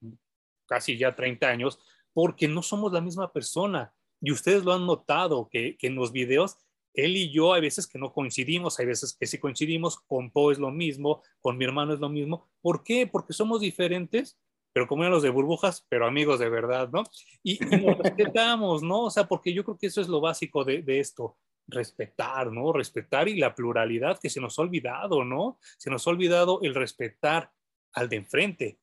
[0.67, 1.79] casi ya 30 años,
[2.13, 3.93] porque no somos la misma persona.
[4.19, 6.57] Y ustedes lo han notado, que, en los videos,
[6.93, 10.51] él y yo hay veces que no coincidimos, hay veces que sí coincidimos, con Poe
[10.51, 12.49] es lo mismo, con mi hermano es lo mismo.
[12.61, 13.07] ¿Por qué?
[13.07, 14.37] Porque somos diferentes,
[14.73, 17.03] pero como eran los de burbujas, pero amigos de verdad, ¿no?
[17.43, 19.05] Y, nos respetamos, ¿no?
[19.05, 21.37] O sea, porque yo creo que eso es lo básico de, de, esto,
[21.71, 22.73] respetar, ¿no?
[22.73, 25.57] Respetar y la pluralidad que se nos ha olvidado, ¿no?
[25.77, 27.51] Se nos ha olvidado el respetar
[27.93, 28.79] al de enfrente.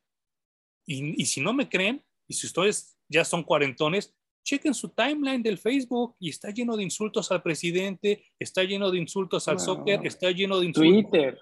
[0.87, 4.15] Y, y si no me creen, y si ustedes ya son cuarentones,
[4.49, 8.99] chequen su timeline del Facebook y está lleno de insultos al presidente, está lleno de
[8.99, 11.11] insultos al soccer, está lleno de insultos.
[11.11, 11.39] Twitter.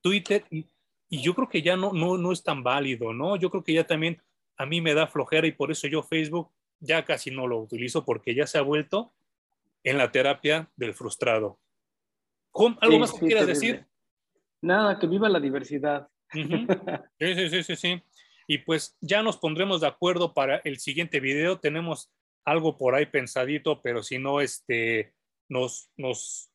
[0.00, 0.44] Twitter.
[0.50, 0.66] Y,
[1.10, 3.36] y, yo creo que ya no, no, no es tan válido, ¿no?
[3.36, 4.22] Yo creo que ya también
[4.56, 6.50] a mí me da flojera y por eso yo Facebook
[6.80, 9.12] ya casi no lo utilizo porque ya se ha vuelto
[9.84, 11.58] en la terapia del frustrado.
[12.80, 13.86] ¿Algo más que quieras decir?
[14.60, 16.08] Nada, que viva la diversidad.
[16.32, 16.44] Sí,
[17.34, 18.02] sí, sí, sí, sí.
[18.46, 21.58] Y pues ya nos pondremos de acuerdo para el siguiente video.
[21.60, 22.10] Tenemos
[22.44, 25.14] algo por ahí pensadito, pero si no, este,
[25.48, 26.50] nos, nos,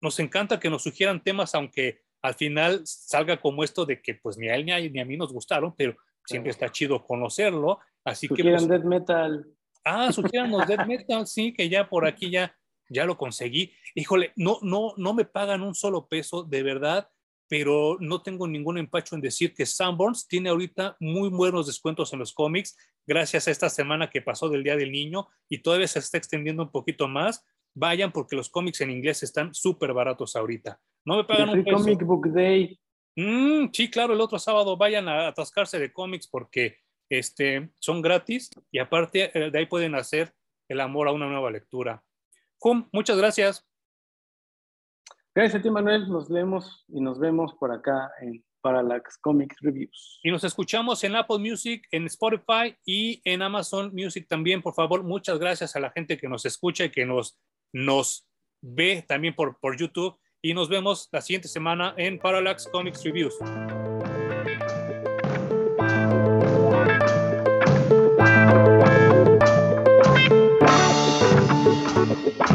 [0.00, 4.36] nos encanta que nos sugieran temas, aunque al final salga como esto de que pues
[4.36, 7.78] ni a él ni a, ni a mí nos gustaron, pero siempre está chido conocerlo.
[8.04, 8.42] Así que...
[8.42, 9.46] Pues, death metal.
[9.84, 12.56] Ah, los death metal, sí, que ya por aquí ya,
[12.88, 13.72] ya lo conseguí.
[13.94, 17.08] Híjole, no, no, no me pagan un solo peso, de verdad
[17.48, 22.18] pero no tengo ningún empacho en decir que Sanborns tiene ahorita muy buenos descuentos en
[22.18, 22.76] los cómics,
[23.06, 26.64] gracias a esta semana que pasó del Día del Niño y todavía se está extendiendo
[26.64, 27.44] un poquito más.
[27.74, 30.80] Vayan porque los cómics en inglés están súper baratos ahorita.
[31.04, 31.76] No me pagan un peso.
[31.76, 32.78] Comic Book Day.
[33.16, 38.50] Mm, sí, claro, el otro sábado vayan a atascarse de cómics porque este, son gratis
[38.72, 40.34] y aparte eh, de ahí pueden hacer
[40.68, 42.02] el amor a una nueva lectura.
[42.92, 43.66] Muchas gracias.
[45.34, 46.08] Gracias a ti, Manuel.
[46.08, 50.20] Nos vemos y nos vemos por acá en Parallax Comics Reviews.
[50.22, 54.62] Y nos escuchamos en Apple Music, en Spotify y en Amazon Music también.
[54.62, 57.38] Por favor, muchas gracias a la gente que nos escucha y que nos,
[57.72, 58.26] nos
[58.62, 60.18] ve también por, por YouTube.
[60.42, 63.34] Y nos vemos la siguiente semana en Parallax Comics Reviews.
[72.06, 72.46] Música